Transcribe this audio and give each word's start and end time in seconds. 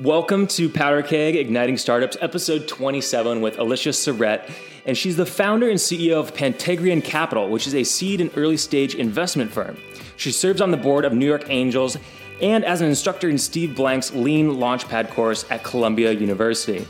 Welcome 0.00 0.46
to 0.46 0.70
Powder 0.70 1.02
Keg 1.02 1.36
Igniting 1.36 1.76
Startups, 1.76 2.16
episode 2.22 2.66
27 2.66 3.42
with 3.42 3.58
Alicia 3.58 3.90
Syrett. 3.90 4.50
And 4.86 4.96
she's 4.96 5.18
the 5.18 5.26
founder 5.26 5.68
and 5.68 5.78
CEO 5.78 6.14
of 6.14 6.32
Pantegrion 6.32 7.04
Capital, 7.04 7.50
which 7.50 7.66
is 7.66 7.74
a 7.74 7.84
seed 7.84 8.22
and 8.22 8.30
early 8.34 8.56
stage 8.56 8.94
investment 8.94 9.50
firm. 9.50 9.76
She 10.16 10.32
serves 10.32 10.62
on 10.62 10.70
the 10.70 10.78
board 10.78 11.04
of 11.04 11.12
New 11.12 11.26
York 11.26 11.50
Angels 11.50 11.98
and 12.40 12.64
as 12.64 12.80
an 12.80 12.88
instructor 12.88 13.28
in 13.28 13.36
Steve 13.36 13.76
Blank's 13.76 14.10
Lean 14.14 14.52
Launchpad 14.52 15.10
course 15.10 15.44
at 15.50 15.64
Columbia 15.64 16.12
University. 16.12 16.88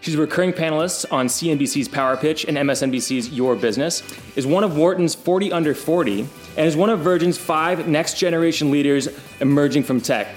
She's 0.00 0.14
a 0.14 0.18
recurring 0.18 0.54
panelist 0.54 1.12
on 1.12 1.26
CNBC's 1.26 1.88
Power 1.88 2.16
Pitch 2.16 2.46
and 2.46 2.56
MSNBC's 2.56 3.32
Your 3.32 3.54
Business, 3.54 4.02
is 4.34 4.46
one 4.46 4.64
of 4.64 4.78
Wharton's 4.78 5.14
40 5.14 5.52
Under 5.52 5.74
40, 5.74 6.20
and 6.56 6.66
is 6.66 6.74
one 6.74 6.88
of 6.88 7.00
Virgin's 7.00 7.36
five 7.36 7.86
next 7.86 8.16
generation 8.16 8.70
leaders 8.70 9.08
emerging 9.40 9.82
from 9.82 10.00
tech. 10.00 10.28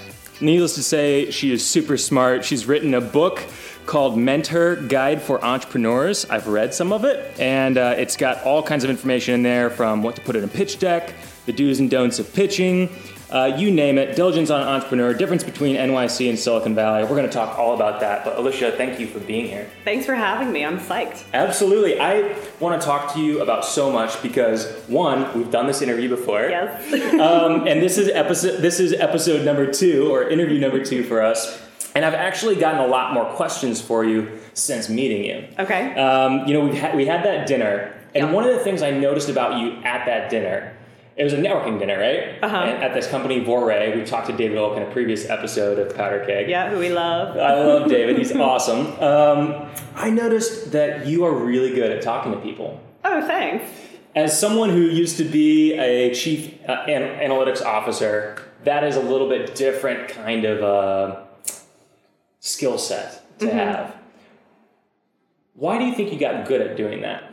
Needless 0.42 0.76
to 0.76 0.84
say, 0.84 1.32
she 1.32 1.52
is 1.52 1.66
super 1.66 1.98
smart. 1.98 2.46
She's 2.46 2.66
written 2.66 2.94
a 2.94 3.02
book 3.02 3.44
called 3.86 4.18
Mentor 4.18 4.78
Guide 4.78 5.22
for 5.22 5.44
Entrepreneurs. 5.44 6.26
I've 6.30 6.48
read 6.48 6.74
some 6.74 6.94
of 6.94 7.04
it, 7.04 7.38
and 7.38 7.78
uh, 7.78 7.96
it's 7.98 8.16
got 8.16 8.44
all 8.44 8.64
kinds 8.64 8.86
of 8.86 8.90
information 8.90 9.34
in 9.34 9.44
there 9.44 9.70
from 9.70 10.02
what 10.02 10.16
to 10.16 10.22
put 10.22 10.38
in 10.38 10.46
a 10.46 10.48
pitch 10.48 10.80
deck, 10.80 11.14
the 11.46 11.52
do's 11.52 11.82
and 11.82 11.90
don'ts 11.90 12.20
of 12.20 12.34
pitching, 12.34 12.88
uh, 13.32 13.54
you 13.58 13.72
name 13.72 13.98
it, 13.98 14.16
diligence 14.16 14.50
on 14.50 14.62
entrepreneur, 14.62 15.14
difference 15.14 15.44
between 15.44 15.76
NYC 15.76 16.30
and 16.30 16.38
Silicon 16.40 16.74
Valley. 16.76 17.04
We're 17.04 17.10
going 17.16 17.28
to 17.28 17.32
talk 17.32 17.58
all 17.60 17.76
about 17.76 18.00
that. 18.00 18.26
But 18.26 18.38
Alicia, 18.38 18.72
thank 18.72 19.00
you 19.00 19.08
for 19.08 19.20
being 19.20 19.48
here. 19.48 19.70
Thanks 19.86 20.06
for 20.06 20.16
having 20.16 20.52
me. 20.52 20.66
I'm 20.66 20.80
psyched. 20.80 21.24
Absolutely. 21.34 22.00
I 22.00 22.36
want 22.60 22.80
to 22.82 22.86
talk 22.86 23.14
to 23.14 23.20
you 23.20 23.42
about 23.42 23.66
so 23.66 23.92
much 23.92 24.22
because 24.24 24.72
one, 24.88 25.32
we've 25.38 25.52
done 25.52 25.68
this 25.68 25.82
interview 25.82 26.10
before. 26.10 26.48
Yes. 26.50 27.14
um, 27.20 27.68
and 27.68 27.82
this 27.82 27.98
is 27.98 28.10
episode 28.10 28.58
this 28.62 28.80
is 28.80 28.94
episode 28.94 29.46
number 29.46 29.72
two 29.72 30.12
or 30.12 30.28
interview 30.28 30.60
number 30.60 30.84
two 30.84 31.04
for 31.04 31.22
us. 31.22 31.62
And 31.96 32.06
I've 32.06 32.14
actually 32.14 32.56
gotten 32.56 32.80
a 32.82 32.88
lot 32.88 33.14
more 33.14 33.26
questions 33.26 33.82
for 33.82 34.06
you 34.06 34.40
since 34.54 34.90
meeting 34.90 35.24
you. 35.26 35.48
Okay. 35.58 35.94
Um, 35.96 36.48
you 36.48 36.54
know, 36.54 36.62
we 36.62 36.76
had 36.76 36.96
we 36.96 37.06
had 37.06 37.24
that 37.26 37.48
dinner, 37.48 37.94
and 38.16 38.28
Yeah. 38.28 38.32
one 38.32 38.44
of 38.44 38.52
the 38.54 38.60
things 38.60 38.82
I 38.82 38.92
noticed 38.92 39.30
about 39.30 39.60
you 39.60 39.74
at 39.84 40.06
that 40.06 40.30
dinner, 40.30 40.74
it 41.20 41.26
was 41.26 41.34
a 41.34 41.38
networking 41.38 41.78
dinner, 41.78 42.00
right? 42.00 42.42
Uh-huh. 42.42 42.56
At 42.56 42.94
this 42.94 43.06
company 43.06 43.44
Vorray, 43.44 43.94
we 43.94 44.06
talked 44.06 44.28
to 44.28 44.34
David 44.34 44.58
Oak 44.58 44.78
in 44.78 44.84
a 44.84 44.90
previous 44.90 45.30
episode 45.30 45.78
of 45.78 45.94
Powder 45.94 46.24
Keg. 46.26 46.50
yeah, 46.50 46.70
who 46.70 46.80
we 46.80 46.88
love. 46.88 47.36
I 47.36 47.56
love 47.56 47.90
David. 47.90 48.18
He's 48.18 48.34
awesome. 48.36 48.88
Um, 49.04 49.70
I 49.96 50.10
noticed 50.10 50.72
that 50.72 51.08
you 51.08 51.26
are 51.26 51.34
really 51.34 51.76
good 51.76 51.92
at 51.92 52.02
talking 52.02 52.32
to 52.32 52.38
people. 52.40 52.80
Oh, 53.04 53.22
thanks. 53.28 53.70
As 54.16 54.40
someone 54.40 54.70
who 54.70 54.80
used 54.80 55.18
to 55.18 55.26
be 55.26 55.74
a 55.74 56.14
chief 56.16 56.58
uh, 56.70 56.86
an- 56.88 57.30
analytics 57.30 57.62
officer, 57.62 58.42
that 58.64 58.86
is 58.86 58.96
a 58.96 59.02
little 59.02 59.28
bit 59.28 59.56
different 59.56 60.08
kind 60.08 60.46
of 60.46 60.64
uh, 60.64 61.22
skill 62.40 62.78
set 62.78 63.40
to 63.40 63.52
have. 63.52 63.94
Why 65.54 65.78
do 65.80 65.84
you 65.84 65.94
think 65.94 66.14
you 66.14 66.20
got 66.20 66.48
good 66.48 66.62
at 66.62 66.78
doing 66.78 67.02
that? 67.02 67.29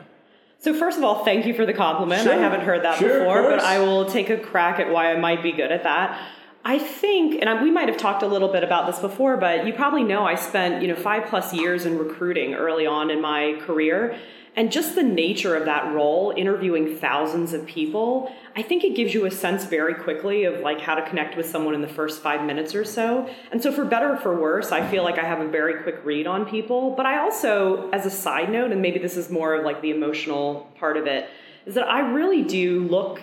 So 0.66 0.74
first 0.74 0.98
of 0.98 1.04
all, 1.04 1.24
thank 1.24 1.46
you 1.46 1.54
for 1.54 1.64
the 1.64 1.72
compliment. 1.72 2.24
Sure. 2.24 2.32
I 2.32 2.38
haven't 2.38 2.62
heard 2.62 2.82
that 2.82 2.98
Sure, 2.98 3.20
before, 3.20 3.42
but. 3.42 3.60
I 3.60 3.78
will 3.78 4.04
take 4.04 4.30
a 4.30 4.36
crack 4.36 4.80
at 4.80 4.90
why 4.90 5.12
I 5.12 5.16
might 5.16 5.40
be 5.40 5.52
good 5.52 5.70
at 5.70 5.84
that. 5.84 6.20
I 6.64 6.80
think, 6.80 7.40
and 7.40 7.62
we 7.62 7.70
might 7.70 7.86
have 7.88 7.96
talked 7.96 8.24
a 8.24 8.26
little 8.26 8.48
bit 8.48 8.64
about 8.64 8.88
this 8.88 8.98
before, 8.98 9.36
but 9.36 9.64
you 9.64 9.72
probably 9.72 10.02
know 10.02 10.24
I 10.24 10.34
spent 10.34 10.82
you 10.82 10.88
know 10.88 10.96
five 10.96 11.26
plus 11.26 11.54
years 11.54 11.86
in 11.86 11.96
recruiting 11.96 12.54
early 12.54 12.84
on 12.84 13.12
in 13.12 13.20
my 13.20 13.60
career, 13.60 14.18
and 14.56 14.72
just 14.72 14.94
the 14.94 15.02
nature 15.02 15.54
of 15.54 15.66
that 15.66 15.92
role, 15.92 16.32
interviewing 16.34 16.96
thousands 16.96 17.52
of 17.52 17.66
people, 17.66 18.32
I 18.56 18.62
think 18.62 18.84
it 18.84 18.96
gives 18.96 19.12
you 19.12 19.26
a 19.26 19.30
sense 19.30 19.66
very 19.66 19.94
quickly 19.94 20.44
of 20.44 20.60
like 20.60 20.80
how 20.80 20.94
to 20.94 21.06
connect 21.06 21.36
with 21.36 21.44
someone 21.44 21.74
in 21.74 21.82
the 21.82 21.88
first 21.88 22.22
five 22.22 22.42
minutes 22.42 22.74
or 22.74 22.82
so. 22.82 23.28
And 23.52 23.62
so, 23.62 23.70
for 23.70 23.84
better 23.84 24.14
or 24.14 24.16
for 24.16 24.34
worse, 24.34 24.72
I 24.72 24.88
feel 24.88 25.02
like 25.02 25.18
I 25.18 25.24
have 25.24 25.40
a 25.40 25.46
very 25.46 25.82
quick 25.82 26.00
read 26.04 26.26
on 26.26 26.46
people. 26.46 26.92
But 26.96 27.04
I 27.04 27.18
also, 27.18 27.90
as 27.90 28.06
a 28.06 28.10
side 28.10 28.50
note, 28.50 28.72
and 28.72 28.80
maybe 28.80 28.98
this 28.98 29.18
is 29.18 29.28
more 29.28 29.54
of 29.54 29.64
like 29.64 29.82
the 29.82 29.90
emotional 29.90 30.72
part 30.78 30.96
of 30.96 31.06
it, 31.06 31.28
is 31.66 31.74
that 31.74 31.86
I 31.86 32.00
really 32.00 32.42
do 32.42 32.88
look 32.88 33.22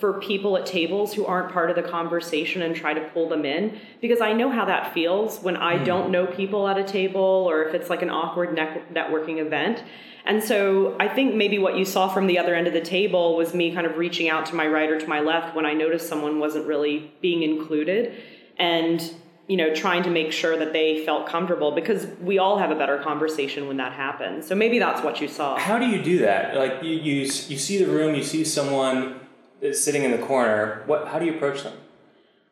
for 0.00 0.20
people 0.20 0.56
at 0.56 0.66
tables 0.66 1.14
who 1.14 1.24
aren't 1.24 1.52
part 1.52 1.70
of 1.70 1.76
the 1.76 1.82
conversation 1.82 2.62
and 2.62 2.74
try 2.74 2.92
to 2.92 3.00
pull 3.10 3.28
them 3.28 3.44
in 3.44 3.78
because 4.00 4.20
I 4.20 4.32
know 4.32 4.50
how 4.50 4.64
that 4.64 4.92
feels 4.92 5.38
when 5.40 5.56
I 5.56 5.78
hmm. 5.78 5.84
don't 5.84 6.10
know 6.10 6.26
people 6.26 6.66
at 6.68 6.76
a 6.76 6.84
table 6.84 7.20
or 7.20 7.62
if 7.64 7.74
it's 7.74 7.88
like 7.88 8.02
an 8.02 8.10
awkward 8.10 8.54
net- 8.54 8.92
networking 8.92 9.38
event. 9.38 9.82
And 10.24 10.42
so 10.42 10.96
I 10.98 11.06
think 11.06 11.36
maybe 11.36 11.58
what 11.58 11.76
you 11.76 11.84
saw 11.84 12.08
from 12.08 12.26
the 12.26 12.36
other 12.38 12.54
end 12.54 12.66
of 12.66 12.72
the 12.72 12.80
table 12.80 13.36
was 13.36 13.54
me 13.54 13.72
kind 13.72 13.86
of 13.86 13.96
reaching 13.96 14.28
out 14.28 14.46
to 14.46 14.56
my 14.56 14.66
right 14.66 14.90
or 14.90 14.98
to 14.98 15.06
my 15.06 15.20
left 15.20 15.54
when 15.54 15.64
I 15.64 15.72
noticed 15.72 16.08
someone 16.08 16.40
wasn't 16.40 16.66
really 16.66 17.12
being 17.20 17.44
included 17.44 18.20
and 18.58 19.14
you 19.46 19.56
know 19.56 19.72
trying 19.72 20.02
to 20.02 20.10
make 20.10 20.32
sure 20.32 20.58
that 20.58 20.72
they 20.72 21.04
felt 21.04 21.28
comfortable 21.28 21.70
because 21.70 22.06
we 22.20 22.38
all 22.38 22.58
have 22.58 22.72
a 22.72 22.74
better 22.74 22.98
conversation 22.98 23.68
when 23.68 23.76
that 23.76 23.92
happens. 23.92 24.48
So 24.48 24.56
maybe 24.56 24.80
that's 24.80 25.04
what 25.04 25.20
you 25.20 25.28
saw. 25.28 25.56
How 25.56 25.78
do 25.78 25.86
you 25.86 26.02
do 26.02 26.18
that? 26.18 26.56
Like 26.56 26.82
you, 26.82 26.96
you, 26.96 27.20
you 27.20 27.28
see 27.28 27.78
the 27.78 27.86
room, 27.86 28.16
you 28.16 28.24
see 28.24 28.44
someone 28.44 29.20
that's 29.60 29.82
sitting 29.82 30.04
in 30.04 30.10
the 30.10 30.18
corner. 30.18 30.82
What? 30.86 31.08
How 31.08 31.18
do 31.18 31.26
you 31.26 31.34
approach 31.34 31.62
them? 31.62 31.74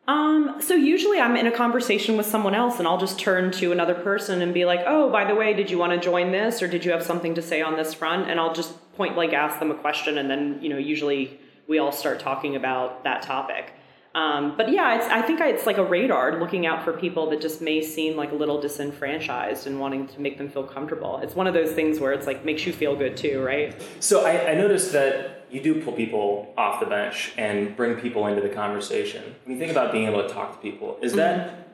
Um, 0.07 0.57
so 0.59 0.75
usually 0.75 1.19
I'm 1.19 1.35
in 1.35 1.47
a 1.47 1.51
conversation 1.51 2.15
with 2.15 2.27
someone 2.27 2.53
else 2.53 2.77
and 2.77 2.87
I'll 2.87 2.99
just 2.99 3.17
turn 3.17 3.51
to 3.53 3.71
another 3.71 3.95
person 3.95 4.41
and 4.41 4.53
be 4.53 4.65
like, 4.65 4.81
"Oh, 4.85 5.09
by 5.09 5.25
the 5.25 5.33
way, 5.33 5.53
did 5.53 5.71
you 5.71 5.77
want 5.79 5.93
to 5.93 5.99
join 5.99 6.31
this 6.31 6.61
or 6.61 6.67
did 6.67 6.85
you 6.85 6.91
have 6.91 7.03
something 7.03 7.33
to 7.35 7.41
say 7.41 7.61
on 7.61 7.75
this 7.75 7.93
front?" 7.93 8.29
And 8.29 8.39
I'll 8.39 8.53
just 8.53 8.73
point 8.95 9.15
blank 9.15 9.33
ask 9.33 9.59
them 9.59 9.71
a 9.71 9.75
question 9.75 10.17
and 10.17 10.29
then, 10.29 10.59
you 10.61 10.69
know, 10.69 10.77
usually 10.77 11.39
we 11.67 11.79
all 11.79 11.91
start 11.91 12.19
talking 12.19 12.55
about 12.55 13.03
that 13.03 13.23
topic. 13.23 13.73
Um, 14.13 14.55
but 14.55 14.71
yeah, 14.71 14.95
it's, 14.95 15.07
I 15.07 15.21
think 15.21 15.41
it's 15.41 15.65
like 15.65 15.77
a 15.77 15.83
radar 15.83 16.39
looking 16.39 16.65
out 16.65 16.85
for 16.85 16.93
people 16.93 17.29
that 17.31 17.41
just 17.41 17.61
may 17.61 17.81
seem 17.81 18.15
like 18.15 18.31
a 18.31 18.35
little 18.35 18.61
disenfranchised 18.61 19.67
and 19.67 19.77
wanting 19.77 20.07
to 20.07 20.21
make 20.21 20.37
them 20.37 20.47
feel 20.47 20.63
comfortable. 20.63 21.19
It's 21.21 21.35
one 21.35 21.47
of 21.47 21.53
those 21.53 21.73
things 21.73 21.99
where 21.99 22.13
it's 22.13 22.25
like 22.25 22.45
makes 22.45 22.65
you 22.65 22.71
feel 22.71 22.95
good 22.95 23.17
too, 23.17 23.43
right? 23.43 23.75
So 23.99 24.25
I, 24.25 24.51
I 24.51 24.53
noticed 24.53 24.93
that 24.93 25.44
you 25.55 25.61
do 25.61 25.81
pull 25.81 25.93
people 25.93 26.53
off 26.57 26.81
the 26.81 26.85
bench 26.85 27.31
and 27.37 27.77
bring 27.77 27.95
people 27.95 28.27
into 28.27 28.41
the 28.41 28.49
conversation. 28.49 29.35
When 29.45 29.53
you 29.53 29.59
think 29.59 29.71
about 29.71 29.93
being 29.93 30.05
able 30.05 30.21
to 30.21 30.27
talk 30.27 30.51
to 30.51 30.57
people, 30.57 30.99
is 31.01 31.13
mm-hmm. 31.13 31.19
that 31.19 31.69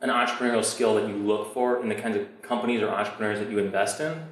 an 0.00 0.10
entrepreneurial 0.10 0.64
skill 0.64 0.94
that 0.94 1.08
you 1.08 1.16
look 1.16 1.52
for 1.52 1.82
in 1.82 1.88
the 1.88 1.96
kinds 1.96 2.16
of 2.16 2.42
companies 2.42 2.82
or 2.82 2.88
entrepreneurs 2.88 3.40
that 3.40 3.50
you 3.50 3.58
invest 3.58 4.00
in? 4.00 4.22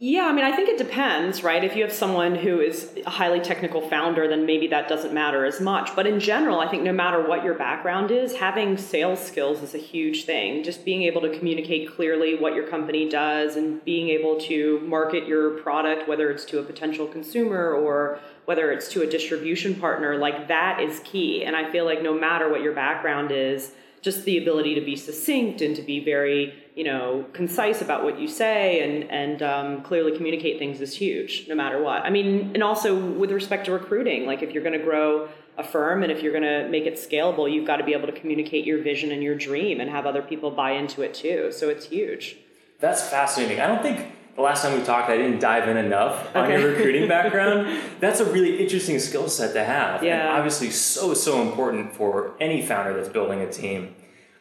Yeah, 0.00 0.24
I 0.26 0.32
mean, 0.32 0.44
I 0.44 0.54
think 0.54 0.68
it 0.68 0.76
depends, 0.76 1.44
right? 1.44 1.62
If 1.62 1.76
you 1.76 1.82
have 1.82 1.92
someone 1.92 2.34
who 2.34 2.60
is 2.60 2.92
a 3.06 3.10
highly 3.10 3.38
technical 3.38 3.80
founder, 3.80 4.26
then 4.26 4.44
maybe 4.44 4.66
that 4.66 4.88
doesn't 4.88 5.14
matter 5.14 5.44
as 5.44 5.60
much. 5.60 5.94
But 5.94 6.08
in 6.08 6.18
general, 6.18 6.58
I 6.58 6.68
think 6.68 6.82
no 6.82 6.92
matter 6.92 7.26
what 7.26 7.44
your 7.44 7.54
background 7.54 8.10
is, 8.10 8.34
having 8.34 8.76
sales 8.76 9.24
skills 9.24 9.62
is 9.62 9.72
a 9.72 9.78
huge 9.78 10.24
thing. 10.24 10.64
Just 10.64 10.84
being 10.84 11.04
able 11.04 11.20
to 11.20 11.38
communicate 11.38 11.94
clearly 11.94 12.36
what 12.36 12.54
your 12.56 12.66
company 12.66 13.08
does 13.08 13.54
and 13.54 13.84
being 13.84 14.08
able 14.08 14.38
to 14.40 14.80
market 14.80 15.28
your 15.28 15.50
product, 15.62 16.08
whether 16.08 16.28
it's 16.28 16.44
to 16.46 16.58
a 16.58 16.64
potential 16.64 17.06
consumer 17.06 17.72
or 17.72 18.18
whether 18.46 18.72
it's 18.72 18.88
to 18.88 19.02
a 19.02 19.06
distribution 19.06 19.76
partner, 19.76 20.18
like 20.18 20.48
that 20.48 20.80
is 20.80 21.00
key. 21.04 21.44
And 21.44 21.54
I 21.54 21.70
feel 21.70 21.84
like 21.84 22.02
no 22.02 22.12
matter 22.12 22.50
what 22.50 22.62
your 22.62 22.74
background 22.74 23.30
is, 23.30 23.70
just 24.04 24.24
the 24.26 24.36
ability 24.36 24.74
to 24.74 24.82
be 24.82 24.94
succinct 24.94 25.62
and 25.62 25.74
to 25.74 25.82
be 25.82 26.04
very 26.04 26.54
you 26.74 26.84
know 26.84 27.24
concise 27.32 27.80
about 27.80 28.04
what 28.04 28.20
you 28.20 28.28
say 28.28 28.82
and 28.84 29.10
and 29.10 29.42
um, 29.42 29.82
clearly 29.82 30.14
communicate 30.14 30.58
things 30.58 30.80
is 30.80 30.94
huge 30.94 31.46
no 31.48 31.54
matter 31.54 31.82
what. 31.82 32.02
I 32.02 32.10
mean 32.10 32.50
and 32.54 32.62
also 32.62 32.94
with 32.94 33.32
respect 33.32 33.64
to 33.66 33.72
recruiting 33.72 34.26
like 34.26 34.42
if 34.42 34.52
you're 34.52 34.62
going 34.62 34.78
to 34.78 34.84
grow 34.84 35.28
a 35.56 35.64
firm 35.64 36.02
and 36.02 36.12
if 36.12 36.22
you're 36.22 36.32
going 36.32 36.44
to 36.44 36.68
make 36.68 36.84
it 36.84 36.94
scalable 36.94 37.50
you've 37.50 37.66
got 37.66 37.76
to 37.76 37.84
be 37.84 37.94
able 37.94 38.06
to 38.06 38.12
communicate 38.20 38.66
your 38.66 38.82
vision 38.82 39.10
and 39.10 39.22
your 39.22 39.34
dream 39.34 39.80
and 39.80 39.88
have 39.88 40.04
other 40.04 40.22
people 40.22 40.50
buy 40.50 40.72
into 40.72 41.00
it 41.00 41.14
too. 41.14 41.50
So 41.50 41.70
it's 41.70 41.86
huge. 41.86 42.36
That's 42.80 43.08
fascinating. 43.08 43.60
I 43.60 43.66
don't 43.66 43.82
think 43.82 44.12
the 44.36 44.42
last 44.42 44.62
time 44.62 44.78
we 44.78 44.84
talked, 44.84 45.08
I 45.10 45.16
didn't 45.16 45.38
dive 45.40 45.68
in 45.68 45.76
enough 45.76 46.34
on 46.34 46.50
your 46.50 46.68
recruiting 46.70 47.08
background. 47.08 47.80
That's 48.00 48.20
a 48.20 48.24
really 48.24 48.60
interesting 48.62 48.98
skill 48.98 49.28
set 49.28 49.52
to 49.54 49.64
have. 49.64 49.96
And 50.00 50.06
Yeah. 50.08 50.32
obviously, 50.36 50.70
so, 50.70 51.14
so 51.14 51.40
important 51.42 51.94
for 51.94 52.34
any 52.40 52.60
founder 52.64 52.94
that's 52.94 53.08
building 53.08 53.40
a 53.40 53.50
team. 53.50 53.94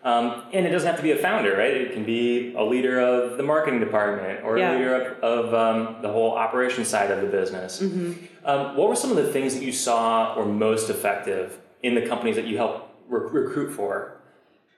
Um, 0.03 0.43
and 0.51 0.65
it 0.65 0.69
doesn't 0.71 0.87
have 0.87 0.97
to 0.97 1.03
be 1.03 1.11
a 1.11 1.17
founder, 1.17 1.55
right? 1.55 1.71
It 1.75 1.93
can 1.93 2.03
be 2.03 2.53
a 2.55 2.63
leader 2.63 2.99
of 2.99 3.37
the 3.37 3.43
marketing 3.43 3.79
department 3.79 4.43
or 4.43 4.57
Yeah. 4.57 4.71
a 4.71 4.75
leader 4.75 4.95
of, 4.95 5.23
of 5.23 5.53
um, 5.53 6.01
the 6.01 6.09
whole 6.11 6.31
operation 6.33 6.83
side 6.83 7.09
of 7.11 7.21
the 7.21 7.27
business. 7.27 7.81
Mm-hmm. 7.81 8.13
Um, 8.45 8.75
what 8.75 8.89
were 8.89 8.95
some 8.97 9.11
of 9.11 9.17
the 9.17 9.31
things 9.31 9.53
that 9.55 9.63
you 9.63 9.71
saw 9.71 10.37
were 10.37 10.45
most 10.45 10.89
effective 10.89 11.57
in 11.83 11.95
the 11.95 12.01
companies 12.05 12.35
that 12.35 12.45
you 12.47 12.57
helped 12.57 12.89
re- 13.07 13.29
recruit 13.43 13.71
for? 13.73 14.12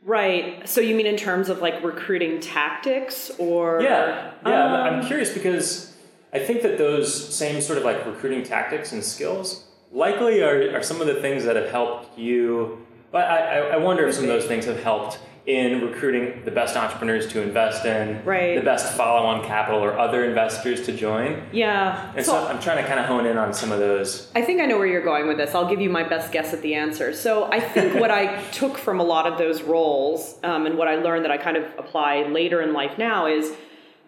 Right 0.06 0.68
so 0.70 0.80
you 0.82 0.96
mean 0.96 1.08
in 1.08 1.18
terms 1.18 1.50
of 1.50 1.60
like 1.62 1.84
recruiting 1.84 2.40
tactics 2.40 3.32
or 3.40 3.82
Yeah, 3.82 4.32
yeah. 4.46 4.52
I'm- 4.66 4.74
Um, 4.94 5.00
I'm 5.02 5.06
curious 5.08 5.34
because 5.34 5.94
I 6.32 6.40
think 6.40 6.62
that 6.62 6.78
those 6.78 7.08
same 7.36 7.60
sort 7.62 7.78
of 7.80 7.84
like 7.84 8.06
recruiting 8.06 8.44
tactics 8.44 8.92
and 8.92 9.04
skills 9.04 9.66
likely 9.92 10.42
are, 10.44 10.76
are 10.76 10.84
some 10.84 11.02
of 11.02 11.08
the 11.08 11.16
things 11.16 11.44
that 11.46 11.56
have 11.56 11.70
helped 11.72 12.18
you. 12.20 12.86
But 13.12 13.26
I- 13.26 13.70
I 13.76 13.78
wonder 13.78 14.08
if 14.08 14.14
some 14.16 14.26
of 14.26 14.30
those 14.30 14.46
things 14.46 14.66
have 14.66 14.82
helped 14.84 15.20
in 15.48 15.82
recruiting 15.82 16.44
the 16.44 16.50
best 16.50 16.76
entrepreneurs 16.76 17.28
to 17.28 17.42
invest 17.42 17.86
in, 17.86 18.24
Right. 18.26 18.56
the 18.56 18.64
best 18.66 18.96
follow-on 18.98 19.46
capital 19.46 19.80
or 19.84 19.98
other 19.98 20.26
investors 20.26 20.86
to 20.88 20.92
join. 20.92 21.44
Yeah. 21.52 22.12
And 22.16 22.26
so, 22.26 22.36
I'm 22.36 22.60
trying 22.60 22.82
to 22.82 22.88
kind 22.88 23.00
of 23.00 23.06
hone 23.06 23.28
in 23.28 23.38
on 23.38 23.54
some 23.54 23.72
of 23.72 23.78
those. 23.80 24.32
I 24.36 24.42
think 24.42 24.60
I 24.60 24.66
know 24.66 24.78
where 24.78 24.88
you're 24.88 25.04
going 25.04 25.28
with 25.28 25.38
this. 25.38 25.54
I'll 25.54 25.70
give 25.70 25.82
you 25.82 25.90
my 25.90 26.02
best 26.04 26.32
guess 26.32 26.52
at 26.54 26.62
the 26.64 26.74
answer. 26.74 27.14
So 27.14 27.46
I 27.52 27.60
think 27.60 28.00
what 28.00 28.10
I 28.10 28.42
took 28.52 28.78
from 28.78 29.00
a 29.00 29.04
lot 29.04 29.28
of 29.28 29.38
those 29.38 29.62
roles 29.62 30.36
um, 30.44 30.66
and 30.66 30.78
what 30.80 30.88
I 30.88 30.96
learned 30.96 31.26
that 31.26 31.32
I 31.32 31.38
kind 31.38 31.58
of 31.58 31.66
apply 31.78 32.24
later 32.24 32.62
in 32.62 32.74
life 32.74 32.98
now 32.98 33.28
is 33.28 33.54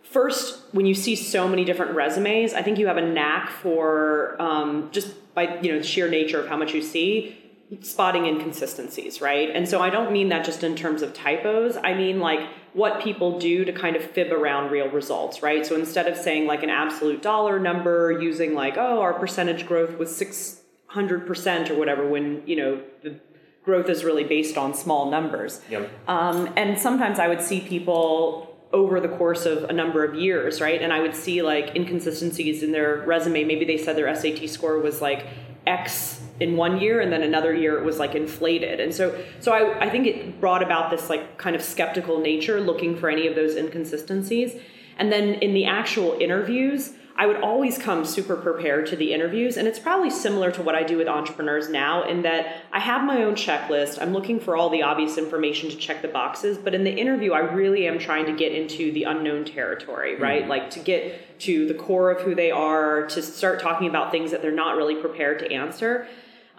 first 0.01 0.61
when 0.71 0.87
you 0.87 0.95
see 0.95 1.15
so 1.15 1.47
many 1.47 1.63
different 1.65 1.93
resumes, 1.95 2.53
I 2.55 2.63
think 2.63 2.79
you 2.79 2.87
have 2.87 2.97
a 2.97 3.05
knack 3.05 3.49
for 3.51 4.35
um, 4.41 4.89
just 4.91 5.13
by 5.35 5.59
you 5.61 5.71
know 5.71 5.77
the 5.77 5.83
sheer 5.85 6.09
nature 6.09 6.39
of 6.39 6.47
how 6.47 6.57
much 6.57 6.73
you 6.73 6.81
see 6.81 7.37
spotting 7.81 8.25
inconsistencies, 8.25 9.19
right? 9.19 9.49
And 9.53 9.67
so 9.67 9.81
I 9.81 9.89
don't 9.89 10.11
mean 10.11 10.29
that 10.29 10.45
just 10.45 10.63
in 10.63 10.75
terms 10.75 11.01
of 11.01 11.13
typos. 11.13 11.77
I 11.83 11.93
mean 11.93 12.19
like 12.19 12.39
what 12.73 13.01
people 13.01 13.39
do 13.39 13.65
to 13.65 13.73
kind 13.73 13.95
of 13.95 14.03
fib 14.03 14.31
around 14.31 14.71
real 14.71 14.89
results, 14.89 15.41
right? 15.43 15.65
So 15.65 15.75
instead 15.75 16.07
of 16.07 16.15
saying 16.15 16.47
like 16.47 16.63
an 16.63 16.69
absolute 16.69 17.21
dollar 17.21 17.59
number, 17.59 18.19
using 18.21 18.53
like, 18.53 18.77
oh, 18.77 19.01
our 19.01 19.13
percentage 19.13 19.65
growth 19.65 19.97
was 19.97 20.09
600% 20.09 21.69
or 21.69 21.75
whatever, 21.75 22.07
when, 22.07 22.41
you 22.45 22.55
know, 22.55 22.81
the 23.03 23.19
growth 23.65 23.89
is 23.89 24.05
really 24.05 24.23
based 24.23 24.57
on 24.57 24.73
small 24.73 25.11
numbers. 25.11 25.59
Yep. 25.69 25.89
Um, 26.07 26.53
and 26.55 26.79
sometimes 26.79 27.19
I 27.19 27.27
would 27.27 27.41
see 27.41 27.59
people 27.59 28.55
over 28.71 28.99
the 28.99 29.09
course 29.09 29.45
of 29.45 29.65
a 29.65 29.73
number 29.73 30.03
of 30.05 30.15
years, 30.15 30.61
right? 30.61 30.81
And 30.81 30.93
I 30.93 30.99
would 31.01 31.15
see 31.15 31.41
like 31.41 31.75
inconsistencies 31.75 32.63
in 32.63 32.71
their 32.71 33.03
resume. 33.05 33.43
Maybe 33.43 33.65
they 33.65 33.77
said 33.77 33.97
their 33.97 34.13
SAT 34.15 34.49
score 34.49 34.79
was 34.79 35.01
like 35.01 35.25
X 35.65 36.21
in 36.39 36.55
one 36.55 36.79
year 36.79 37.01
and 37.01 37.11
then 37.11 37.23
another 37.23 37.53
year 37.53 37.77
it 37.77 37.83
was 37.83 37.99
like 37.99 38.15
inflated. 38.15 38.79
And 38.79 38.93
so 38.93 39.17
so 39.39 39.51
I, 39.51 39.85
I 39.85 39.89
think 39.89 40.07
it 40.07 40.39
brought 40.39 40.63
about 40.63 40.91
this 40.91 41.09
like 41.09 41.37
kind 41.37 41.55
of 41.55 41.61
skeptical 41.61 42.19
nature 42.19 42.59
looking 42.61 42.95
for 42.95 43.09
any 43.09 43.27
of 43.27 43.35
those 43.35 43.55
inconsistencies. 43.55 44.59
And 44.97 45.11
then 45.11 45.35
in 45.35 45.53
the 45.53 45.65
actual 45.65 46.17
interviews, 46.19 46.93
I 47.19 47.25
would 47.25 47.37
always 47.37 47.79
come 47.79 48.05
super 48.05 48.35
prepared 48.35 48.85
to 48.87 48.95
the 48.95 49.11
interviews. 49.11 49.57
And 49.57 49.67
it's 49.67 49.79
probably 49.79 50.11
similar 50.11 50.51
to 50.51 50.61
what 50.61 50.75
I 50.75 50.83
do 50.83 50.97
with 50.97 51.07
entrepreneurs 51.07 51.67
now, 51.67 52.03
in 52.07 52.21
that 52.21 52.61
I 52.71 52.79
have 52.79 53.03
my 53.03 53.23
own 53.23 53.33
checklist. 53.33 53.99
I'm 53.99 54.13
looking 54.13 54.39
for 54.39 54.55
all 54.55 54.69
the 54.69 54.83
obvious 54.83 55.17
information 55.17 55.71
to 55.71 55.75
check 55.75 56.03
the 56.03 56.07
boxes. 56.07 56.59
But 56.59 56.75
in 56.75 56.83
the 56.83 56.93
interview, 56.93 57.33
I 57.33 57.39
really 57.39 57.87
am 57.87 57.97
trying 57.97 58.27
to 58.27 58.33
get 58.33 58.51
into 58.51 58.91
the 58.91 59.03
unknown 59.05 59.45
territory, 59.45 60.15
right? 60.15 60.41
Mm-hmm. 60.41 60.49
Like 60.49 60.69
to 60.71 60.79
get 60.79 61.39
to 61.39 61.67
the 61.67 61.73
core 61.73 62.11
of 62.11 62.21
who 62.21 62.35
they 62.35 62.51
are, 62.51 63.07
to 63.07 63.21
start 63.23 63.61
talking 63.61 63.87
about 63.87 64.11
things 64.11 64.29
that 64.29 64.43
they're 64.43 64.51
not 64.51 64.77
really 64.77 64.95
prepared 64.95 65.39
to 65.39 65.51
answer. 65.51 66.07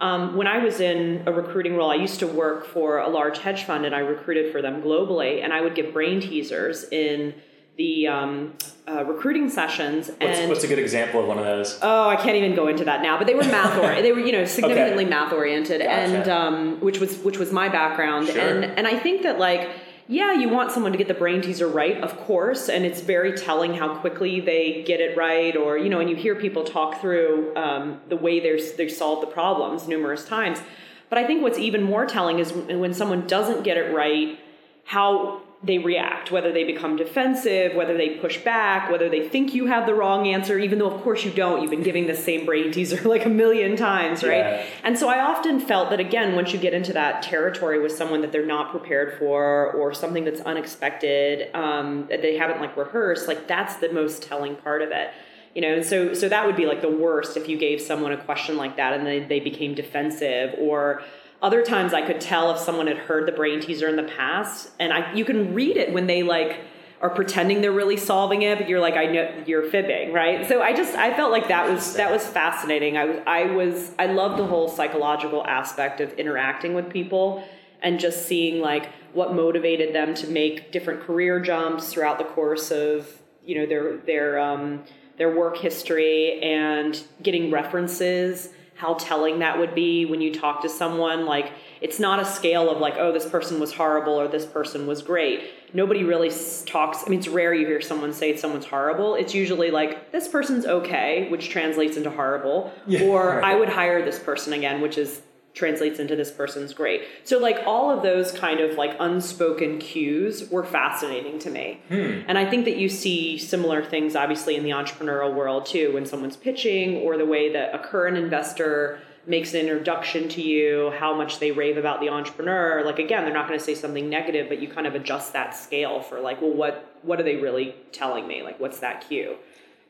Um, 0.01 0.37
when 0.37 0.47
I 0.47 0.63
was 0.63 0.79
in 0.79 1.23
a 1.25 1.31
recruiting 1.31 1.75
role, 1.75 1.89
I 1.89 1.95
used 1.95 2.19
to 2.19 2.27
work 2.27 2.65
for 2.65 2.99
a 2.99 3.09
large 3.09 3.39
hedge 3.39 3.63
fund 3.63 3.85
and 3.85 3.93
I 3.93 3.99
recruited 3.99 4.51
for 4.51 4.61
them 4.61 4.81
globally. 4.81 5.43
And 5.43 5.51
I 5.51 5.61
would 5.61 5.75
give 5.75 5.93
brain 5.93 6.21
teasers 6.21 6.85
in 6.85 7.33
the 7.75 8.07
um, 8.07 8.53
uh, 8.87 9.05
recruiting 9.05 9.49
sessions. 9.49 10.11
What's, 10.19 10.39
what's 10.47 10.63
a 10.63 10.67
good 10.67 10.79
example 10.79 11.21
of 11.21 11.27
one 11.27 11.37
of 11.37 11.45
those? 11.45 11.79
Oh, 11.81 12.09
I 12.09 12.17
can't 12.17 12.35
even 12.35 12.55
go 12.55 12.67
into 12.67 12.85
that 12.85 13.01
now. 13.01 13.17
But 13.17 13.27
they 13.27 13.35
were 13.35 13.43
math 13.43 13.77
oriented. 13.77 14.05
they 14.05 14.11
were, 14.11 14.19
you 14.19 14.33
know, 14.33 14.45
significantly 14.45 15.05
okay. 15.05 15.09
math 15.09 15.31
oriented, 15.33 15.81
gotcha. 15.81 15.91
and 15.91 16.29
um, 16.29 16.81
which 16.81 16.99
was 16.99 17.17
which 17.19 17.37
was 17.37 17.53
my 17.53 17.69
background. 17.69 18.27
Sure. 18.27 18.37
And 18.37 18.65
and 18.65 18.85
I 18.85 18.99
think 18.99 19.23
that 19.23 19.39
like 19.39 19.69
yeah, 20.11 20.33
you 20.33 20.49
want 20.49 20.71
someone 20.71 20.91
to 20.91 20.97
get 20.97 21.07
the 21.07 21.13
brain 21.13 21.39
teaser 21.39 21.67
right, 21.67 22.01
of 22.01 22.17
course, 22.17 22.67
and 22.67 22.83
it's 22.83 22.99
very 22.99 23.31
telling 23.37 23.75
how 23.75 23.93
quickly 23.97 24.39
they 24.39 24.83
get 24.83 24.99
it 24.99 25.15
right, 25.15 25.55
or 25.55 25.77
you 25.77 25.87
know, 25.87 25.99
and 25.99 26.09
you 26.09 26.15
hear 26.15 26.33
people 26.33 26.63
talk 26.63 26.99
through 26.99 27.55
um, 27.55 28.01
the 28.09 28.15
way 28.15 28.39
they 28.39 28.59
they 28.75 28.87
solve 28.89 29.21
the 29.21 29.27
problems 29.27 29.87
numerous 29.87 30.25
times. 30.25 30.61
But 31.09 31.19
I 31.19 31.27
think 31.27 31.43
what's 31.43 31.59
even 31.59 31.83
more 31.83 32.07
telling 32.07 32.39
is 32.39 32.51
when 32.51 32.95
someone 32.95 33.27
doesn't 33.27 33.61
get 33.61 33.77
it 33.77 33.93
right, 33.93 34.39
how 34.83 35.43
they 35.61 35.77
react, 35.77 36.31
whether 36.31 36.53
they 36.53 36.63
become 36.63 36.95
defensive, 36.95 37.75
whether 37.75 37.97
they 37.97 38.11
push 38.11 38.37
back, 38.37 38.89
whether 38.89 39.09
they 39.09 39.27
think 39.27 39.53
you 39.53 39.65
have 39.65 39.85
the 39.85 39.93
wrong 39.93 40.25
answer, 40.25 40.57
even 40.57 40.79
though 40.79 40.89
of 40.89 41.01
course 41.01 41.25
you 41.25 41.31
don't. 41.31 41.61
You've 41.61 41.71
been 41.71 41.83
giving 41.83 42.07
the 42.07 42.15
same 42.15 42.45
brain 42.45 42.71
teaser 42.71 43.01
like 43.09 43.25
a 43.25 43.29
million 43.29 43.75
times, 43.75 44.23
right? 44.23 44.37
Yeah. 44.37 44.65
And 44.83 44.97
so 44.97 45.09
I 45.09 45.19
often 45.19 45.59
felt 45.59 45.89
that 45.89 45.99
again, 45.99 46.33
once 46.33 46.53
you 46.53 46.59
get 46.59 46.73
into 46.73 46.93
that 46.93 47.23
territory 47.23 47.81
with 47.81 47.91
someone 47.91 48.21
that 48.21 48.31
they're 48.31 48.45
not 48.45 48.71
prepared 48.71 49.19
for 49.19 49.73
or 49.73 49.93
something 49.93 50.23
that's 50.23 50.39
unexpected, 50.41 51.53
um, 51.53 52.07
that 52.09 52.21
they 52.21 52.37
haven't 52.37 52.61
like 52.61 52.77
rehearsed, 52.77 53.27
like 53.27 53.45
that's 53.45 53.75
the 53.77 53.91
most 53.91 54.23
telling 54.23 54.55
part 54.55 54.81
of 54.81 54.91
it. 54.91 55.11
You 55.55 55.61
know, 55.61 55.81
so 55.81 56.13
so 56.13 56.29
that 56.29 56.45
would 56.45 56.55
be 56.55 56.67
like 56.67 56.81
the 56.81 56.91
worst 56.91 57.35
if 57.35 57.49
you 57.49 57.57
gave 57.57 57.81
someone 57.81 58.13
a 58.13 58.23
question 58.23 58.55
like 58.55 58.77
that 58.77 58.93
and 58.93 59.05
they, 59.05 59.19
they 59.19 59.41
became 59.41 59.75
defensive 59.75 60.55
or 60.57 61.01
other 61.41 61.63
times 61.63 61.93
I 61.93 62.01
could 62.01 62.19
tell 62.19 62.51
if 62.51 62.59
someone 62.59 62.87
had 62.87 62.97
heard 62.97 63.25
the 63.25 63.31
brain 63.31 63.61
teaser 63.61 63.87
in 63.87 63.95
the 63.95 64.03
past, 64.03 64.69
and 64.79 64.91
I 64.91 65.13
you 65.13 65.25
can 65.25 65.53
read 65.53 65.77
it 65.77 65.93
when 65.93 66.07
they 66.07 66.23
like 66.23 66.59
are 67.01 67.09
pretending 67.09 67.61
they're 67.61 67.71
really 67.71 67.95
solving 67.95 68.41
it, 68.41 68.57
but 68.57 68.67
you're 68.67 68.81
like, 68.81 68.95
I 68.95 69.05
know 69.05 69.43
you're 69.45 69.69
fibbing, 69.69 70.11
right? 70.11 70.47
So 70.47 70.61
I 70.61 70.73
just 70.73 70.95
I 70.95 71.15
felt 71.15 71.31
like 71.31 71.47
that 71.47 71.69
was 71.69 71.93
that 71.93 72.11
was 72.11 72.25
fascinating. 72.25 72.97
I 72.97 73.05
was 73.05 73.19
I 73.25 73.45
was 73.45 73.91
I 73.97 74.07
love 74.07 74.37
the 74.37 74.45
whole 74.45 74.67
psychological 74.67 75.45
aspect 75.45 76.01
of 76.01 76.11
interacting 76.13 76.73
with 76.73 76.89
people 76.89 77.43
and 77.81 77.99
just 77.99 78.25
seeing 78.27 78.61
like 78.61 78.89
what 79.13 79.33
motivated 79.33 79.95
them 79.95 80.13
to 80.15 80.27
make 80.27 80.71
different 80.71 81.01
career 81.01 81.39
jumps 81.39 81.93
throughout 81.93 82.17
the 82.17 82.25
course 82.25 82.69
of 82.71 83.21
you 83.45 83.55
know 83.55 83.65
their 83.65 83.97
their 83.97 84.39
um, 84.39 84.83
their 85.17 85.33
work 85.33 85.57
history 85.57 86.41
and 86.41 87.01
getting 87.23 87.49
references 87.49 88.49
how 88.79 88.93
telling 88.93 89.39
that 89.39 89.59
would 89.59 89.75
be 89.75 90.05
when 90.05 90.21
you 90.21 90.33
talk 90.33 90.61
to 90.61 90.69
someone. 90.69 91.25
Like, 91.25 91.51
it's 91.81 91.99
not 91.99 92.19
a 92.21 92.25
scale 92.25 92.69
of 92.69 92.79
like, 92.79 92.95
oh, 92.97 93.11
this 93.11 93.27
person 93.27 93.59
was 93.59 93.73
horrible 93.73 94.13
or 94.13 94.29
this 94.29 94.45
person 94.45 94.87
was 94.87 95.01
great. 95.01 95.51
Nobody 95.73 96.03
really 96.03 96.31
talks. 96.65 97.03
I 97.05 97.09
mean, 97.09 97.19
it's 97.19 97.27
rare 97.27 97.53
you 97.53 97.67
hear 97.67 97.81
someone 97.81 98.13
say 98.13 98.37
someone's 98.37 98.65
horrible. 98.65 99.15
It's 99.15 99.35
usually 99.35 99.69
like, 99.69 100.13
this 100.13 100.29
person's 100.29 100.65
okay, 100.65 101.27
which 101.29 101.49
translates 101.49 101.97
into 101.97 102.09
horrible, 102.09 102.71
yeah, 102.87 103.03
or 103.03 103.27
right. 103.27 103.43
I 103.43 103.55
would 103.59 103.69
hire 103.69 104.03
this 104.03 104.17
person 104.17 104.53
again, 104.53 104.79
which 104.79 104.97
is 104.97 105.21
translates 105.53 105.99
into 105.99 106.15
this 106.15 106.31
person's 106.31 106.73
great. 106.73 107.01
So 107.23 107.39
like 107.39 107.59
all 107.65 107.89
of 107.89 108.03
those 108.03 108.31
kind 108.31 108.59
of 108.59 108.77
like 108.77 108.95
unspoken 108.99 109.79
cues 109.79 110.49
were 110.49 110.63
fascinating 110.63 111.39
to 111.39 111.49
me. 111.49 111.81
Hmm. 111.89 112.21
And 112.27 112.37
I 112.37 112.49
think 112.49 112.65
that 112.65 112.77
you 112.77 112.87
see 112.89 113.37
similar 113.37 113.83
things 113.83 114.15
obviously 114.15 114.55
in 114.55 114.63
the 114.63 114.69
entrepreneurial 114.69 115.33
world 115.33 115.65
too 115.65 115.93
when 115.93 116.05
someone's 116.05 116.37
pitching 116.37 116.97
or 116.97 117.17
the 117.17 117.25
way 117.25 117.51
that 117.53 117.73
a 117.73 117.79
current 117.79 118.17
investor 118.17 118.99
makes 119.25 119.53
an 119.53 119.59
introduction 119.61 120.27
to 120.29 120.41
you, 120.41 120.91
how 120.97 121.15
much 121.15 121.39
they 121.39 121.51
rave 121.51 121.77
about 121.77 121.99
the 121.99 122.09
entrepreneur. 122.09 122.83
Like 122.85 122.99
again, 122.99 123.25
they're 123.25 123.33
not 123.33 123.47
going 123.47 123.59
to 123.59 123.63
say 123.65 123.75
something 123.75 124.09
negative, 124.09 124.47
but 124.49 124.61
you 124.61 124.67
kind 124.67 124.87
of 124.87 124.95
adjust 124.95 125.33
that 125.33 125.55
scale 125.55 126.01
for 126.01 126.19
like, 126.19 126.41
well 126.41 126.53
what 126.53 126.85
what 127.01 127.19
are 127.19 127.23
they 127.23 127.37
really 127.37 127.75
telling 127.91 128.27
me? 128.27 128.43
Like 128.43 128.59
what's 128.59 128.79
that 128.79 129.07
cue? 129.07 129.35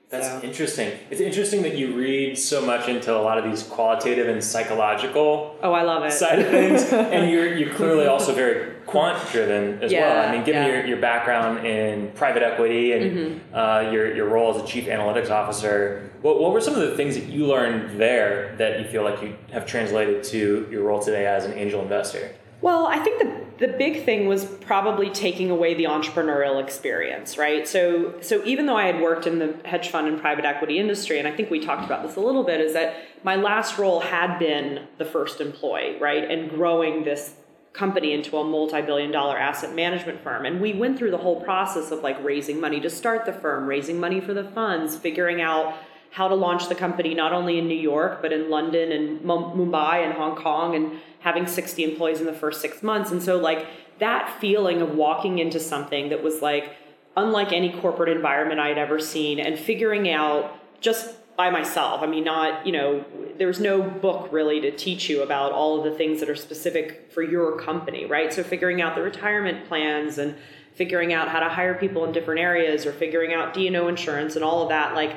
That's 0.10 0.28
So- 0.28 0.40
interesting. 0.42 0.92
It's 1.12 1.22
interesting 1.22 1.62
that 1.62 1.76
you 1.76 1.94
read 1.94 2.36
so 2.36 2.62
much 2.66 2.88
into 2.90 3.16
a 3.16 3.22
lot 3.22 3.38
of 3.38 3.44
these 3.44 3.62
qualitative 3.62 4.28
and 4.28 4.44
psychological 4.44 5.56
Oh, 5.62 5.72
I 5.72 5.84
love 5.84 6.04
it. 6.04 6.12
side 6.12 6.40
of 6.40 6.48
things, 6.48 6.92
and 6.94 7.30
you're 7.30 7.54
you're 7.56 7.74
clearly 7.76 8.08
also 8.08 8.34
very 8.34 8.72
quant 8.88 9.20
driven 9.32 9.84
as 9.84 9.92
well. 9.92 10.02
Yeah, 10.02 10.28
I 10.28 10.32
mean, 10.32 10.44
given 10.44 10.64
yeah. 10.64 10.78
your, 10.78 10.86
your 10.88 10.98
background 10.98 11.64
in 11.68 12.12
private 12.14 12.42
equity 12.42 12.94
and 12.94 13.04
Mm-hmm. 13.18 13.56
uh, 13.56 13.92
your 13.92 14.16
your 14.16 14.28
role 14.28 14.56
as 14.56 14.60
a 14.62 14.66
chief 14.66 14.86
analytics 14.86 15.30
officer, 15.30 16.10
what 16.24 16.40
what 16.42 16.54
were 16.54 16.62
some 16.62 16.74
of 16.74 16.82
the 16.82 16.96
things 16.98 17.14
that 17.14 17.26
you 17.26 17.46
learned 17.46 18.00
there 18.02 18.56
that 18.58 18.80
you 18.80 18.86
feel 18.88 19.04
like 19.04 19.22
you 19.22 19.36
have 19.52 19.68
translated 19.68 20.24
to 20.24 20.68
your 20.72 20.84
role 20.86 21.00
today 21.00 21.28
as 21.28 21.46
an 21.46 21.54
angel 21.54 21.84
investor? 21.84 22.32
Well, 22.62 22.88
I 22.88 22.98
think 22.98 23.20
the 23.20 23.32
the 23.60 23.68
big 23.68 24.06
thing 24.06 24.28
was 24.28 24.46
probably 24.46 25.10
taking 25.10 25.52
away 25.52 25.74
the 25.74 25.84
entrepreneurial 25.84 26.64
experience, 26.64 27.38
right? 27.38 27.68
So 27.68 28.16
so 28.22 28.44
even 28.46 28.66
though 28.66 28.78
I 28.78 28.86
had 28.86 29.02
worked 29.02 29.28
in 29.28 29.40
the 29.40 29.56
hedge 29.66 29.90
fund 29.90 30.08
and 30.08 30.20
private 30.20 30.46
equity 30.46 30.80
industry, 30.80 31.20
and 31.20 31.28
I 31.28 31.32
think 31.36 31.50
we 31.52 31.60
talked 31.60 31.86
about 31.86 32.02
this 32.04 32.16
a 32.16 32.22
little 32.22 32.44
bit, 32.44 32.62
is 32.62 32.74
that 32.74 32.96
my 33.24 33.36
last 33.36 33.78
role 33.78 34.00
had 34.00 34.40
been 34.40 34.88
the 34.98 35.06
first 35.06 35.42
employee, 35.42 35.98
right, 36.00 36.30
and 36.30 36.50
growing 36.50 37.04
this 37.04 37.36
company 37.74 38.14
into 38.14 38.38
a 38.38 38.44
multi-billion 38.44 39.12
dollar 39.12 39.38
asset 39.38 39.76
management 39.76 40.22
firm 40.24 40.46
and 40.46 40.60
we 40.60 40.74
went 40.74 40.98
through 40.98 41.12
the 41.12 41.18
whole 41.18 41.40
process 41.42 41.92
of 41.92 42.02
like 42.02 42.22
raising 42.24 42.60
money 42.60 42.80
to 42.80 42.90
start 42.90 43.26
the 43.26 43.32
firm 43.32 43.68
raising 43.68 44.00
money 44.00 44.20
for 44.20 44.34
the 44.34 44.44
funds 44.44 44.98
figuring 44.98 45.40
out 45.40 45.76
how 46.12 46.28
to 46.28 46.36
launch 46.36 46.70
the 46.70 46.76
company 46.76 47.14
not 47.14 47.34
only 47.34 47.60
in 47.60 47.68
New 47.68 47.80
York 47.80 48.22
but 48.22 48.32
in 48.32 48.50
London 48.50 48.92
and 48.92 49.22
Mum- 49.22 49.58
Mumbai 49.58 50.04
and 50.04 50.14
Hong 50.14 50.36
Kong 50.36 50.76
and 50.76 51.00
having 51.20 51.48
60 51.48 51.84
employees 51.84 52.20
in 52.20 52.26
the 52.26 52.34
first 52.34 52.62
6 52.62 52.82
months 52.84 53.12
and 53.12 53.22
so 53.22 53.38
like 53.38 53.68
that 54.00 54.40
feeling 54.40 54.82
of 54.82 54.96
walking 54.96 55.40
into 55.40 55.60
something 55.60 56.10
that 56.10 56.24
was 56.24 56.42
like 56.42 56.76
unlike 57.18 57.52
any 57.52 57.72
corporate 57.82 58.10
environment 58.10 58.60
I'd 58.60 58.78
ever 58.78 59.00
seen 59.00 59.40
and 59.40 59.60
figuring 59.60 60.10
out 60.10 60.56
just 60.82 61.16
by 61.40 61.50
myself. 61.50 62.02
I 62.02 62.06
mean, 62.06 62.26
not, 62.26 62.66
you 62.66 62.74
know, 62.74 63.06
there's 63.38 63.62
no 63.62 63.82
book 63.82 64.28
really 64.30 64.60
to 64.60 64.72
teach 64.72 65.10
you 65.10 65.24
about 65.24 65.54
all 65.54 65.78
of 65.78 65.90
the 65.90 65.98
things 65.98 66.20
that 66.20 66.30
are 66.30 66.36
specific 66.36 67.10
for 67.14 67.24
your 67.24 67.58
company, 67.58 68.06
right? 68.06 68.34
So 68.34 68.44
figuring 68.44 68.82
out 68.82 68.94
the 68.94 69.02
retirement 69.02 69.66
plans 69.70 70.18
and 70.18 70.36
figuring 70.74 71.14
out 71.14 71.30
how 71.30 71.40
to 71.40 71.48
hire 71.48 71.76
people 71.76 72.04
in 72.04 72.12
different 72.12 72.42
areas 72.42 72.86
or 72.86 72.92
figuring 72.92 73.34
out 73.34 73.54
D&O 73.54 73.88
insurance 73.88 74.36
and 74.36 74.44
all 74.44 74.64
of 74.64 74.68
that, 74.68 74.96
like 74.96 75.16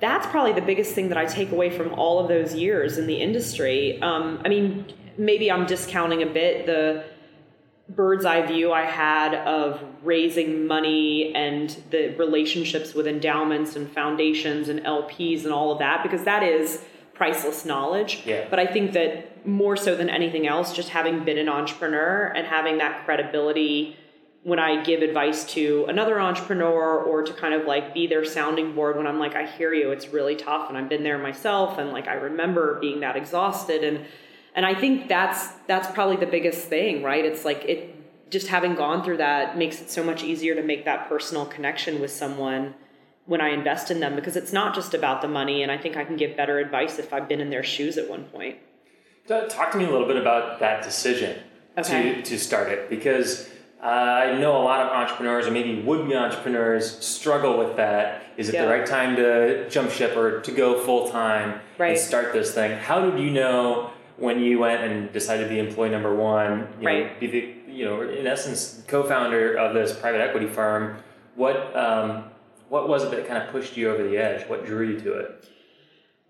that's 0.00 0.26
probably 0.26 0.52
the 0.52 0.62
biggest 0.62 0.94
thing 0.94 1.08
that 1.08 1.18
I 1.18 1.26
take 1.26 1.52
away 1.52 1.70
from 1.76 1.94
all 1.94 2.20
of 2.20 2.28
those 2.28 2.54
years 2.54 2.98
in 2.98 3.06
the 3.06 3.16
industry. 3.16 4.00
Um, 4.00 4.40
I 4.44 4.48
mean, 4.48 4.86
maybe 5.16 5.50
I'm 5.50 5.66
discounting 5.66 6.22
a 6.22 6.26
bit 6.26 6.66
the 6.66 7.04
bird's 7.88 8.24
eye 8.24 8.46
view 8.46 8.72
I 8.72 8.84
had 8.84 9.34
of 9.34 9.82
raising 10.02 10.66
money 10.66 11.32
and 11.34 11.70
the 11.90 12.14
relationships 12.16 12.94
with 12.94 13.06
endowments 13.06 13.76
and 13.76 13.90
foundations 13.90 14.68
and 14.68 14.80
LPs 14.80 15.44
and 15.44 15.52
all 15.52 15.72
of 15.72 15.78
that, 15.78 16.02
because 16.02 16.24
that 16.24 16.42
is 16.42 16.84
priceless 17.14 17.64
knowledge. 17.64 18.22
Yeah. 18.24 18.46
But 18.48 18.58
I 18.58 18.66
think 18.66 18.92
that 18.92 19.46
more 19.46 19.76
so 19.76 19.96
than 19.96 20.10
anything 20.10 20.46
else, 20.46 20.74
just 20.74 20.90
having 20.90 21.24
been 21.24 21.38
an 21.38 21.48
entrepreneur 21.48 22.26
and 22.36 22.46
having 22.46 22.78
that 22.78 23.04
credibility 23.04 23.96
when 24.44 24.58
I 24.58 24.82
give 24.82 25.02
advice 25.02 25.44
to 25.52 25.84
another 25.88 26.20
entrepreneur 26.20 26.96
or 26.98 27.22
to 27.22 27.32
kind 27.32 27.54
of 27.54 27.66
like 27.66 27.92
be 27.92 28.06
their 28.06 28.24
sounding 28.24 28.74
board 28.74 28.96
when 28.96 29.06
I'm 29.06 29.18
like, 29.18 29.34
I 29.34 29.46
hear 29.46 29.74
you, 29.74 29.90
it's 29.90 30.08
really 30.08 30.36
tough 30.36 30.68
and 30.68 30.78
I've 30.78 30.88
been 30.88 31.02
there 31.02 31.18
myself 31.18 31.78
and 31.78 31.90
like 31.90 32.06
I 32.08 32.14
remember 32.14 32.78
being 32.80 33.00
that 33.00 33.16
exhausted 33.16 33.82
and 33.84 34.04
and 34.54 34.64
I 34.66 34.74
think 34.74 35.08
that's 35.08 35.48
that's 35.66 35.88
probably 35.90 36.16
the 36.16 36.26
biggest 36.26 36.68
thing, 36.68 37.02
right? 37.02 37.24
It's 37.24 37.44
like 37.44 37.64
it 37.64 37.94
just 38.30 38.48
having 38.48 38.74
gone 38.74 39.04
through 39.04 39.18
that 39.18 39.56
makes 39.56 39.80
it 39.80 39.90
so 39.90 40.02
much 40.04 40.22
easier 40.22 40.54
to 40.54 40.62
make 40.62 40.84
that 40.84 41.08
personal 41.08 41.46
connection 41.46 42.00
with 42.00 42.10
someone 42.10 42.74
when 43.26 43.40
I 43.40 43.48
invest 43.50 43.90
in 43.90 44.00
them 44.00 44.14
because 44.16 44.36
it's 44.36 44.52
not 44.52 44.74
just 44.74 44.94
about 44.94 45.20
the 45.20 45.28
money 45.28 45.62
and 45.62 45.70
I 45.70 45.78
think 45.78 45.96
I 45.96 46.04
can 46.04 46.16
give 46.16 46.36
better 46.36 46.58
advice 46.58 46.98
if 46.98 47.12
I've 47.12 47.28
been 47.28 47.40
in 47.40 47.50
their 47.50 47.62
shoes 47.62 47.98
at 47.98 48.08
one 48.08 48.24
point. 48.24 48.58
Talk 49.26 49.72
to 49.72 49.78
me 49.78 49.84
a 49.84 49.90
little 49.90 50.06
bit 50.06 50.16
about 50.16 50.60
that 50.60 50.82
decision 50.82 51.42
Okay. 51.76 52.14
to, 52.16 52.22
to 52.22 52.38
start 52.38 52.68
it 52.70 52.90
because 52.90 53.48
uh, 53.82 53.86
I 53.86 54.38
know 54.38 54.56
a 54.60 54.64
lot 54.64 54.80
of 54.84 54.88
entrepreneurs 54.92 55.46
or 55.46 55.50
maybe 55.52 55.80
would 55.82 56.08
be 56.08 56.14
entrepreneurs 56.16 56.98
struggle 57.04 57.56
with 57.58 57.76
that. 57.76 58.22
Is 58.36 58.48
it 58.48 58.54
Yeah. 58.54 58.64
the 58.64 58.70
right 58.70 58.86
time 58.86 59.14
to 59.16 59.68
jump 59.68 59.90
ship 59.90 60.16
or 60.16 60.40
to 60.40 60.50
go 60.50 60.78
full 60.80 61.08
time 61.10 61.60
Right. 61.78 61.90
and 61.90 61.98
start 61.98 62.32
this 62.32 62.52
thing? 62.54 62.72
How 62.78 63.00
did 63.08 63.20
you 63.20 63.30
know 63.30 63.90
when 64.16 64.40
you 64.40 64.58
went 64.58 64.82
and 64.82 65.12
decided 65.12 65.44
to 65.44 65.48
be 65.48 65.58
employee 65.60 65.90
number 65.90 66.12
one? 66.14 66.68
You 66.80 66.84
Know, 66.88 66.90
Right. 66.90 67.20
be 67.20 67.26
the, 67.28 67.54
you 67.72 67.84
know, 67.84 68.00
in 68.02 68.26
essence, 68.26 68.82
co 68.88 69.02
founder 69.04 69.54
of 69.54 69.74
this 69.74 69.92
private 69.92 70.20
equity 70.20 70.46
firm. 70.46 70.96
What, 71.36 71.74
um, 71.76 72.24
what 72.68 72.88
was 72.88 73.04
it 73.04 73.12
that 73.12 73.28
kind 73.28 73.40
of 73.42 73.50
pushed 73.50 73.76
you 73.76 73.90
over 73.90 74.02
the 74.02 74.18
edge? 74.18 74.42
What 74.48 74.66
drew 74.66 74.86
you 74.88 75.00
to 75.00 75.12
it? 75.20 75.44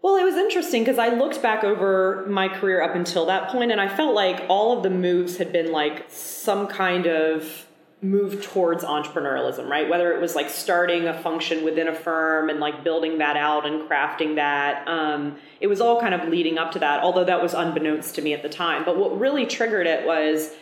Well, 0.00 0.16
it 0.16 0.24
was 0.24 0.36
interesting 0.36 0.82
because 0.82 0.98
I 0.98 1.08
looked 1.08 1.42
back 1.42 1.64
over 1.64 2.24
my 2.28 2.48
career 2.48 2.82
up 2.82 2.94
until 2.94 3.26
that 3.26 3.48
point 3.48 3.72
and 3.72 3.80
I 3.80 3.94
felt 3.94 4.14
like 4.14 4.44
all 4.48 4.76
of 4.76 4.82
the 4.82 4.90
moves 4.90 5.38
had 5.38 5.52
been 5.52 5.72
like 5.72 6.06
some 6.08 6.68
kind 6.68 7.06
of 7.06 7.66
move 8.00 8.40
towards 8.42 8.84
entrepreneurialism, 8.84 9.68
right? 9.68 9.88
Whether 9.88 10.12
it 10.12 10.20
was 10.20 10.36
like 10.36 10.50
starting 10.50 11.08
a 11.08 11.20
function 11.20 11.64
within 11.64 11.88
a 11.88 11.94
firm 11.94 12.48
and 12.48 12.60
like 12.60 12.84
building 12.84 13.18
that 13.18 13.36
out 13.36 13.66
and 13.66 13.88
crafting 13.88 14.36
that. 14.36 14.86
Um, 14.86 15.36
it 15.60 15.66
was 15.66 15.80
all 15.80 16.00
kind 16.00 16.14
of 16.14 16.28
leading 16.28 16.58
up 16.58 16.70
to 16.72 16.78
that, 16.78 17.02
although 17.02 17.24
that 17.24 17.42
was 17.42 17.54
unbeknownst 17.54 18.14
to 18.14 18.22
me 18.22 18.32
at 18.34 18.42
the 18.42 18.48
time. 18.48 18.84
But 18.84 18.98
what 18.98 19.18
really 19.18 19.46
triggered 19.46 19.88
it 19.88 20.06
was 20.06 20.54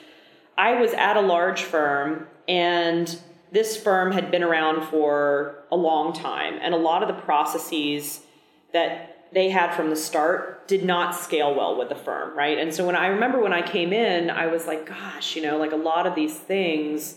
I 0.57 0.81
was 0.81 0.95
at 0.95 1.19
a 1.19 1.21
large 1.21 1.63
firm 1.63 2.27
and 2.49 3.19
this 3.53 3.77
firm 3.77 4.13
had 4.13 4.31
been 4.31 4.43
around 4.43 4.87
for 4.87 5.63
a 5.71 5.77
long 5.77 6.15
time 6.15 6.59
and 6.63 6.73
a 6.73 6.79
lot 6.79 7.03
of 7.03 7.09
the 7.09 7.21
processes 7.23 8.23
that 8.73 9.16
they 9.33 9.51
had 9.51 9.75
from 9.75 9.91
the 9.91 9.97
start 9.97 10.69
did 10.69 10.85
not 10.85 11.15
scale 11.15 11.55
well 11.55 11.77
with 11.77 11.89
the 11.89 11.95
firm, 11.95 12.37
right? 12.37 12.59
And 12.59 12.73
so 12.73 12.87
when 12.87 12.97
I 12.97 13.09
remember 13.09 13.41
when 13.41 13.53
I 13.53 13.63
came 13.63 13.93
in, 13.93 14.31
I 14.31 14.47
was 14.47 14.67
like, 14.67 14.87
gosh, 14.87 15.37
you 15.37 15.43
know, 15.43 15.59
like 15.59 15.73
a 15.73 15.77
lot 15.77 16.07
of 16.07 16.15
these 16.15 16.35
things 16.35 17.17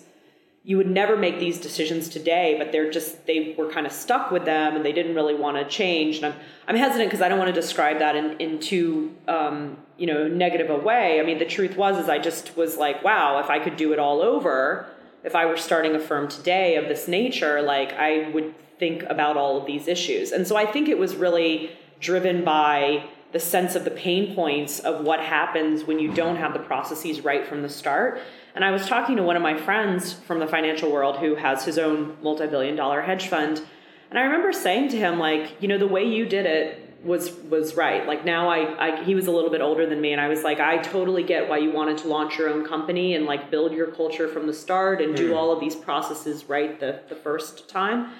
you 0.64 0.78
would 0.78 0.90
never 0.90 1.16
make 1.16 1.40
these 1.40 1.60
decisions 1.60 2.10
today, 2.10 2.56
but 2.58 2.72
they're 2.72 2.92
just 2.92 3.26
they 3.26 3.56
were 3.58 3.72
kind 3.72 3.86
of 3.86 3.92
stuck 3.92 4.30
with 4.30 4.46
them 4.46 4.76
and 4.76 4.84
they 4.84 4.92
didn't 4.92 5.16
really 5.16 5.34
want 5.34 5.58
to 5.58 5.66
change. 5.66 6.18
And 6.18 6.28
I'm 6.28 6.36
I'm 6.68 6.76
hesitant 6.76 7.10
because 7.10 7.22
I 7.22 7.30
don't 7.30 7.40
want 7.40 7.54
to 7.54 7.60
describe 7.60 8.00
that 8.00 8.16
in 8.16 8.38
in 8.40 8.60
too 8.60 9.16
um, 9.28 9.78
you 9.98 10.06
know 10.06 10.28
negative 10.28 10.70
a 10.70 10.78
way. 10.78 11.20
I 11.20 11.24
mean, 11.24 11.40
the 11.40 11.46
truth 11.46 11.78
was 11.78 11.98
is 11.98 12.10
I 12.10 12.20
just 12.20 12.58
was 12.58 12.78
like, 12.78 13.04
wow, 13.04 13.40
if 13.40 13.50
I 13.50 13.60
could 13.60 13.78
do 13.78 13.94
it 13.94 14.00
all 14.00 14.22
over, 14.22 14.86
if 15.24 15.34
I 15.34 15.46
were 15.46 15.58
starting 15.58 15.96
a 15.96 16.00
firm 16.00 16.28
today 16.28 16.76
of 16.76 16.88
this 16.88 17.08
nature, 17.08 17.62
like 17.62 17.94
I 17.94 18.30
would 18.30 18.54
think 18.78 19.04
about 19.04 19.38
all 19.38 19.58
of 19.58 19.66
these 19.66 19.88
issues. 19.88 20.32
And 20.32 20.46
so 20.48 20.56
I 20.56 20.66
think 20.66 20.90
it 20.90 20.98
was 20.98 21.16
really 21.16 21.72
driven 22.00 22.44
by 22.44 23.06
the 23.32 23.40
sense 23.40 23.76
of 23.76 23.84
the 23.84 23.92
pain 23.92 24.34
points 24.34 24.80
of 24.80 25.06
what 25.06 25.20
happens 25.20 25.84
when 25.84 26.00
you 26.00 26.12
don't 26.14 26.38
have 26.38 26.54
the 26.54 26.60
processes 26.60 27.22
right 27.22 27.46
from 27.46 27.62
the 27.62 27.70
start. 27.70 28.20
And 28.56 28.66
I 28.66 28.72
was 28.72 28.88
talking 28.88 29.16
to 29.18 29.24
one 29.24 29.36
of 29.36 29.42
my 29.42 29.56
friends 29.56 30.14
from 30.14 30.40
the 30.40 30.48
financial 30.48 30.92
world 30.92 31.18
who 31.18 31.36
has 31.36 31.64
his 31.64 31.78
own 31.78 32.18
multi 32.24 32.48
billion 32.48 32.76
dollar 32.76 33.02
hedge 33.02 33.28
fund. 33.28 33.62
And 34.10 34.18
I 34.18 34.24
remember 34.24 34.52
saying 34.52 34.90
to 34.90 34.98
him, 34.98 35.20
like, 35.20 35.62
you 35.62 35.68
know, 35.68 35.78
the 35.78 35.88
way 35.88 36.04
you 36.04 36.26
did 36.26 36.48
it 36.48 36.90
was 37.04 37.32
was 37.50 37.76
right. 37.76 38.06
Like 38.08 38.26
now 38.26 38.50
I, 38.50 38.88
I 38.88 39.04
he 39.04 39.16
was 39.16 39.28
a 39.28 39.32
little 39.32 39.50
bit 39.50 39.62
older 39.62 39.86
than 39.86 40.02
me 40.02 40.12
and 40.12 40.20
I 40.20 40.28
was 40.28 40.44
like, 40.44 40.60
I 40.60 40.78
totally 40.78 41.24
get 41.24 41.48
why 41.48 41.60
you 41.60 41.72
wanted 41.72 42.00
to 42.00 42.08
launch 42.08 42.38
your 42.38 42.50
own 42.50 42.66
company 42.66 43.16
and 43.16 43.26
like 43.26 43.52
build 43.52 43.72
your 43.74 43.88
culture 43.88 44.28
from 44.28 44.48
the 44.48 44.54
start 44.54 45.02
and 45.02 45.16
do 45.16 45.30
hmm. 45.30 45.38
all 45.38 45.52
of 45.52 45.60
these 45.60 45.76
processes 45.76 46.46
right 46.50 46.80
the, 46.80 47.02
the 47.08 47.16
first 47.16 47.70
time. 47.70 48.12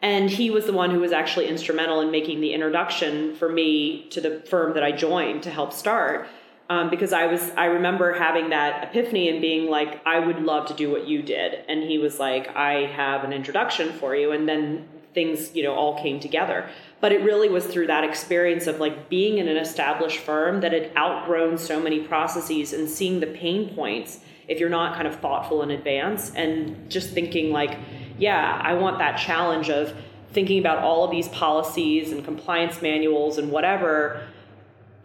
And 0.00 0.30
he 0.30 0.50
was 0.50 0.66
the 0.66 0.72
one 0.72 0.90
who 0.90 1.00
was 1.00 1.12
actually 1.12 1.48
instrumental 1.48 2.00
in 2.00 2.10
making 2.10 2.40
the 2.40 2.52
introduction 2.52 3.34
for 3.34 3.48
me 3.48 4.06
to 4.10 4.20
the 4.20 4.40
firm 4.40 4.74
that 4.74 4.84
I 4.84 4.92
joined 4.92 5.42
to 5.42 5.50
help 5.50 5.72
start. 5.72 6.28
Um, 6.70 6.90
because 6.90 7.14
I 7.14 7.26
was, 7.26 7.50
I 7.56 7.64
remember 7.64 8.12
having 8.12 8.50
that 8.50 8.84
epiphany 8.84 9.30
and 9.30 9.40
being 9.40 9.70
like, 9.70 10.06
I 10.06 10.20
would 10.20 10.42
love 10.42 10.66
to 10.66 10.74
do 10.74 10.90
what 10.90 11.08
you 11.08 11.22
did. 11.22 11.64
And 11.66 11.82
he 11.82 11.96
was 11.96 12.18
like, 12.18 12.54
I 12.54 12.86
have 12.86 13.24
an 13.24 13.32
introduction 13.32 13.92
for 13.94 14.14
you. 14.14 14.32
And 14.32 14.46
then 14.46 14.86
things, 15.14 15.56
you 15.56 15.62
know, 15.62 15.74
all 15.74 16.00
came 16.00 16.20
together. 16.20 16.68
But 17.00 17.12
it 17.12 17.22
really 17.22 17.48
was 17.48 17.66
through 17.66 17.86
that 17.86 18.04
experience 18.04 18.66
of 18.66 18.80
like 18.80 19.08
being 19.08 19.38
in 19.38 19.48
an 19.48 19.56
established 19.56 20.18
firm 20.18 20.60
that 20.60 20.72
had 20.72 20.92
outgrown 20.96 21.56
so 21.56 21.80
many 21.80 22.00
processes 22.00 22.74
and 22.74 22.88
seeing 22.88 23.20
the 23.20 23.26
pain 23.26 23.74
points 23.74 24.20
if 24.46 24.60
you're 24.60 24.68
not 24.68 24.94
kind 24.94 25.08
of 25.08 25.16
thoughtful 25.16 25.62
in 25.62 25.70
advance 25.70 26.32
and 26.34 26.90
just 26.90 27.10
thinking 27.10 27.50
like, 27.50 27.78
yeah, 28.18 28.60
I 28.62 28.74
want 28.74 28.98
that 28.98 29.16
challenge 29.16 29.70
of 29.70 29.94
thinking 30.32 30.58
about 30.58 30.78
all 30.78 31.04
of 31.04 31.10
these 31.10 31.28
policies 31.28 32.12
and 32.12 32.24
compliance 32.24 32.82
manuals 32.82 33.38
and 33.38 33.50
whatever, 33.50 34.22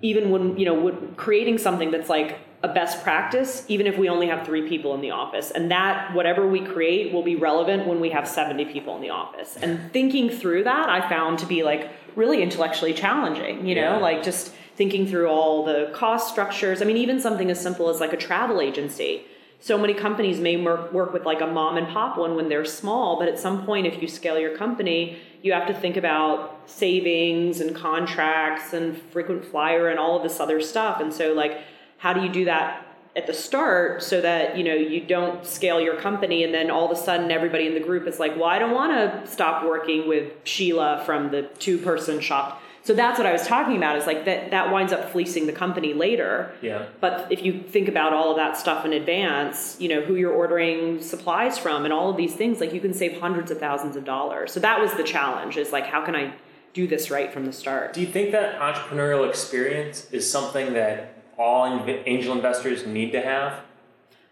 even 0.01 0.29
when, 0.32 0.58
you 0.58 0.65
know, 0.65 0.74
when 0.74 1.15
creating 1.15 1.58
something 1.58 1.91
that's 1.91 2.10
like 2.10 2.39
a 2.62 2.67
best 2.67 3.03
practice, 3.03 3.65
even 3.67 3.88
if 3.88 3.98
we 3.98 4.08
only 4.10 4.27
have 4.27 4.46
three 4.46 4.67
people 4.67 4.93
in 4.96 5.01
the 5.01 5.12
office. 5.12 5.51
And 5.51 5.70
that, 5.72 6.13
whatever 6.13 6.48
we 6.48 6.62
create, 6.62 7.13
will 7.13 7.24
be 7.24 7.36
relevant 7.36 7.88
when 7.88 8.00
we 8.00 8.10
have 8.12 8.27
70 8.27 8.65
people 8.65 8.96
in 8.96 9.01
the 9.01 9.10
office. 9.10 9.58
And 9.62 9.91
thinking 9.91 10.29
through 10.29 10.63
that, 10.63 10.89
I 10.89 11.08
found 11.10 11.39
to 11.39 11.46
be 11.46 11.63
like 11.63 11.89
really 12.15 12.41
intellectually 12.41 12.93
challenging, 12.93 13.65
you 13.65 13.75
know, 13.75 13.96
Yeah. 13.96 13.98
like 13.98 14.24
just 14.24 14.53
thinking 14.75 15.05
through 15.08 15.27
all 15.27 15.65
the 15.65 15.89
cost 15.93 16.29
structures. 16.29 16.82
I 16.82 16.86
mean, 16.86 16.98
even 16.98 17.20
something 17.20 17.51
as 17.51 17.60
simple 17.62 17.89
as 17.89 18.00
like 18.00 18.13
a 18.13 18.17
travel 18.17 18.60
agency 18.62 19.24
so 19.63 19.77
many 19.77 19.93
companies 19.93 20.39
may 20.39 20.58
work 20.58 21.13
with 21.13 21.25
like 21.25 21.39
a 21.39 21.48
mom 21.48 21.77
and 21.77 21.88
pop 21.88 22.17
one 22.17 22.36
when 22.36 22.50
they're 22.50 22.65
small 22.65 23.17
but 23.17 23.27
at 23.27 23.39
some 23.39 23.65
point 23.65 23.88
if 23.88 24.01
you 24.01 24.08
scale 24.08 24.38
your 24.38 24.58
company 24.58 25.17
you 25.43 25.51
have 25.51 25.67
to 25.67 25.74
think 25.74 25.98
about 25.98 26.62
savings 26.65 27.60
and 27.60 27.75
contracts 27.75 28.74
and 28.74 28.98
frequent 29.12 29.46
flyer 29.46 29.89
and 29.89 30.00
all 30.00 30.15
of 30.15 30.24
this 30.24 30.39
other 30.39 30.62
stuff. 30.62 31.01
And 31.01 31.13
so 31.13 31.34
like 31.34 31.60
how 31.98 32.13
do 32.13 32.22
you 32.22 32.29
do 32.29 32.46
that 32.46 32.88
at 33.15 33.27
the 33.27 33.34
start 33.34 34.01
so 34.01 34.22
that 34.22 34.58
you 34.58 34.63
know 34.63 34.74
you 34.74 35.00
don't 35.00 35.46
scale 35.46 35.79
your 35.79 35.96
company 35.98 36.43
and 36.43 36.51
then 36.51 36.72
all 36.72 36.89
of 36.89 36.98
a 36.98 37.00
sudden 37.00 37.29
everybody 37.29 37.67
in 37.67 37.75
the 37.75 37.79
group 37.79 38.08
is 38.08 38.20
like 38.20 38.36
well 38.36 38.46
i 38.46 38.58
don't 38.58 38.74
want 38.74 38.91
to 38.91 39.32
stop 39.32 39.63
working 39.63 40.08
with 40.08 40.34
sheila 40.46 41.03
from 41.05 41.29
the 41.29 41.43
two 41.60 41.77
person 41.77 42.20
shop 42.20 42.60
so 42.83 42.93
that's 42.93 43.17
what 43.17 43.25
i 43.25 43.31
was 43.31 43.45
talking 43.47 43.77
about 43.77 43.95
is 43.97 44.05
like 44.05 44.25
that 44.25 44.51
that 44.51 44.71
winds 44.71 44.91
up 44.93 45.11
fleecing 45.11 45.45
the 45.47 45.53
company 45.53 45.93
later 45.93 46.51
Yeah. 46.61 46.85
but 46.99 47.31
if 47.31 47.43
you 47.43 47.61
think 47.61 47.87
about 47.87 48.13
all 48.13 48.31
of 48.31 48.37
that 48.37 48.57
stuff 48.57 48.85
in 48.85 48.93
advance, 48.93 49.77
you 49.79 49.87
know, 49.89 50.01
who 50.01 50.15
you're 50.15 50.33
ordering 50.33 51.01
supplies 51.01 51.57
from 51.57 51.85
and 51.85 51.93
all 51.93 52.09
of 52.09 52.17
these 52.17 52.35
things, 52.35 52.59
like 52.59 52.73
you 52.73 52.79
can 52.81 52.93
save 52.93 53.19
hundreds 53.19 53.49
of 53.51 53.59
thousands 53.59 53.95
of 53.95 54.03
dollars. 54.05 54.51
So 54.51 54.59
that 54.59 54.79
was 54.79 54.93
the 54.93 55.03
challenge 55.03 55.57
is 55.57 55.71
like, 55.71 55.85
how 55.85 56.03
can 56.05 56.15
I 56.15 56.33
do 56.73 56.87
this 56.87 57.09
right 57.11 57.31
from 57.33 57.45
the 57.45 57.53
start? 57.53 57.93
Do 57.93 58.01
you 58.01 58.07
think 58.07 58.31
that 58.31 58.59
entrepreneurial 58.59 59.27
experience 59.29 60.07
is 60.11 60.29
something 60.29 60.73
that 60.73 61.15
all 61.37 61.65
angel 62.05 62.33
investors 62.33 62.85
need 62.85 63.11
to 63.11 63.21
have? 63.21 63.61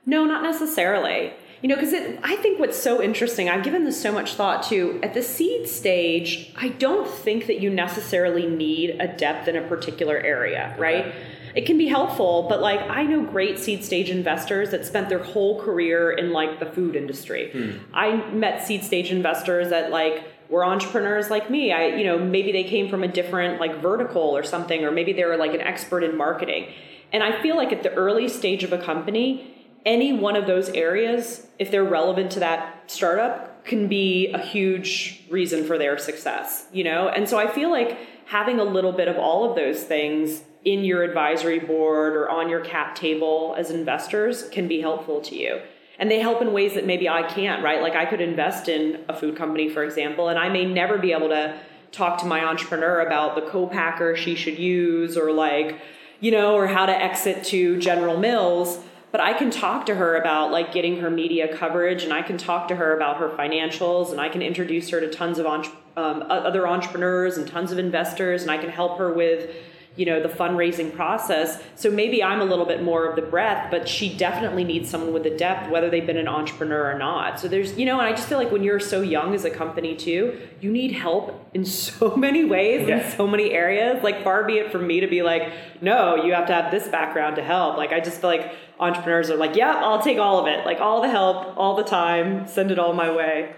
No, 0.06 0.26
not 0.26 0.42
necessarily. 0.44 1.34
You 1.62 1.70
know, 1.70 1.76
because 1.76 1.94
I 2.24 2.36
think 2.38 2.60
what's 2.60 2.78
so 2.78 3.02
interesting, 3.02 3.48
I've 3.48 3.64
given 3.64 3.84
this 3.86 4.02
so 4.02 4.12
much 4.12 4.34
thought 4.34 4.64
to. 4.70 5.00
At 5.04 5.14
the 5.14 5.22
seed 5.22 5.68
stage, 5.68 6.52
I 6.56 6.70
don't 6.70 7.08
think 7.08 7.46
that 7.46 7.60
you 7.60 7.70
necessarily 7.70 8.48
need 8.48 8.98
a 9.00 9.08
depth 9.08 9.48
in 9.48 9.56
a 9.56 9.62
particular 9.62 10.18
area, 10.18 10.76
right? 10.80 11.14
It 11.54 11.66
can 11.66 11.78
be 11.78 11.88
helpful, 11.88 12.48
but 12.50 12.62
like 12.62 12.80
I 12.82 13.04
know 13.04 13.24
great 13.24 13.60
seed 13.60 13.84
stage 13.84 14.10
investors 14.10 14.72
that 14.72 14.86
spent 14.86 15.10
their 15.10 15.24
whole 15.24 15.62
career 15.62 16.12
in 16.12 16.32
like 16.32 16.60
the 16.60 16.66
food 16.66 16.96
industry. 16.96 17.52
Hmm. 17.52 17.72
I 17.94 18.16
met 18.32 18.66
seed 18.66 18.84
stage 18.84 19.12
investors 19.12 19.70
that 19.70 19.92
like 19.92 20.24
were 20.50 20.66
entrepreneurs 20.66 21.30
like 21.30 21.50
me. 21.50 21.72
I, 21.72 21.88
you 21.88 22.06
know, 22.06 22.18
maybe 22.18 22.52
they 22.52 22.64
came 22.64 22.90
from 22.90 23.04
a 23.04 23.08
different 23.08 23.60
like 23.60 23.82
vertical 23.82 24.22
or 24.22 24.44
something, 24.44 24.84
or 24.84 24.92
maybe 24.92 25.14
they 25.14 25.26
were 25.26 25.38
like 25.38 25.54
an 25.54 25.62
expert 25.62 26.04
in 26.04 26.18
marketing. 26.18 26.72
And 27.14 27.22
I 27.24 27.42
feel 27.42 27.58
like 27.58 27.74
at 27.74 27.84
the 27.84 27.94
early 27.94 28.30
stage 28.30 28.64
of 28.64 28.72
a 28.72 28.78
company, 28.78 29.61
any 29.86 30.14
one 30.14 30.36
of 30.36 30.48
those 30.48 30.70
areas, 30.70 31.48
if 31.60 31.72
they're 31.72 31.84
relevant 31.84 32.32
to 32.32 32.40
that 32.40 32.84
startup, 32.92 33.66
can 33.66 33.88
be 33.88 34.32
a 34.32 34.40
huge 34.40 35.24
reason 35.30 35.66
for 35.66 35.78
their 35.78 35.98
success, 35.98 36.68
you 36.72 36.84
know? 36.84 37.10
And 37.10 37.28
so 37.30 37.38
I 37.38 37.48
feel 37.48 37.70
like 37.70 37.98
having 38.26 38.60
a 38.60 38.64
little 38.64 38.92
bit 38.92 39.08
of 39.08 39.18
all 39.18 39.50
of 39.50 39.56
those 39.56 39.84
things 39.84 40.42
in 40.64 40.84
your 40.84 41.04
advisory 41.04 41.60
board 41.60 42.14
or 42.14 42.30
on 42.30 42.50
your 42.50 42.62
cap 42.62 42.96
table 42.96 43.56
as 43.58 43.72
investors 43.72 44.48
can 44.50 44.68
be 44.68 44.82
helpful 44.82 45.22
to 45.22 45.36
you. 45.36 45.60
And 46.00 46.10
they 46.10 46.20
help 46.20 46.42
in 46.42 46.54
ways 46.54 46.74
that 46.76 46.86
maybe 46.86 47.08
I 47.08 47.24
can't, 47.24 47.64
right? 47.64 47.82
Like 47.82 47.96
I 47.96 48.06
could 48.06 48.22
invest 48.22 48.68
in 48.68 49.04
a 49.08 49.16
food 49.16 49.36
company, 49.36 49.70
for 49.70 49.84
example, 49.84 50.30
and 50.30 50.40
I 50.40 50.50
may 50.50 50.66
never 50.66 50.98
be 50.98 51.12
able 51.12 51.30
to 51.30 51.60
talk 51.92 52.20
to 52.20 52.26
my 52.26 52.46
entrepreneur 52.46 53.02
about 53.02 53.36
the 53.36 53.42
co-packer 53.42 54.16
she 54.16 54.34
should 54.34 54.58
use 54.58 55.18
or 55.18 55.32
like, 55.32 55.80
you 56.20 56.32
know, 56.32 56.56
or 56.56 56.68
how 56.68 56.86
to 56.86 56.96
exit 56.96 57.44
to 57.46 57.78
General 57.80 58.18
Mills 58.18 58.80
but 59.12 59.20
I 59.20 59.34
can 59.34 59.52
talk 59.52 59.86
to 59.88 59.96
her 59.96 60.16
about 60.16 60.52
like 60.52 60.74
getting 60.74 61.00
her 61.02 61.10
media 61.10 61.56
coverage 61.56 62.04
and 62.04 62.14
I 62.14 62.22
can 62.22 62.38
talk 62.38 62.68
to 62.70 62.76
her 62.76 62.96
about 62.96 63.18
her 63.18 63.30
financials 63.30 64.12
and 64.12 64.22
I 64.22 64.30
can 64.30 64.42
introduce 64.42 64.90
her 64.90 65.02
to 65.02 65.10
tons 65.10 65.38
of 65.38 65.46
um, 65.46 65.68
other 65.96 66.68
entrepreneurs 66.68 67.38
and 67.38 67.48
tons 67.48 67.72
of 67.72 67.80
investors 67.80 68.42
and 68.42 68.52
I 68.52 68.58
can 68.58 68.70
help 68.70 68.98
her 68.98 69.12
with 69.12 69.54
you 70.02 70.08
know 70.08 70.20
the 70.20 70.28
fundraising 70.28 70.92
process. 70.96 71.62
So 71.76 71.92
maybe 71.92 72.24
i'm 72.24 72.42
a 72.42 72.46
little 72.46 72.66
bit 72.66 72.82
more 72.82 73.06
of 73.08 73.16
the 73.16 73.22
breadth 73.22 73.70
but 73.70 73.88
she 73.88 74.18
definitely 74.18 74.64
needs 74.64 74.90
someone 74.90 75.14
with 75.14 75.22
the 75.22 75.30
depth 75.30 75.70
whether 75.70 75.92
they've 75.92 76.08
been 76.08 76.18
an 76.18 76.28
entrepreneur 76.28 76.92
or 76.92 76.98
not. 76.98 77.40
So 77.40 77.48
there's 77.48 77.78
you 77.78 77.86
know 77.86 78.00
and 78.00 78.08
i 78.08 78.14
just 78.14 78.28
feel 78.28 78.40
like 78.40 78.52
when 78.52 78.64
you're 78.64 78.80
so 78.80 79.02
young 79.02 79.36
as 79.36 79.46
a 79.46 79.52
company 79.52 79.96
too 79.96 80.42
you 80.60 80.72
need 80.72 80.92
help 80.94 81.26
in 81.54 81.66
so 81.88 82.16
many 82.16 82.44
ways 82.44 82.88
yeah. 82.88 82.98
in 82.98 83.12
so 83.16 83.28
many 83.28 83.52
areas. 83.52 84.02
Like 84.02 84.24
far 84.24 84.44
be 84.44 84.58
it 84.58 84.72
from 84.72 84.88
me 84.88 85.02
to 85.02 85.08
be 85.08 85.22
like 85.22 85.54
no 85.82 86.16
you 86.16 86.34
have 86.34 86.48
to 86.48 86.54
have 86.54 86.72
this 86.72 86.88
background 86.88 87.36
to 87.36 87.44
help. 87.44 87.78
Like 87.78 87.92
i 87.92 88.00
just 88.00 88.22
feel 88.22 88.32
like 88.32 88.52
entrepreneurs 88.80 89.30
are 89.30 89.38
like 89.38 89.56
yeah 89.56 89.76
i'll 89.86 90.02
take 90.02 90.18
all 90.18 90.40
of 90.40 90.48
it. 90.48 90.66
Like 90.66 90.80
all 90.80 91.04
the 91.04 91.10
help 91.10 91.56
all 91.58 91.76
the 91.76 91.84
time 91.84 92.48
send 92.48 92.72
it 92.72 92.80
all 92.80 92.94
my 92.94 93.12
way. 93.16 93.54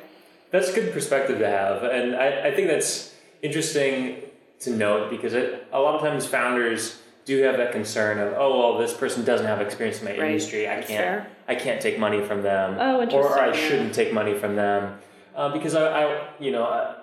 That's 0.51 0.67
a 0.67 0.73
good 0.73 0.91
perspective 0.91 1.39
to 1.39 1.47
have. 1.47 1.83
And 1.83 2.17
i, 2.17 2.50
I 2.50 2.51
think 2.53 2.67
that's 2.67 3.15
interesting 3.41 4.17
to 4.63 4.72
note 4.72 5.10
because 5.10 5.34
it, 5.34 5.67
a 5.72 5.79
lot 5.79 5.96
of 5.96 6.01
times 6.01 6.25
founders 6.25 7.00
do 7.25 7.41
have 7.43 7.58
that 7.58 7.72
concern 7.72 8.20
of 8.20 8.34
oh 8.38 8.60
well 8.60 8.77
this 8.77 8.93
person 8.93 9.24
doesn't 9.24 9.48
have 9.48 9.62
experience 9.62 10.00
in 10.00 10.05
my 10.05 10.12
right. 10.12 10.32
industry 10.32 10.67
I 10.67 10.75
can't 10.75 10.88
fair. 10.88 11.27
I 11.48 11.55
can't 11.55 11.82
take 11.82 12.00
money 12.00 12.24
from 12.24 12.41
them 12.41 12.77
oh, 12.79 13.05
or 13.05 13.39
I 13.39 13.55
shouldn't 13.55 13.93
take 13.93 14.13
money 14.13 14.38
from 14.38 14.55
them 14.55 15.00
uh, 15.36 15.50
because 15.50 15.75
I, 15.75 16.03
I, 16.03 16.27
you 16.39 16.51
know 16.51 16.63
I, 16.63 16.96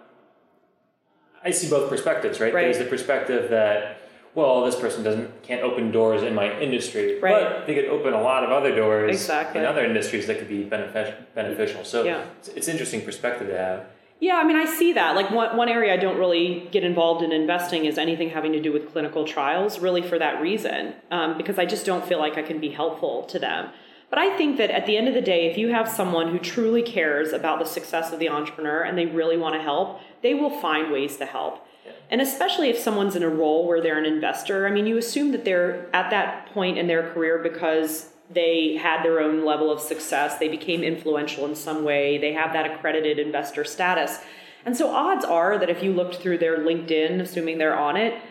I, 1.45 1.51
see 1.51 1.69
both 1.69 1.89
perspectives 1.89 2.41
right? 2.41 2.53
right 2.53 2.65
there's 2.65 2.79
the 2.79 2.85
perspective 2.85 3.51
that 3.51 4.03
well 4.35 4.65
this 4.65 4.77
person 4.77 5.03
doesn't 5.03 5.43
can't 5.43 5.63
open 5.63 5.91
doors 5.91 6.23
in 6.23 6.35
my 6.35 6.59
industry 6.61 7.19
right. 7.21 7.43
but 7.43 7.67
they 7.67 7.75
could 7.75 7.87
open 7.87 8.13
a 8.13 8.21
lot 8.21 8.45
of 8.45 8.51
other 8.51 8.75
doors 8.75 9.11
exactly. 9.11 9.61
in 9.61 9.67
other 9.67 9.85
industries 9.85 10.27
that 10.27 10.39
could 10.39 10.49
be 10.49 10.65
beneficial 10.65 11.15
beneficial 11.35 11.85
so 11.85 12.05
yeah. 12.05 12.25
it's, 12.39 12.49
it's 12.49 12.69
interesting 12.69 13.03
perspective 13.03 13.49
to 13.49 13.57
have 13.57 13.87
yeah, 14.21 14.37
I 14.37 14.45
mean, 14.45 14.57
I 14.57 14.67
see 14.67 14.93
that. 14.93 15.17
Like 15.17 15.31
one, 15.31 15.57
one 15.57 15.71
area 15.71 15.95
I 15.95 15.97
don't 15.97 16.19
really 16.19 16.69
get 16.71 16.85
involved 16.85 17.25
in 17.25 17.33
investing 17.33 17.87
is 17.87 17.97
anything 17.97 18.29
having 18.29 18.53
to 18.53 18.61
do 18.61 18.71
with 18.71 18.93
clinical 18.93 19.27
trials, 19.27 19.79
really 19.79 20.03
for 20.03 20.19
that 20.19 20.43
reason, 20.43 20.95
um, 21.11 21.39
because 21.39 21.59
I 21.59 21.65
just 21.65 21.87
don't 21.87 22.05
feel 22.05 22.19
like 22.19 22.37
I 22.37 22.43
can 22.43 22.61
be 22.61 22.69
helpful 22.69 23.25
to 23.25 23.39
them. 23.39 23.71
But 24.11 24.19
I 24.19 24.37
think 24.37 24.59
that 24.59 24.71
at 24.71 24.87
the 24.87 24.97
end 24.97 25.09
of 25.09 25.15
the 25.15 25.23
day, 25.23 25.51
if 25.51 25.57
you 25.57 25.69
have 25.69 25.89
someone 25.89 26.33
who 26.33 26.39
truly 26.39 26.83
cares 26.83 27.33
about 27.33 27.61
the 27.61 27.65
success 27.65 28.13
of 28.13 28.19
the 28.19 28.29
entrepreneur 28.29 28.83
and 28.83 28.99
they 28.99 29.07
really 29.07 29.39
want 29.39 29.55
to 29.55 29.63
help, 29.63 30.01
they 30.21 30.35
will 30.35 30.61
find 30.61 30.93
ways 30.93 31.17
to 31.17 31.25
help. 31.27 31.67
And 32.11 32.21
especially 32.21 32.69
if 32.69 32.79
someone's 32.79 33.17
in 33.17 33.23
a 33.23 33.29
role 33.29 33.67
where 33.67 33.81
they're 33.81 33.99
an 33.99 34.05
investor, 34.05 34.67
I 34.67 34.71
mean, 34.71 34.87
you 34.87 34.99
assume 34.99 35.33
that 35.33 35.45
they're 35.45 35.89
at 35.95 36.11
that 36.11 36.47
point 36.53 36.77
in 36.77 36.89
their 36.89 37.11
career 37.13 37.39
because 37.39 38.11
they 38.31 38.77
had 38.77 39.03
their 39.03 39.21
own 39.21 39.45
level 39.45 39.71
of 39.71 39.81
success, 39.81 40.39
they 40.39 40.49
became 40.49 40.83
influential 40.83 41.47
in 41.47 41.55
some 41.57 41.85
way, 41.85 42.17
they 42.19 42.33
have 42.33 42.53
that 42.53 42.71
accredited 42.71 43.19
investor 43.19 43.65
status. 43.65 44.19
And 44.65 44.77
so 44.77 44.91
odds 44.91 45.25
are 45.25 45.59
that 45.59 45.71
if 45.71 45.83
you 45.83 45.93
looked 45.93 46.17
through 46.17 46.39
their 46.39 46.59
LinkedIn, 46.59 47.21
assuming 47.21 47.59
they're 47.59 47.79
on 47.79 47.97
it, 47.97 48.23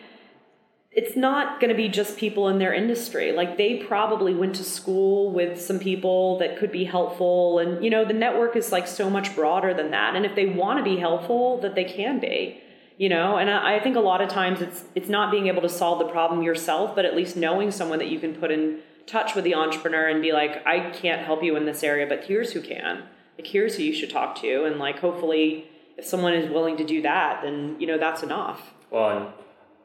it's 0.92 1.16
not 1.16 1.60
going 1.60 1.70
to 1.70 1.76
be 1.76 1.88
just 1.88 2.18
people 2.18 2.48
in 2.50 2.58
their 2.58 2.74
industry. 2.74 3.32
Like 3.32 3.58
they 3.58 3.78
probably 3.78 4.34
went 4.34 4.56
to 4.56 4.64
school 4.64 5.32
with 5.32 5.62
some 5.62 5.80
people 5.80 6.40
that 6.40 6.58
could 6.58 6.72
be 6.72 6.84
helpful. 6.84 7.60
And, 7.60 7.84
you 7.84 7.90
know, 7.90 8.06
the 8.06 8.14
network 8.14 8.56
is 8.56 8.72
like 8.72 8.88
so 8.88 9.10
much 9.10 9.36
broader 9.36 9.74
than 9.74 9.92
that. 9.92 10.16
And 10.16 10.26
if 10.26 10.36
they 10.36 10.48
want 10.48 10.80
to 10.80 10.84
be 10.84 11.00
helpful, 11.00 11.60
that 11.62 11.76
they 11.76 11.84
can 11.84 12.20
be, 12.20 12.62
you 12.98 13.08
know, 13.08 13.38
and 13.38 13.50
I 13.50 13.80
think 13.80 13.96
a 13.96 14.02
lot 14.02 14.20
of 14.20 14.30
times 14.30 14.62
it's, 14.62 14.84
it's 14.96 15.10
not 15.10 15.32
being 15.32 15.48
able 15.48 15.62
to 15.62 15.70
solve 15.70 16.00
the 16.00 16.12
problem 16.12 16.42
yourself, 16.42 16.96
but 16.96 17.06
at 17.06 17.16
least 17.16 17.38
knowing 17.38 17.70
someone 17.72 18.00
that 18.00 18.10
you 18.10 18.20
can 18.20 18.34
put 18.34 18.52
in 18.52 18.80
touch 19.10 19.36
with 19.36 19.44
the 19.44 19.56
entrepreneur 19.56 20.08
and 20.08 20.22
be 20.22 20.32
like, 20.32 20.66
I 20.66 20.92
can't 20.92 21.26
help 21.26 21.44
you 21.44 21.56
in 21.56 21.66
this 21.66 21.84
area, 21.84 22.06
but 22.06 22.26
here's 22.26 22.54
who 22.54 22.62
can. 22.62 23.04
Like, 23.38 23.48
here's 23.48 23.76
who 23.76 23.84
you 23.84 23.94
should 23.94 24.10
talk 24.10 24.40
to. 24.42 24.66
And 24.66 24.78
like, 24.78 25.00
hopefully, 25.00 25.66
if 25.98 26.06
someone 26.06 26.34
is 26.34 26.50
willing 26.50 26.78
to 26.78 26.84
do 26.84 27.02
that, 27.02 27.42
then, 27.42 27.76
you 27.80 27.88
know, 27.88 27.98
that's 27.98 28.22
enough. 28.22 28.74
Well, 28.92 29.18
and 29.18 29.28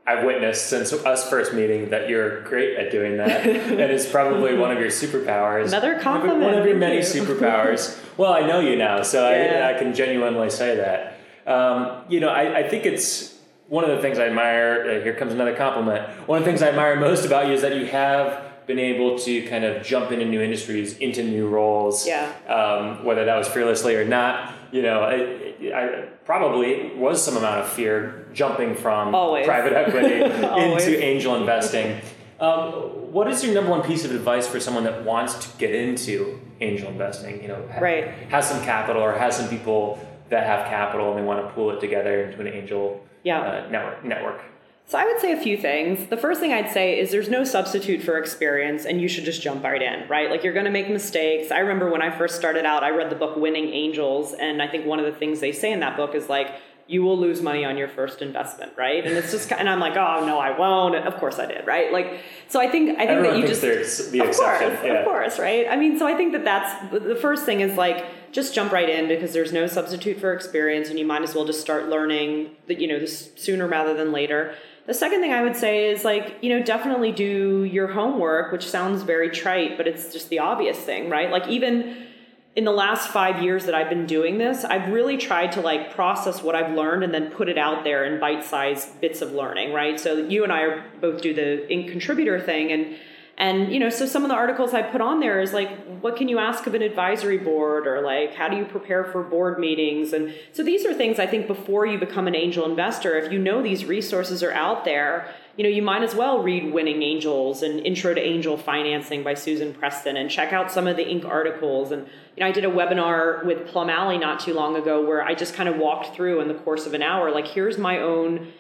I've 0.07 0.25
witnessed 0.25 0.69
since 0.69 0.93
us 0.93 1.29
first 1.31 1.55
meeting 1.55 1.91
that 1.91 2.09
you're 2.09 2.43
great 2.43 2.77
at 2.77 2.91
doing 2.91 3.17
that. 3.17 3.47
and 3.47 3.81
it's 3.81 4.07
probably 4.07 4.57
one 4.57 4.71
of 4.71 4.79
your 4.79 4.91
superpowers. 4.91 5.69
Another 5.69 5.99
compliment. 5.99 6.43
One 6.43 6.55
of 6.55 6.67
your 6.67 6.77
many 6.77 6.99
superpowers. 6.99 7.99
well, 8.19 8.33
I 8.33 8.47
know 8.47 8.61
you 8.61 8.77
now, 8.77 9.03
so 9.03 9.29
yeah. 9.31 9.69
I, 9.69 9.75
I 9.75 9.79
can 9.79 9.95
genuinely 9.95 10.51
say 10.51 10.77
that. 10.77 11.19
Um, 11.51 12.05
you 12.09 12.21
know, 12.21 12.29
I, 12.29 12.59
I 12.59 12.69
think 12.69 12.85
it's 12.85 13.39
one 13.69 13.85
of 13.85 13.91
the 13.91 14.03
things 14.03 14.19
I 14.19 14.27
admire. 14.27 14.87
Uh, 14.89 15.03
here 15.03 15.15
comes 15.15 15.33
another 15.33 15.55
compliment. 15.55 16.07
One 16.29 16.39
of 16.39 16.45
the 16.45 16.51
things 16.51 16.63
I 16.63 16.69
admire 16.69 16.97
most 16.97 17.25
about 17.25 17.47
you 17.47 17.55
is 17.55 17.63
that 17.63 17.77
you 17.77 17.87
have 17.87 18.54
been 18.67 18.79
able 18.79 19.19
to 19.19 19.47
kind 19.49 19.65
of 19.65 19.85
jump 19.85 20.11
into 20.11 20.25
new 20.25 20.41
industries, 20.41 20.97
into 20.99 21.23
new 21.23 21.49
roles. 21.49 22.07
Yeah. 22.07 22.33
Um, 22.49 23.05
whether 23.05 23.25
that 23.25 23.37
was 23.37 23.49
fearlessly 23.49 23.95
or 23.97 24.05
not, 24.05 24.55
you 24.73 24.83
know, 24.83 25.03
I, 25.03 25.73
I 25.75 26.09
probably 26.25 26.95
was 26.97 27.23
some 27.23 27.37
amount 27.37 27.61
of 27.61 27.69
fear 27.69 28.27
jumping 28.33 28.75
from 28.75 29.15
Always. 29.15 29.47
private 29.47 29.73
equity 29.73 30.15
into 30.23 31.03
angel 31.03 31.37
investing. 31.37 32.01
Um, 32.41 32.73
what 33.13 33.31
is 33.31 33.45
your 33.45 33.55
number 33.55 33.71
one 33.71 33.83
piece 33.83 34.05
of 34.05 34.11
advice 34.11 34.47
for 34.47 34.59
someone 34.59 34.85
that 34.85 35.05
wants 35.05 35.35
to 35.35 35.59
get 35.59 35.75
into 35.75 36.41
angel 36.61 36.89
investing? 36.89 37.41
You 37.43 37.49
know, 37.49 37.69
right. 37.81 38.09
has 38.31 38.49
some 38.49 38.63
capital 38.65 39.03
or 39.03 39.13
has 39.13 39.37
some 39.37 39.49
people 39.49 39.99
that 40.31 40.47
have 40.47 40.67
capital 40.67 41.11
and 41.11 41.19
they 41.19 41.23
want 41.23 41.47
to 41.47 41.53
pool 41.55 41.71
it 41.71 41.81
together 41.81 42.25
into 42.25 42.41
an 42.41 42.49
angel 42.49 43.05
yeah. 43.23 43.41
uh, 43.41 43.69
network. 43.71 44.05
network. 44.05 44.41
So 44.87 44.99
I 44.99 45.05
would 45.07 45.19
say 45.19 45.33
a 45.33 45.41
few 45.41 45.57
things. 45.57 46.11
The 46.11 46.17
first 46.17 46.41
thing 46.41 46.53
I'd 46.53 46.71
say 46.71 46.99
is 46.99 47.11
there's 47.11 47.31
no 47.31 47.43
substitute 47.43 48.03
for 48.03 48.19
experience 48.19 48.85
and 48.85 49.01
you 49.01 49.09
should 49.09 49.25
just 49.25 49.41
jump 49.41 49.65
right 49.65 49.81
in, 49.81 50.07
right? 50.09 50.31
Like 50.31 50.45
you're 50.45 50.53
going 50.53 50.67
to 50.67 50.71
make 50.71 50.91
mistakes. 50.91 51.51
I 51.51 51.61
remember 51.61 51.91
when 51.91 52.03
I 52.03 52.17
first 52.17 52.37
started 52.37 52.67
out, 52.67 52.85
I 52.85 52.91
read 52.91 53.11
the 53.11 53.17
book 53.17 53.37
Winning 53.37 53.69
Angels 53.73 54.35
and 54.35 54.61
I 54.61 54.69
think 54.69 54.85
one 54.85 54.99
of 54.99 55.07
the 55.07 55.19
things 55.19 55.41
they 55.41 55.53
say 55.53 55.73
in 55.73 55.81
that 55.81 55.97
book 55.97 56.15
is 56.15 56.29
like 56.29 56.55
you 56.87 57.03
will 57.03 57.19
lose 57.19 57.41
money 57.41 57.65
on 57.65 57.79
your 57.79 57.89
first 57.89 58.21
investment, 58.21 58.73
right? 58.77 59.07
And 59.07 59.17
it's 59.17 59.31
just 59.31 59.51
and 59.51 59.69
I'm 59.71 59.81
like, 59.81 59.97
"Oh, 59.97 60.27
no, 60.27 60.39
I 60.39 60.57
won't." 60.57 60.95
And 60.95 61.09
of 61.09 61.17
course 61.17 61.39
I 61.39 61.47
did, 61.47 61.67
right? 61.67 61.91
Like 61.93 62.21
so 62.49 62.61
I 62.61 62.69
think 62.69 62.99
I 62.99 63.07
think 63.07 63.11
Everyone 63.11 63.35
that 63.37 63.41
you 63.41 63.47
just 63.47 63.63
there's 63.63 64.11
the 64.11 64.21
of 64.21 64.29
exception. 64.29 64.69
Course, 64.69 64.85
yeah. 64.85 64.93
Of 64.93 65.05
course, 65.07 65.39
right? 65.39 65.67
I 65.69 65.77
mean, 65.77 65.99
so 65.99 66.07
I 66.07 66.15
think 66.15 66.33
that 66.33 66.45
that's 66.45 66.93
the 66.93 67.17
first 67.17 67.47
thing 67.47 67.61
is 67.61 67.79
like 67.79 68.05
just 68.33 68.55
jump 68.55 68.71
right 68.71 68.91
in 68.91 69.09
because 69.09 69.33
there's 69.33 69.53
no 69.53 69.67
substitute 69.67 70.19
for 70.19 70.35
experience 70.35 70.91
and 70.91 70.99
you 70.99 71.07
might 71.07 71.23
as 71.23 71.35
well 71.35 71.47
just 71.47 71.61
start 71.61 71.89
learning 71.89 72.51
that 72.67 72.79
you 72.81 72.87
know 72.87 72.99
this 72.99 73.31
sooner 73.37 73.67
rather 73.67 73.95
than 73.95 74.13
later 74.13 74.55
the 74.87 74.95
second 74.95 75.21
thing 75.21 75.33
I 75.33 75.43
would 75.43 75.57
say 75.57 75.89
is 75.91 76.05
like, 76.05 76.39
you 76.43 76.51
know, 76.51 76.63
definitely 76.63 77.11
do 77.11 77.65
your 77.65 77.89
homework, 77.89 78.53
which 78.53 78.69
sounds 78.69 79.03
very 79.03 79.31
trite, 79.31 79.77
but 79.77 79.87
it's 79.87 80.13
just 80.13 80.29
the 80.29 80.41
obvious 80.41 80.79
thing, 80.79 81.09
right? 81.09 81.31
Like 81.31 81.49
even 81.49 82.07
in 82.55 82.65
the 82.65 82.73
last 82.73 83.09
five 83.09 83.43
years 83.43 83.65
that 83.65 83.75
I've 83.75 83.89
been 83.89 84.07
doing 84.07 84.39
this, 84.39 84.65
I've 84.65 84.93
really 84.93 85.17
tried 85.17 85.53
to 85.53 85.61
like 85.61 85.95
process 85.95 86.43
what 86.43 86.55
I've 86.55 86.75
learned 86.75 87.03
and 87.03 87.13
then 87.13 87.31
put 87.31 87.49
it 87.49 87.59
out 87.59 87.83
there 87.83 88.05
in 88.05 88.21
bite-sized 88.21 89.01
bits 89.01 89.23
of 89.23 89.33
learning, 89.33 89.73
right? 89.73 89.99
So 89.99 90.17
you 90.17 90.45
and 90.45 90.53
I 90.53 90.83
both 91.01 91.21
do 91.21 91.35
the 91.35 91.67
Inc. 91.71 91.91
contributor 91.91 92.39
thing 92.41 92.71
and 92.71 92.97
and 93.37 93.73
you 93.73 93.81
know, 93.81 93.91
so 93.91 94.07
some 94.07 94.23
of 94.23 94.29
the 94.29 94.35
articles 94.35 94.75
I 94.75 94.83
put 94.83 95.01
on 95.01 95.21
there 95.21 95.41
is 95.41 95.53
like, 95.53 95.71
what 96.01 96.17
can 96.17 96.29
you 96.29 96.39
ask 96.39 96.67
of 96.67 96.75
an 96.75 96.83
advisory 96.83 97.39
board, 97.39 97.87
or 97.87 98.01
like, 98.01 98.35
how 98.35 98.49
do 98.49 98.57
you 98.57 98.65
prepare 98.65 99.05
for 99.05 99.23
board 99.23 99.59
meetings? 99.59 100.13
And 100.13 100.35
so 100.53 100.63
these 100.63 100.85
are 100.87 100.95
things 100.95 101.19
I 101.19 101.27
think 101.27 101.47
before 101.47 101.85
you 101.85 101.99
become 101.99 102.29
an 102.29 102.35
angel 102.35 102.65
investor, 102.65 103.19
if 103.19 103.33
you 103.33 103.39
know 103.39 103.63
these 103.63 103.85
resources 103.85 104.43
are 104.43 104.53
out 104.53 104.85
there, 104.85 105.35
you 105.57 105.63
know, 105.63 105.71
you 105.71 105.83
might 105.83 106.03
as 106.03 106.15
well 106.15 106.43
read 106.43 106.73
Winning 106.73 107.03
Angels 107.03 107.63
and 107.63 107.79
Intro 107.81 108.13
to 108.13 108.21
Angel 108.21 108.57
Financing 108.57 109.23
by 109.23 109.35
Susan 109.35 109.73
Preston 109.73 110.17
and 110.17 110.29
check 110.29 110.53
out 110.53 110.71
some 110.71 110.87
of 110.87 110.97
the 110.97 111.05
Inc. 111.05 111.25
articles. 111.25 111.93
And, 111.93 112.07
you 112.37 112.41
know, 112.41 112.47
I 112.47 112.53
did 112.53 112.65
a 112.65 112.71
webinar 112.71 113.45
with 113.45 113.69
Plum 113.69 113.89
Alley 113.89 114.19
not 114.19 114.41
too 114.41 114.53
long 114.53 114.75
ago 114.77 115.05
where 115.05 115.23
I 115.23 115.35
just 115.35 115.55
kind 115.55 115.69
of 115.69 115.77
walked 115.77 116.15
through 116.15 116.41
in 116.41 116.49
the 116.49 116.55
course 116.55 116.87
of 116.87 116.95
an 116.95 117.03
hour, 117.03 117.31
like, 117.31 117.47
here's 117.47 117.79
my 117.79 117.99
own 117.99 118.53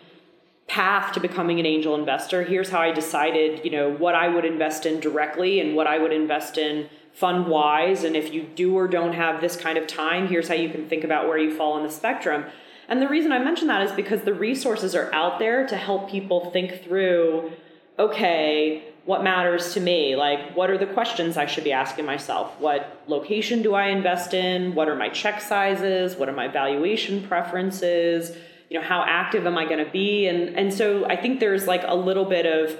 path 0.66 1.12
to 1.12 1.20
becoming 1.20 1.60
an 1.60 1.66
angel 1.66 1.94
investor. 1.94 2.42
Here's 2.42 2.70
how 2.70 2.80
I 2.80 2.92
decided, 2.92 3.64
you 3.64 3.70
know, 3.70 3.90
what 3.90 4.14
I 4.14 4.28
would 4.28 4.44
invest 4.44 4.86
in 4.86 5.00
directly 5.00 5.60
and 5.60 5.76
what 5.76 5.86
I 5.86 5.98
would 5.98 6.12
invest 6.12 6.58
in 6.58 6.88
fund 7.12 7.46
wise. 7.46 8.02
And 8.04 8.16
if 8.16 8.32
you 8.32 8.42
do 8.42 8.76
or 8.76 8.88
don't 8.88 9.12
have 9.12 9.40
this 9.40 9.56
kind 9.56 9.78
of 9.78 9.86
time, 9.86 10.26
here's 10.26 10.48
how 10.48 10.54
you 10.54 10.70
can 10.70 10.88
think 10.88 11.04
about 11.04 11.28
where 11.28 11.38
you 11.38 11.54
fall 11.54 11.74
on 11.74 11.82
the 11.82 11.90
spectrum. 11.90 12.44
And 12.88 13.00
the 13.00 13.08
reason 13.08 13.32
I 13.32 13.38
mention 13.38 13.68
that 13.68 13.82
is 13.82 13.92
because 13.92 14.22
the 14.22 14.34
resources 14.34 14.94
are 14.94 15.12
out 15.14 15.38
there 15.38 15.66
to 15.66 15.76
help 15.76 16.10
people 16.10 16.50
think 16.50 16.82
through 16.84 17.52
okay, 17.96 18.82
what 19.04 19.22
matters 19.22 19.74
to 19.74 19.80
me? 19.80 20.16
Like, 20.16 20.56
what 20.56 20.70
are 20.70 20.78
the 20.78 20.86
questions 20.86 21.36
I 21.36 21.46
should 21.46 21.64
be 21.64 21.72
asking 21.72 22.06
myself? 22.06 22.58
What 22.58 23.02
location 23.06 23.62
do 23.62 23.74
I 23.74 23.86
invest 23.88 24.34
in? 24.34 24.74
What 24.74 24.88
are 24.88 24.96
my 24.96 25.10
check 25.10 25.40
sizes? 25.40 26.16
What 26.16 26.28
are 26.28 26.32
my 26.32 26.48
valuation 26.48 27.22
preferences? 27.22 28.36
You 28.74 28.80
know 28.80 28.86
how 28.86 29.04
active 29.06 29.46
am 29.46 29.56
i 29.56 29.64
going 29.64 29.84
to 29.84 29.90
be? 29.90 30.26
And 30.26 30.56
and 30.58 30.74
so 30.74 31.06
i 31.06 31.14
think 31.14 31.38
there's 31.38 31.66
like 31.68 31.84
a 31.86 31.94
little 31.94 32.24
bit 32.24 32.44
of 32.44 32.76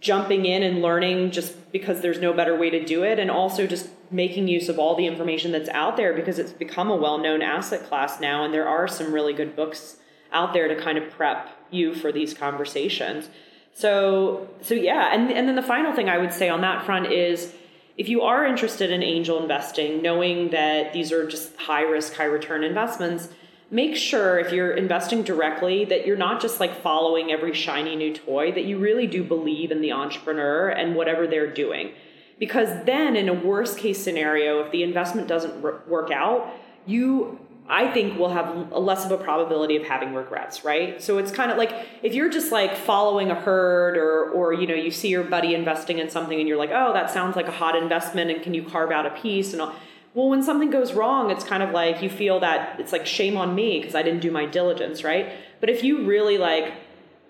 jumping 0.00 0.46
in 0.46 0.64
and 0.64 0.82
learning 0.82 1.30
just 1.30 1.72
because 1.72 2.00
there's 2.00 2.18
no 2.18 2.32
better 2.32 2.56
way 2.56 2.70
to 2.70 2.84
do 2.84 3.04
it 3.04 3.18
and 3.18 3.30
also 3.30 3.66
just 3.66 3.88
making 4.10 4.48
use 4.48 4.68
of 4.68 4.78
all 4.78 4.96
the 4.96 5.06
information 5.06 5.52
that's 5.52 5.68
out 5.70 5.96
there 5.96 6.12
because 6.12 6.38
it's 6.38 6.52
become 6.52 6.88
a 6.88 6.96
well-known 6.96 7.42
asset 7.42 7.84
class 7.88 8.20
now 8.20 8.44
and 8.44 8.54
there 8.54 8.68
are 8.68 8.86
some 8.86 9.12
really 9.12 9.32
good 9.32 9.54
books 9.54 9.96
out 10.32 10.52
there 10.52 10.68
to 10.68 10.76
kind 10.80 10.98
of 10.98 11.10
prep 11.10 11.48
you 11.70 11.94
for 11.94 12.10
these 12.12 12.34
conversations. 12.34 13.28
So 13.72 14.48
so 14.60 14.74
yeah 14.74 15.14
and 15.14 15.30
and 15.30 15.46
then 15.46 15.54
the 15.54 15.68
final 15.74 15.92
thing 15.92 16.08
i 16.08 16.18
would 16.18 16.32
say 16.32 16.48
on 16.48 16.62
that 16.62 16.84
front 16.84 17.12
is 17.12 17.52
if 17.96 18.08
you 18.08 18.22
are 18.22 18.44
interested 18.44 18.90
in 18.90 19.04
angel 19.04 19.40
investing 19.40 20.02
knowing 20.02 20.50
that 20.50 20.92
these 20.92 21.12
are 21.12 21.24
just 21.28 21.56
high 21.56 21.82
risk 21.82 22.14
high 22.14 22.32
return 22.38 22.64
investments 22.64 23.28
make 23.70 23.96
sure 23.96 24.38
if 24.38 24.52
you're 24.52 24.72
investing 24.72 25.22
directly 25.22 25.84
that 25.84 26.06
you're 26.06 26.16
not 26.16 26.40
just 26.40 26.60
like 26.60 26.80
following 26.82 27.30
every 27.30 27.52
shiny 27.52 27.96
new 27.96 28.14
toy, 28.14 28.52
that 28.52 28.64
you 28.64 28.78
really 28.78 29.06
do 29.06 29.22
believe 29.22 29.70
in 29.70 29.80
the 29.80 29.92
entrepreneur 29.92 30.68
and 30.68 30.94
whatever 30.94 31.26
they're 31.26 31.52
doing. 31.52 31.92
Because 32.38 32.84
then, 32.84 33.16
in 33.16 33.28
a 33.28 33.34
worst 33.34 33.78
case 33.78 34.02
scenario, 34.02 34.60
if 34.60 34.70
the 34.70 34.82
investment 34.82 35.26
doesn't 35.26 35.60
work 35.88 36.10
out, 36.10 36.48
you 36.86 37.38
I 37.70 37.92
think 37.92 38.18
will 38.18 38.30
have 38.30 38.72
less 38.72 39.04
of 39.04 39.10
a 39.10 39.18
probability 39.18 39.76
of 39.76 39.82
having 39.82 40.14
regrets, 40.14 40.64
right? 40.64 41.02
So 41.02 41.18
it's 41.18 41.30
kind 41.30 41.50
of 41.50 41.58
like 41.58 41.70
if 42.02 42.14
you're 42.14 42.30
just 42.30 42.50
like 42.50 42.74
following 42.74 43.30
a 43.30 43.34
herd 43.34 43.98
or 43.98 44.30
or 44.30 44.54
you 44.54 44.66
know, 44.66 44.74
you 44.74 44.90
see 44.90 45.08
your 45.08 45.24
buddy 45.24 45.54
investing 45.54 45.98
in 45.98 46.08
something 46.08 46.38
and 46.38 46.48
you're 46.48 46.56
like, 46.56 46.70
"Oh, 46.72 46.94
that 46.94 47.10
sounds 47.10 47.36
like 47.36 47.46
a 47.46 47.52
hot 47.52 47.76
investment 47.76 48.30
and 48.30 48.42
can 48.42 48.54
you 48.54 48.62
carve 48.62 48.90
out 48.90 49.04
a 49.04 49.10
piece?" 49.10 49.52
and 49.52 49.60
all 49.60 49.74
well, 50.14 50.28
when 50.28 50.42
something 50.42 50.70
goes 50.70 50.94
wrong, 50.94 51.30
it's 51.30 51.44
kind 51.44 51.62
of 51.62 51.70
like 51.70 52.02
you 52.02 52.10
feel 52.10 52.40
that 52.40 52.80
it's 52.80 52.92
like 52.92 53.06
shame 53.06 53.36
on 53.36 53.54
me 53.54 53.78
because 53.78 53.94
I 53.94 54.02
didn't 54.02 54.20
do 54.20 54.30
my 54.30 54.46
diligence, 54.46 55.04
right? 55.04 55.32
But 55.60 55.70
if 55.70 55.84
you 55.84 56.06
really 56.06 56.38
like 56.38 56.74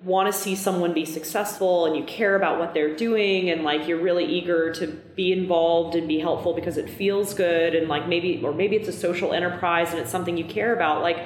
want 0.03 0.33
to 0.33 0.38
see 0.38 0.55
someone 0.55 0.95
be 0.95 1.05
successful 1.05 1.87
and 1.87 1.97
you 1.97 2.05
care 2.05 2.37
about 2.37 2.61
what 2.61 2.73
they're 2.73 2.95
doing 2.95 3.51
and 3.51 3.64
like 3.64 3.88
you're 3.88 4.01
really 4.01 4.25
eager 4.25 4.73
to 4.73 4.87
be 5.17 5.33
involved 5.33 5.97
and 5.97 6.07
be 6.07 6.21
helpful 6.21 6.55
because 6.55 6.77
it 6.77 6.88
feels 6.88 7.35
good 7.35 7.75
and 7.75 7.88
like 7.88 8.07
maybe 8.07 8.41
or 8.45 8.55
maybe 8.55 8.77
it's 8.77 8.88
a 8.88 8.93
social 8.93 9.33
enterprise 9.33 9.91
and 9.91 9.99
it's 9.99 10.11
something 10.11 10.37
you 10.37 10.45
care 10.45 10.73
about, 10.73 11.03
like 11.03 11.19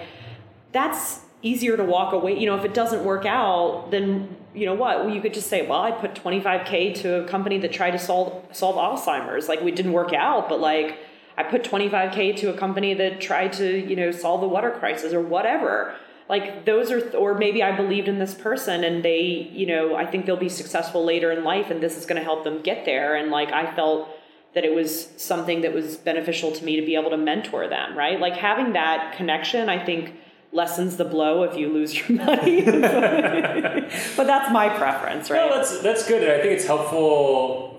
that's 0.73 1.21
easier 1.43 1.77
to 1.77 1.85
walk 1.85 2.13
away. 2.15 2.39
You 2.39 2.47
know, 2.47 2.57
if 2.57 2.65
it 2.65 2.73
doesn't 2.73 3.05
work 3.05 3.27
out, 3.27 3.91
then 3.91 4.37
you 4.55 4.65
know 4.65 4.75
what? 4.75 5.13
You 5.13 5.21
could 5.21 5.35
just 5.35 5.49
say, 5.49 5.67
well, 5.67 5.83
I 5.83 5.91
put 5.91 6.15
25k 6.15 6.95
to 7.03 7.25
a 7.25 7.29
company 7.29 7.59
that 7.59 7.73
tried 7.73 7.91
to 7.93 7.99
solve 7.99 8.45
solve 8.53 8.77
Alzheimer's. 8.77 9.49
Like 9.49 9.61
we 9.61 9.71
didn't 9.71 9.93
work 9.93 10.15
out, 10.15 10.49
but 10.49 10.61
like 10.61 10.99
I 11.37 11.43
put 11.45 11.65
25k 11.65 12.37
to 12.39 12.51
a 12.51 12.57
company 12.57 12.95
that 12.95 13.21
tried 13.21 13.53
to, 13.55 13.79
you 13.79 13.97
know, 13.97 14.11
solve 14.11 14.41
the 14.41 14.49
water 14.49 14.71
crisis 14.71 15.13
or 15.13 15.21
whatever. 15.21 15.95
Like 16.29 16.65
those 16.65 16.91
are, 16.91 17.17
or 17.17 17.35
maybe 17.35 17.63
I 17.63 17.77
believed 17.77 18.09
in 18.09 18.19
this 18.19 18.35
person 18.35 18.85
and 18.85 19.05
they, 19.05 19.51
you 19.53 19.67
know, 19.67 19.97
I 19.97 20.07
think 20.07 20.27
they'll 20.27 20.37
be 20.37 20.49
successful 20.49 21.05
later 21.05 21.31
in 21.31 21.45
life 21.45 21.71
and 21.71 21.83
this 21.83 21.97
is 21.97 22.07
going 22.07 22.19
to 22.19 22.25
help 22.25 22.45
them 22.45 22.63
get 22.63 22.85
there. 22.85 23.17
And 23.17 23.31
like 23.31 23.53
I 23.53 23.75
felt 23.75 24.09
that 24.55 24.65
it 24.65 24.75
was 24.75 25.09
something 25.17 25.63
that 25.63 25.73
was 25.73 25.97
beneficial 25.97 26.53
to 26.53 26.65
me 26.65 26.79
to 26.79 26.85
be 26.85 26.95
able 26.95 27.11
to 27.11 27.17
mentor 27.17 27.69
them, 27.69 27.97
right? 27.97 28.21
Like 28.21 28.35
having 28.35 28.75
that 28.75 29.15
connection, 29.17 29.69
I 29.69 29.85
think 29.85 30.15
lessens 30.53 30.99
the 30.99 31.05
blow 31.05 31.43
if 31.43 31.57
you 31.57 31.73
lose 31.73 31.97
your 31.97 32.19
money. 32.25 32.63
but 32.65 34.25
that's 34.25 34.53
my 34.53 34.69
preference, 34.77 35.31
right? 35.31 35.49
No, 35.49 35.57
that's 35.57 35.81
that's 35.81 36.07
good, 36.07 36.23
and 36.23 36.33
I 36.33 36.41
think 36.41 36.53
it's 36.53 36.67
helpful 36.67 37.72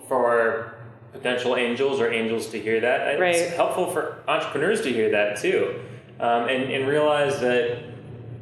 potential 1.23 1.55
angels 1.55 2.01
or 2.01 2.11
angels 2.11 2.47
to 2.47 2.59
hear 2.59 2.81
that. 2.81 3.17
Right. 3.19 3.35
It's 3.35 3.55
helpful 3.55 3.89
for 3.89 4.21
entrepreneurs 4.27 4.81
to 4.81 4.91
hear 4.91 5.09
that 5.11 5.39
too, 5.39 5.79
um, 6.19 6.49
and, 6.49 6.69
and 6.71 6.87
realize 6.87 7.39
that 7.39 7.85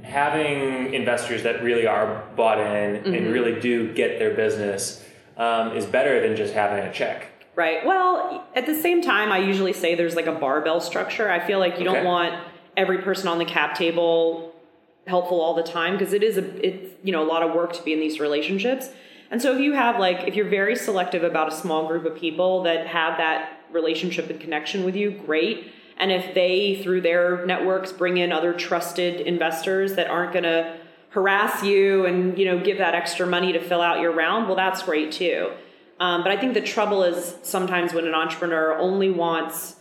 having 0.02 0.94
investors 0.94 1.44
that 1.44 1.64
really 1.64 1.86
are 1.86 2.24
bought 2.36 2.60
in 2.60 2.96
mm-hmm. 2.96 3.14
and 3.14 3.32
really 3.32 3.60
do 3.60 3.94
get 3.94 4.18
their 4.18 4.34
business 4.34 5.06
um, 5.38 5.78
is 5.78 5.86
better 5.86 6.28
than 6.28 6.36
just 6.36 6.54
having 6.54 6.84
a 6.84 6.92
check. 6.92 7.28
Right. 7.56 7.86
Well, 7.86 8.48
at 8.56 8.66
the 8.66 8.82
same 8.82 9.02
time, 9.02 9.32
I 9.32 9.38
usually 9.38 9.74
say 9.74 9.94
there's 9.94 10.16
like 10.16 10.26
a 10.26 10.32
barbell 10.32 10.82
structure. 10.82 11.30
I 11.30 11.46
feel 11.46 11.60
like 11.60 11.80
you 11.80 11.88
okay. 11.88 11.96
don't 11.96 12.06
want 12.06 12.44
every 12.76 12.98
person 13.00 13.28
on 13.28 13.38
the 13.38 13.46
cap 13.46 13.76
table 13.76 14.56
helpful 15.08 15.42
all 15.42 15.54
the 15.54 15.64
time 15.64 15.98
because 15.98 16.14
it 16.14 16.24
is 16.24 16.38
a 16.38 16.66
it's 16.66 16.94
you 17.04 17.12
know 17.12 17.24
a 17.24 17.26
lot 17.26 17.42
of 17.42 17.54
work 17.56 17.74
to 17.74 17.82
be 17.84 17.92
in 17.92 18.00
these 18.00 18.20
relationships 18.20 18.90
and 19.32 19.42
so 19.42 19.56
if 19.56 19.62
you 19.62 19.74
have 19.74 19.98
like 19.98 20.28
if 20.28 20.36
you're 20.36 20.50
very 20.50 20.76
selective 20.76 21.24
about 21.24 21.52
a 21.52 21.56
small 21.56 21.88
group 21.88 22.06
of 22.06 22.16
people 22.16 22.64
that 22.64 22.86
have 22.86 23.18
that 23.18 23.62
relationship 23.72 24.30
and 24.30 24.40
connection 24.40 24.84
with 24.84 24.96
you, 24.96 25.12
great. 25.12 25.72
And 25.98 26.12
if 26.12 26.34
they 26.34 26.82
through 26.84 27.02
their 27.02 27.46
networks 27.46 27.94
bring 27.94 28.18
in 28.18 28.32
other 28.32 28.54
trusted 28.54 29.22
investors 29.22 29.96
that 29.96 30.08
aren't 30.08 30.34
going 30.34 30.44
to 30.44 30.78
harass 31.12 31.64
you 31.64 32.06
and 32.06 32.38
you 32.38 32.46
know 32.46 32.60
give 32.60 32.78
that 32.78 32.94
extra 32.94 33.26
money 33.26 33.54
to 33.54 33.60
fill 33.60 33.82
out 33.82 34.02
your 34.02 34.12
round, 34.12 34.48
well 34.48 34.58
that's 34.58 34.84
great 34.84 35.14
too. 35.14 35.52
Um, 36.02 36.24
but 36.24 36.32
I 36.32 36.38
think 36.38 36.54
the 36.54 36.62
trouble 36.62 37.04
is 37.04 37.38
sometimes 37.44 37.94
when 37.94 38.06
an 38.06 38.14
entrepreneur 38.14 38.78
only 38.78 39.10
wants 39.10 39.78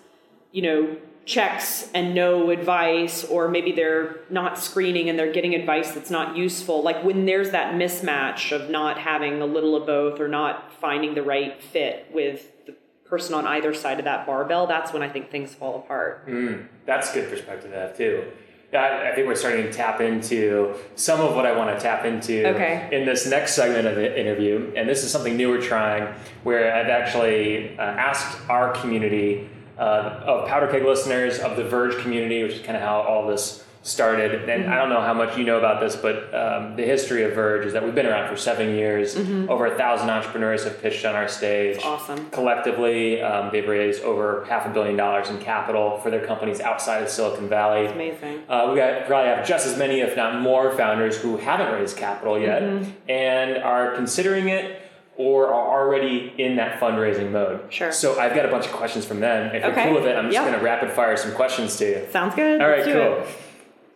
you 0.53 0.63
know 0.63 0.97
checks 1.27 1.89
and 1.95 2.15
no 2.15 2.51
advice 2.51 3.25
or 3.25 3.49
maybe 3.49 3.73
they're 3.73 4.17
not 4.31 4.59
screening 4.59 5.09
and 5.09 5.19
they're 5.19 5.33
getting 5.33 5.55
advice 5.55 5.93
that's 5.93 6.11
not 6.11 6.37
useful 6.37 6.83
like 6.83 7.05
when 7.05 7.27
there's 7.27 7.51
that 7.51 7.75
mismatch 7.75 8.53
of 8.53 8.71
not 8.71 8.99
having 8.99 9.41
a 9.41 9.47
little 9.47 9.77
of 9.77 9.87
both 9.87 10.19
or 10.19 10.29
not 10.29 10.73
finding 10.81 11.15
the 11.15 11.23
right 11.23 11.63
fit 11.63 12.07
with 12.13 12.67
the 12.67 12.75
person 13.05 13.35
on 13.35 13.47
either 13.47 13.75
side 13.75 13.99
of 13.99 14.05
that 14.05 14.27
barbell 14.27 14.67
that's 14.67 14.93
when 14.93 15.03
i 15.03 15.09
think 15.09 15.31
things 15.31 15.55
fall 15.55 15.77
apart 15.77 16.27
mm, 16.27 16.67
that's 16.87 17.13
good 17.13 17.29
perspective 17.29 17.71
to 17.71 17.77
have 17.77 17.97
too 17.97 18.25
I, 18.73 19.11
I 19.11 19.15
think 19.15 19.27
we're 19.27 19.35
starting 19.35 19.65
to 19.65 19.73
tap 19.73 20.01
into 20.01 20.75
some 20.95 21.21
of 21.21 21.35
what 21.35 21.45
I 21.45 21.57
want 21.57 21.77
to 21.77 21.83
tap 21.83 22.05
into 22.05 22.47
okay. 22.51 22.89
in 22.93 23.05
this 23.05 23.27
next 23.27 23.55
segment 23.55 23.87
of 23.89 23.97
the 23.97 24.21
interview. 24.21 24.73
And 24.77 24.89
this 24.89 25.03
is 25.03 25.11
something 25.11 25.37
new 25.37 25.49
we're 25.49 25.61
trying 25.61 26.15
where 26.45 26.73
I've 26.73 26.89
actually 26.89 27.77
uh, 27.79 27.83
asked 27.83 28.39
our 28.49 28.73
community 28.75 29.49
uh, 29.81 30.23
of 30.27 30.47
Powder 30.47 30.69
Keg 30.69 30.85
listeners, 30.85 31.39
of 31.39 31.57
the 31.57 31.65
Verge 31.65 32.01
community, 32.03 32.43
which 32.43 32.53
is 32.53 32.63
kind 32.63 32.77
of 32.77 32.83
how 32.83 33.01
all 33.01 33.27
this 33.27 33.65
started. 33.83 34.49
And 34.49 34.65
mm-hmm. 34.65 34.73
I 34.73 34.77
don't 34.77 34.91
know 34.91 35.01
how 35.01 35.15
much 35.15 35.39
you 35.39 35.45
know 35.45 35.57
about 35.57 35.81
this, 35.81 35.97
but 35.97 36.35
um, 36.35 36.77
the 36.77 36.83
history 36.83 37.25
of 37.25 37.33
Verge 37.33 37.65
is 37.65 37.73
that 37.73 37.83
we've 37.83 37.95
been 37.95 38.05
around 38.05 38.29
for 38.29 38.37
seven 38.37 38.75
years. 38.75 39.17
Mm-hmm. 39.17 39.49
Over 39.49 39.67
a 39.67 39.77
thousand 39.79 40.11
entrepreneurs 40.11 40.65
have 40.65 40.83
pitched 40.83 41.07
on 41.07 41.15
our 41.15 41.29
stage. 41.29 41.77
That's 41.77 41.87
awesome. 41.87 42.29
Collectively, 42.31 43.23
um, 43.23 43.49
they've 43.51 43.67
raised 43.67 44.03
over 44.03 44.45
half 44.51 44.67
a 44.67 44.69
billion 44.69 44.97
dollars 44.97 45.31
in 45.31 45.39
capital 45.39 45.97
for 45.99 46.11
their 46.11 46.27
companies 46.27 46.61
outside 46.61 47.03
of 47.03 47.09
Silicon 47.09 47.49
Valley. 47.49 47.85
That's 47.85 47.95
amazing. 47.95 48.43
Uh, 48.51 48.69
we 48.71 48.77
got 48.77 49.07
probably 49.07 49.31
have 49.31 49.47
just 49.47 49.67
as 49.67 49.79
many, 49.79 50.01
if 50.01 50.15
not 50.15 50.43
more, 50.43 50.77
founders 50.77 51.17
who 51.17 51.39
haven't 51.39 51.73
raised 51.73 51.97
capital 51.97 52.39
yet 52.39 52.63
mm-hmm. 52.63 52.91
and 53.09 53.63
are 53.63 53.95
considering 53.95 54.49
it 54.49 54.90
or 55.21 55.53
are 55.53 55.83
already 55.83 56.33
in 56.39 56.57
that 56.57 56.81
fundraising 56.81 57.31
mode. 57.31 57.71
Sure. 57.71 57.93
So 57.93 58.19
I've 58.19 58.35
got 58.35 58.47
a 58.47 58.49
bunch 58.49 58.65
of 58.65 58.73
questions 58.73 59.05
from 59.05 59.21
them. 59.21 59.55
If 59.55 59.63
okay. 59.63 59.67
you're 59.67 59.85
cool 59.85 59.95
with 60.01 60.07
it, 60.07 60.17
I'm 60.17 60.25
just 60.25 60.35
yep. 60.35 60.45
going 60.45 60.59
to 60.59 60.65
rapid 60.65 60.91
fire 60.93 61.15
some 61.19 61.33
questions 61.33 61.77
to 61.77 61.85
you. 61.85 62.07
Sounds 62.11 62.35
good. 62.35 62.63
All 62.63 62.69
right, 62.69 62.85
cool. 62.85 63.27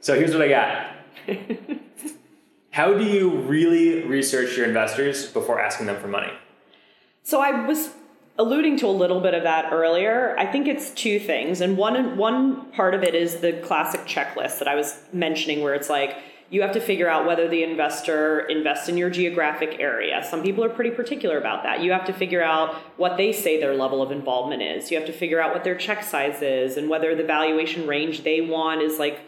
So 0.01 0.19
here's 0.19 0.35
what 0.35 0.43
I 0.43 0.49
got. 0.49 0.91
How 2.73 2.93
do 2.93 3.05
you 3.05 3.39
really 3.39 4.03
research 4.03 4.55
your 4.55 4.67
investors 4.67 5.27
before 5.33 5.59
asking 5.61 5.87
them 5.87 5.99
for 5.99 6.09
money? 6.09 6.31
So 7.23 7.41
I 7.41 7.67
was 7.67 7.89
alluding 8.37 8.77
to 8.81 8.87
a 8.87 8.89
little 8.89 9.21
bit 9.21 9.33
of 9.33 9.45
that 9.45 9.73
earlier. 9.73 10.37
I 10.39 10.45
think 10.45 10.69
it's 10.69 10.91
two 10.91 11.19
things. 11.19 11.63
And 11.63 11.79
one 11.79 12.19
one 12.19 12.71
part 12.73 12.95
of 12.95 13.03
it 13.03 13.15
is 13.15 13.37
the 13.37 13.55
classic 13.65 14.03
checklist 14.03 14.59
that 14.59 14.69
I 14.69 14.75
was 14.75 15.01
mentioning 15.11 15.63
where 15.63 15.75
it's 15.75 15.89
like 15.89 16.19
you 16.51 16.63
have 16.63 16.73
to 16.73 16.81
figure 16.81 17.09
out 17.09 17.27
whether 17.27 17.49
the 17.49 17.63
investor 17.63 18.41
invests 18.41 18.89
in 18.89 18.97
your 18.97 19.11
geographic 19.11 19.77
area. 19.81 20.25
Some 20.29 20.43
people 20.43 20.63
are 20.63 20.69
pretty 20.69 20.91
particular 20.91 21.39
about 21.39 21.63
that. 21.63 21.81
You 21.81 21.93
have 21.93 22.05
to 22.07 22.13
figure 22.13 22.43
out 22.43 22.75
what 22.97 23.17
they 23.17 23.33
say 23.33 23.59
their 23.59 23.75
level 23.75 24.03
of 24.03 24.13
involvement 24.13 24.63
is. 24.63 24.91
You 24.91 24.99
have 24.99 25.07
to 25.07 25.13
figure 25.13 25.41
out 25.41 25.53
what 25.53 25.65
their 25.65 25.75
check 25.75 26.03
size 26.05 26.43
is 26.43 26.77
and 26.77 26.89
whether 26.89 27.15
the 27.15 27.25
valuation 27.25 27.87
range 27.87 28.23
they 28.25 28.41
want 28.41 28.83
is 28.83 28.99
like 28.99 29.21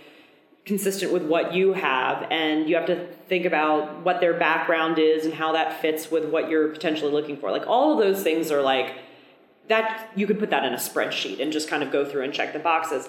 consistent 0.67 1.13
with 1.13 1.23
what 1.23 1.55
you 1.55 1.73
have 1.73 2.27
and 2.31 2.69
you 2.69 2.75
have 2.75 2.87
to 2.87 3.07
think 3.29 3.47
about 3.47 4.05
what 4.05 4.21
their 4.21 4.35
background 4.35 4.99
is 4.99 5.25
and 5.25 5.33
how 5.33 5.53
that 5.53 5.81
fits 5.81 6.11
with 6.11 6.29
what 6.29 6.51
you're 6.51 6.69
potentially 6.69 7.13
looking 7.13 7.37
for. 7.37 7.51
Like 7.51 7.67
all 7.67 7.93
of 7.93 8.05
those 8.05 8.23
things 8.23 8.51
are 8.51 8.61
like 8.61 8.97
that 9.69 10.11
you 10.15 10.27
could 10.27 10.39
put 10.39 10.51
that 10.51 10.65
in 10.65 10.73
a 10.73 10.77
spreadsheet 10.77 11.41
and 11.41 11.53
just 11.53 11.69
kind 11.69 11.83
of 11.83 11.91
go 11.91 12.05
through 12.05 12.23
and 12.23 12.33
check 12.33 12.53
the 12.53 12.59
boxes. 12.59 13.09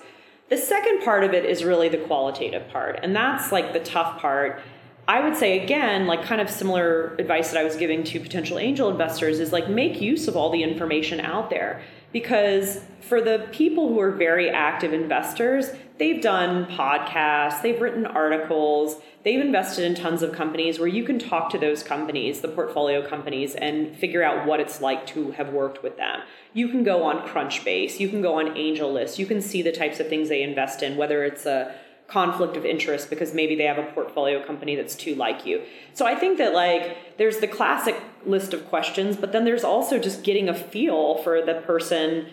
The 0.50 0.58
second 0.58 1.04
part 1.04 1.24
of 1.24 1.34
it 1.34 1.44
is 1.46 1.64
really 1.64 1.90
the 1.90 1.98
qualitative 1.98 2.70
part, 2.70 3.00
and 3.04 3.16
that's 3.16 3.52
like 3.52 3.74
the 3.74 3.82
tough 3.82 4.20
part. 4.20 4.62
I 5.08 5.22
would 5.22 5.36
say 5.36 5.62
again, 5.62 6.08
like 6.08 6.24
kind 6.24 6.40
of 6.40 6.50
similar 6.50 7.16
advice 7.20 7.52
that 7.52 7.60
I 7.60 7.64
was 7.64 7.76
giving 7.76 8.04
to 8.06 8.20
potential 8.20 8.58
angel 8.58 8.90
investors 8.90 9.40
is 9.40 9.52
like 9.52 9.70
make 9.70 10.00
use 10.02 10.28
of 10.28 10.38
all 10.38 10.50
the 10.50 10.64
information 10.64 11.20
out 11.20 11.50
there 11.50 11.82
because 12.12 12.82
for 13.02 13.22
the 13.22 13.48
people 13.52 13.90
who 13.90 14.00
are 14.00 14.12
very 14.12 14.50
active 14.50 14.94
investors, 14.94 15.72
they've 15.98 16.22
done 16.22 16.66
podcasts, 16.66 17.62
they've 17.62 17.82
written 17.82 18.06
articles, 18.06 19.02
they've 19.24 19.40
invested 19.40 19.86
in 19.86 19.96
tons 19.96 20.22
of 20.22 20.32
companies 20.32 20.80
where 20.80 20.88
you 20.88 21.04
can 21.04 21.20
talk 21.20 21.50
to 21.50 21.58
those 21.58 21.84
companies, 21.84 22.42
the 22.42 22.48
portfolio 22.48 23.08
companies, 23.08 23.56
and 23.56 23.96
figure 23.96 24.24
out 24.24 24.46
what 24.46 24.60
it's 24.60 24.82
like 24.82 25.06
to 25.08 25.32
have 25.32 25.50
worked 25.50 25.84
with 25.84 25.98
them. 25.98 26.22
You 26.54 26.70
can 26.70 26.84
go 26.84 27.04
on 27.04 27.28
Crunchbase, 27.28 28.00
you 28.00 28.10
can 28.10 28.22
go 28.22 28.40
on 28.40 28.56
AngelList, 28.56 29.18
you 29.18 29.26
can 29.26 29.42
see 29.42 29.62
the 29.62 29.72
types 29.72 30.00
of 30.00 30.08
things 30.08 30.30
they 30.30 30.44
invest 30.44 30.84
in, 30.84 30.98
whether 30.98 31.24
it's 31.24 31.46
a 31.46 31.76
conflict 32.08 32.56
of 32.56 32.66
interest 32.66 33.10
because 33.10 33.34
maybe 33.34 33.56
they 33.56 33.66
have 33.66 33.78
a 33.78 33.92
portfolio 33.92 34.42
company 34.46 34.76
that's 34.76 34.96
too 34.96 35.14
like 35.16 35.46
you. 35.46 35.62
So 35.94 36.06
I 36.06 36.16
think 36.16 36.38
that 36.38 36.54
like 36.54 37.18
there's 37.18 37.40
the 37.40 37.48
classic 37.48 38.02
list 38.26 38.54
of 38.54 38.68
questions, 38.70 39.18
but 39.18 39.34
then 39.34 39.44
there's 39.44 39.64
also 39.64 40.00
just 40.00 40.24
getting 40.24 40.48
a 40.48 40.54
feel 40.54 41.18
for 41.18 41.42
the 41.42 41.56
person 41.66 42.28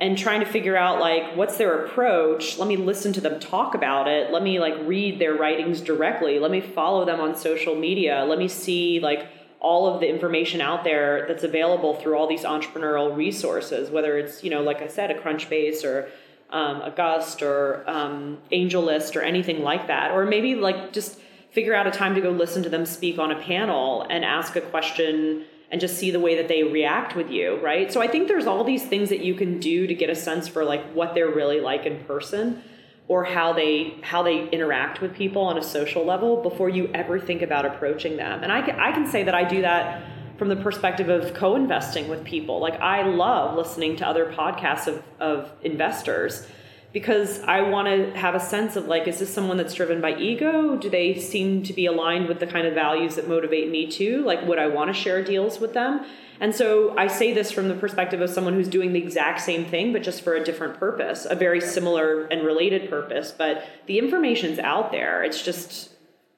and 0.00 0.16
trying 0.16 0.40
to 0.40 0.46
figure 0.46 0.76
out 0.76 0.98
like 0.98 1.36
what's 1.36 1.58
their 1.58 1.84
approach. 1.84 2.58
Let 2.58 2.66
me 2.66 2.76
listen 2.76 3.12
to 3.12 3.20
them 3.20 3.38
talk 3.38 3.74
about 3.74 4.08
it. 4.08 4.32
Let 4.32 4.42
me 4.42 4.58
like 4.58 4.74
read 4.82 5.20
their 5.20 5.34
writings 5.34 5.80
directly. 5.80 6.38
Let 6.40 6.50
me 6.50 6.60
follow 6.60 7.04
them 7.04 7.20
on 7.20 7.36
social 7.36 7.76
media. 7.76 8.24
Let 8.26 8.38
me 8.38 8.48
see 8.48 8.98
like 8.98 9.28
all 9.60 9.92
of 9.92 10.00
the 10.00 10.08
information 10.08 10.60
out 10.60 10.84
there 10.84 11.26
that's 11.28 11.44
available 11.44 11.94
through 11.94 12.16
all 12.16 12.26
these 12.26 12.44
entrepreneurial 12.44 13.14
resources, 13.14 13.90
whether 13.90 14.16
it's, 14.18 14.42
you 14.42 14.48
know, 14.50 14.62
like 14.62 14.80
I 14.80 14.88
said, 14.88 15.10
a 15.10 15.14
Crunchbase 15.14 15.84
or 15.84 16.08
um, 16.52 16.82
a 16.82 16.90
Gust 16.90 17.42
or 17.42 17.84
um, 17.88 18.38
AngelList 18.52 19.16
or 19.16 19.22
anything 19.22 19.62
like 19.62 19.86
that. 19.86 20.10
Or 20.10 20.24
maybe 20.26 20.54
like 20.54 20.92
just 20.92 21.18
figure 21.50 21.74
out 21.74 21.86
a 21.86 21.90
time 21.90 22.14
to 22.14 22.20
go 22.20 22.30
listen 22.30 22.62
to 22.62 22.68
them 22.68 22.86
speak 22.86 23.18
on 23.18 23.32
a 23.32 23.40
panel 23.40 24.06
and 24.08 24.24
ask 24.24 24.56
a 24.56 24.60
question 24.60 25.44
and 25.70 25.80
just 25.80 25.98
see 25.98 26.10
the 26.10 26.20
way 26.20 26.36
that 26.36 26.48
they 26.48 26.62
react 26.62 27.14
with 27.14 27.30
you, 27.30 27.56
right? 27.62 27.92
So 27.92 28.00
I 28.00 28.08
think 28.08 28.28
there's 28.28 28.46
all 28.46 28.64
these 28.64 28.84
things 28.84 29.08
that 29.08 29.20
you 29.20 29.34
can 29.34 29.60
do 29.60 29.86
to 29.86 29.94
get 29.94 30.10
a 30.10 30.14
sense 30.14 30.48
for 30.48 30.64
like 30.64 30.84
what 30.92 31.14
they're 31.14 31.30
really 31.30 31.60
like 31.60 31.86
in 31.86 32.02
person 32.04 32.62
or 33.06 33.24
how 33.24 33.52
they 33.52 33.96
how 34.02 34.22
they 34.22 34.48
interact 34.50 35.00
with 35.00 35.14
people 35.14 35.42
on 35.42 35.58
a 35.58 35.62
social 35.62 36.04
level 36.04 36.42
before 36.42 36.68
you 36.68 36.88
ever 36.94 37.18
think 37.18 37.42
about 37.42 37.64
approaching 37.64 38.16
them. 38.16 38.42
And 38.42 38.52
I 38.52 38.62
can, 38.62 38.78
I 38.78 38.92
can 38.92 39.08
say 39.08 39.22
that 39.24 39.34
I 39.34 39.44
do 39.44 39.62
that 39.62 40.09
from 40.40 40.48
the 40.48 40.56
perspective 40.56 41.10
of 41.10 41.34
co-investing 41.34 42.08
with 42.08 42.24
people. 42.24 42.60
Like 42.60 42.80
I 42.80 43.02
love 43.02 43.58
listening 43.58 43.96
to 43.96 44.06
other 44.06 44.32
podcasts 44.32 44.86
of, 44.86 45.02
of 45.20 45.52
investors 45.60 46.46
because 46.94 47.42
I 47.42 47.60
want 47.60 47.88
to 47.88 48.18
have 48.18 48.34
a 48.34 48.40
sense 48.40 48.74
of 48.74 48.86
like, 48.86 49.06
is 49.06 49.18
this 49.18 49.28
someone 49.32 49.58
that's 49.58 49.74
driven 49.74 50.00
by 50.00 50.16
ego? 50.16 50.78
Do 50.78 50.88
they 50.88 51.20
seem 51.20 51.62
to 51.64 51.74
be 51.74 51.84
aligned 51.84 52.26
with 52.26 52.40
the 52.40 52.46
kind 52.46 52.66
of 52.66 52.72
values 52.72 53.16
that 53.16 53.28
motivate 53.28 53.70
me 53.70 53.86
too? 53.86 54.24
Like, 54.24 54.46
would 54.46 54.58
I 54.58 54.68
want 54.68 54.88
to 54.88 54.94
share 54.98 55.22
deals 55.22 55.60
with 55.60 55.74
them? 55.74 56.06
And 56.40 56.54
so 56.54 56.96
I 56.96 57.08
say 57.08 57.34
this 57.34 57.52
from 57.52 57.68
the 57.68 57.74
perspective 57.74 58.22
of 58.22 58.30
someone 58.30 58.54
who's 58.54 58.68
doing 58.68 58.94
the 58.94 58.98
exact 58.98 59.42
same 59.42 59.66
thing, 59.66 59.92
but 59.92 60.02
just 60.02 60.22
for 60.22 60.36
a 60.36 60.42
different 60.42 60.78
purpose, 60.78 61.26
a 61.28 61.34
very 61.34 61.60
similar 61.60 62.24
and 62.28 62.46
related 62.46 62.88
purpose. 62.88 63.30
But 63.30 63.62
the 63.84 63.98
information's 63.98 64.58
out 64.58 64.90
there. 64.90 65.22
It's 65.22 65.42
just 65.42 65.90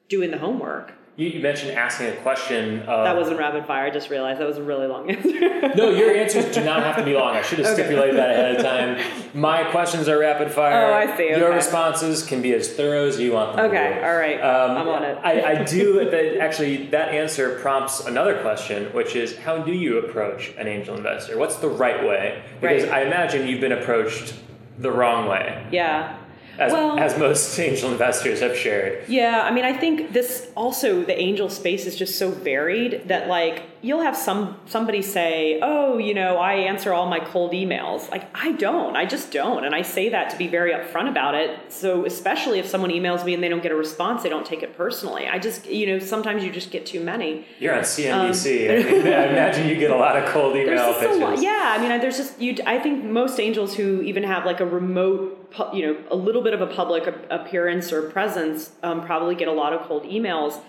doing 0.09 0.29
the 0.29 0.39
homework. 0.39 0.91
You, 1.15 1.39
mentioned 1.41 1.73
asking 1.73 2.07
a 2.07 2.15
question. 2.17 2.79
Of, 2.79 3.03
that 3.05 3.15
wasn't 3.15 3.37
rapid 3.37 3.67
fire. 3.67 3.85
I 3.85 3.91
just 3.91 4.09
realized 4.09 4.39
that 4.39 4.47
was 4.47 4.57
a 4.57 4.63
really 4.63 4.87
long 4.87 5.11
answer. 5.11 5.75
no, 5.75 5.91
your 5.91 6.11
answers 6.11 6.51
do 6.53 6.63
not 6.63 6.81
have 6.81 6.95
to 6.95 7.03
be 7.03 7.13
long. 7.13 7.35
I 7.35 7.43
should 7.43 7.59
have 7.59 7.67
okay. 7.67 7.83
stipulated 7.83 8.15
that 8.17 8.31
ahead 8.31 8.55
of 8.55 8.63
time. 8.63 9.29
My 9.39 9.63
questions 9.65 10.07
are 10.09 10.17
rapid 10.17 10.51
fire. 10.51 10.87
Oh, 10.87 10.93
I 10.93 11.05
see. 11.15 11.25
Okay. 11.25 11.39
Your 11.39 11.53
responses 11.53 12.25
can 12.25 12.41
be 12.41 12.53
as 12.53 12.67
thorough 12.73 13.07
as 13.07 13.19
you 13.19 13.33
want 13.33 13.55
them. 13.55 13.65
to 13.65 13.69
be 13.69 13.77
Okay, 13.77 14.03
all 14.03 14.15
right. 14.15 14.39
Um, 14.41 14.77
I'm 14.77 14.87
on 14.87 15.03
it. 15.03 15.19
I, 15.23 15.59
I 15.59 15.63
do. 15.63 16.09
That 16.09 16.37
actually, 16.39 16.87
that 16.87 17.09
answer 17.09 17.59
prompts 17.59 18.05
another 18.07 18.41
question, 18.41 18.85
which 18.93 19.15
is, 19.15 19.37
how 19.37 19.59
do 19.59 19.71
you 19.71 19.99
approach 19.99 20.51
an 20.57 20.67
angel 20.67 20.97
investor? 20.97 21.37
What's 21.37 21.57
the 21.57 21.69
right 21.69 22.03
way? 22.03 22.41
Because 22.59 22.85
right. 22.85 22.91
I 22.91 23.01
imagine 23.05 23.47
you've 23.47 23.61
been 23.61 23.71
approached 23.71 24.33
the 24.79 24.91
wrong 24.91 25.27
way. 25.27 25.67
Yeah 25.71 26.17
as, 26.57 26.71
well, 26.71 26.99
as 26.99 27.17
most 27.17 27.57
angel 27.59 27.91
investors 27.91 28.39
have 28.41 28.55
shared. 28.55 29.07
Yeah, 29.07 29.41
I 29.43 29.51
mean, 29.51 29.65
I 29.65 29.73
think 29.73 30.13
this 30.13 30.51
also 30.55 31.03
the 31.03 31.17
angel 31.19 31.49
space 31.49 31.85
is 31.85 31.95
just 31.95 32.17
so 32.17 32.29
varied 32.31 33.07
that 33.07 33.27
like 33.27 33.63
you'll 33.81 34.01
have 34.01 34.15
some 34.15 34.57
somebody 34.65 35.01
say, 35.01 35.59
"Oh, 35.61 35.97
you 35.97 36.13
know, 36.13 36.37
I 36.37 36.53
answer 36.53 36.93
all 36.93 37.07
my 37.09 37.19
cold 37.19 37.51
emails." 37.51 38.09
Like 38.11 38.25
I 38.35 38.53
don't. 38.53 38.95
I 38.95 39.05
just 39.05 39.31
don't. 39.31 39.65
And 39.65 39.75
I 39.75 39.81
say 39.81 40.09
that 40.09 40.29
to 40.31 40.37
be 40.37 40.47
very 40.47 40.71
upfront 40.73 41.09
about 41.09 41.35
it. 41.35 41.71
So, 41.71 42.05
especially 42.05 42.59
if 42.59 42.67
someone 42.67 42.91
emails 42.91 43.25
me 43.25 43.33
and 43.33 43.43
they 43.43 43.49
don't 43.49 43.63
get 43.63 43.71
a 43.71 43.75
response, 43.75 44.23
they 44.23 44.29
don't 44.29 44.45
take 44.45 44.63
it 44.63 44.77
personally. 44.77 45.27
I 45.27 45.39
just, 45.39 45.65
you 45.67 45.87
know, 45.87 45.99
sometimes 45.99 46.43
you 46.43 46.51
just 46.51 46.71
get 46.71 46.85
too 46.85 47.01
many. 47.03 47.45
You're 47.59 47.75
on 47.75 47.83
CNBC. 47.83 48.69
Um, 48.69 49.05
I, 49.07 49.25
imagine 49.27 49.67
you 49.67 49.75
get 49.75 49.91
a 49.91 49.95
lot 49.95 50.15
of 50.15 50.29
cold 50.29 50.55
email 50.55 50.93
pitches. 50.93 51.17
Lot, 51.17 51.41
yeah, 51.41 51.75
I 51.77 51.81
mean, 51.81 51.89
there's 51.99 52.17
just 52.17 52.39
you 52.39 52.55
I 52.65 52.79
think 52.79 53.03
most 53.03 53.39
angels 53.39 53.75
who 53.75 54.01
even 54.01 54.23
have 54.23 54.45
like 54.45 54.59
a 54.59 54.65
remote 54.65 55.42
you 55.73 55.85
know 55.85 55.97
a 56.11 56.15
little 56.15 56.41
bit 56.41 56.53
of 56.53 56.61
a 56.61 56.67
public 56.67 57.07
appearance 57.29 57.91
or 57.91 58.09
presence 58.09 58.71
um, 58.83 59.05
probably 59.05 59.35
get 59.35 59.47
a 59.47 59.51
lot 59.51 59.73
of 59.73 59.81
cold 59.87 60.03
emails 60.03 60.59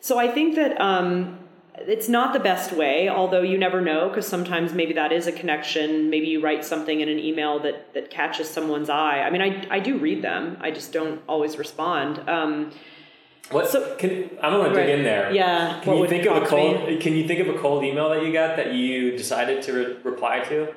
so 0.00 0.18
i 0.18 0.28
think 0.28 0.54
that 0.54 0.80
um, 0.80 1.38
it's 1.76 2.08
not 2.08 2.32
the 2.32 2.38
best 2.38 2.72
way, 2.72 3.08
although 3.08 3.42
you 3.42 3.58
never 3.58 3.80
know 3.80 4.08
because 4.08 4.26
sometimes 4.26 4.72
maybe 4.72 4.92
that 4.94 5.12
is 5.12 5.26
a 5.26 5.32
connection. 5.32 6.08
Maybe 6.08 6.28
you 6.28 6.40
write 6.40 6.64
something 6.64 7.00
in 7.00 7.08
an 7.08 7.18
email 7.18 7.58
that 7.60 7.92
that 7.94 8.10
catches 8.10 8.48
someone's 8.48 8.88
eye. 8.88 9.20
I 9.20 9.30
mean, 9.30 9.42
I 9.42 9.66
I 9.70 9.80
do 9.80 9.98
read 9.98 10.22
them. 10.22 10.56
I 10.60 10.70
just 10.70 10.92
don't 10.92 11.20
always 11.28 11.58
respond. 11.58 12.28
Um, 12.28 12.70
what? 13.50 13.68
So, 13.68 13.96
can, 13.96 14.30
I'm 14.40 14.52
gonna 14.52 14.72
dig 14.72 14.88
in 14.88 15.04
there. 15.04 15.32
Yeah. 15.32 15.80
Can 15.82 15.98
you 15.98 16.08
think 16.08 16.26
of 16.26 16.42
a 16.42 16.46
cold? 16.46 16.86
Me? 16.86 16.98
Can 16.98 17.14
you 17.14 17.26
think 17.26 17.40
of 17.40 17.54
a 17.54 17.58
cold 17.58 17.82
email 17.84 18.08
that 18.10 18.22
you 18.22 18.32
got 18.32 18.56
that 18.56 18.72
you 18.72 19.16
decided 19.16 19.62
to 19.62 19.72
re- 19.72 19.96
reply 20.04 20.40
to? 20.48 20.72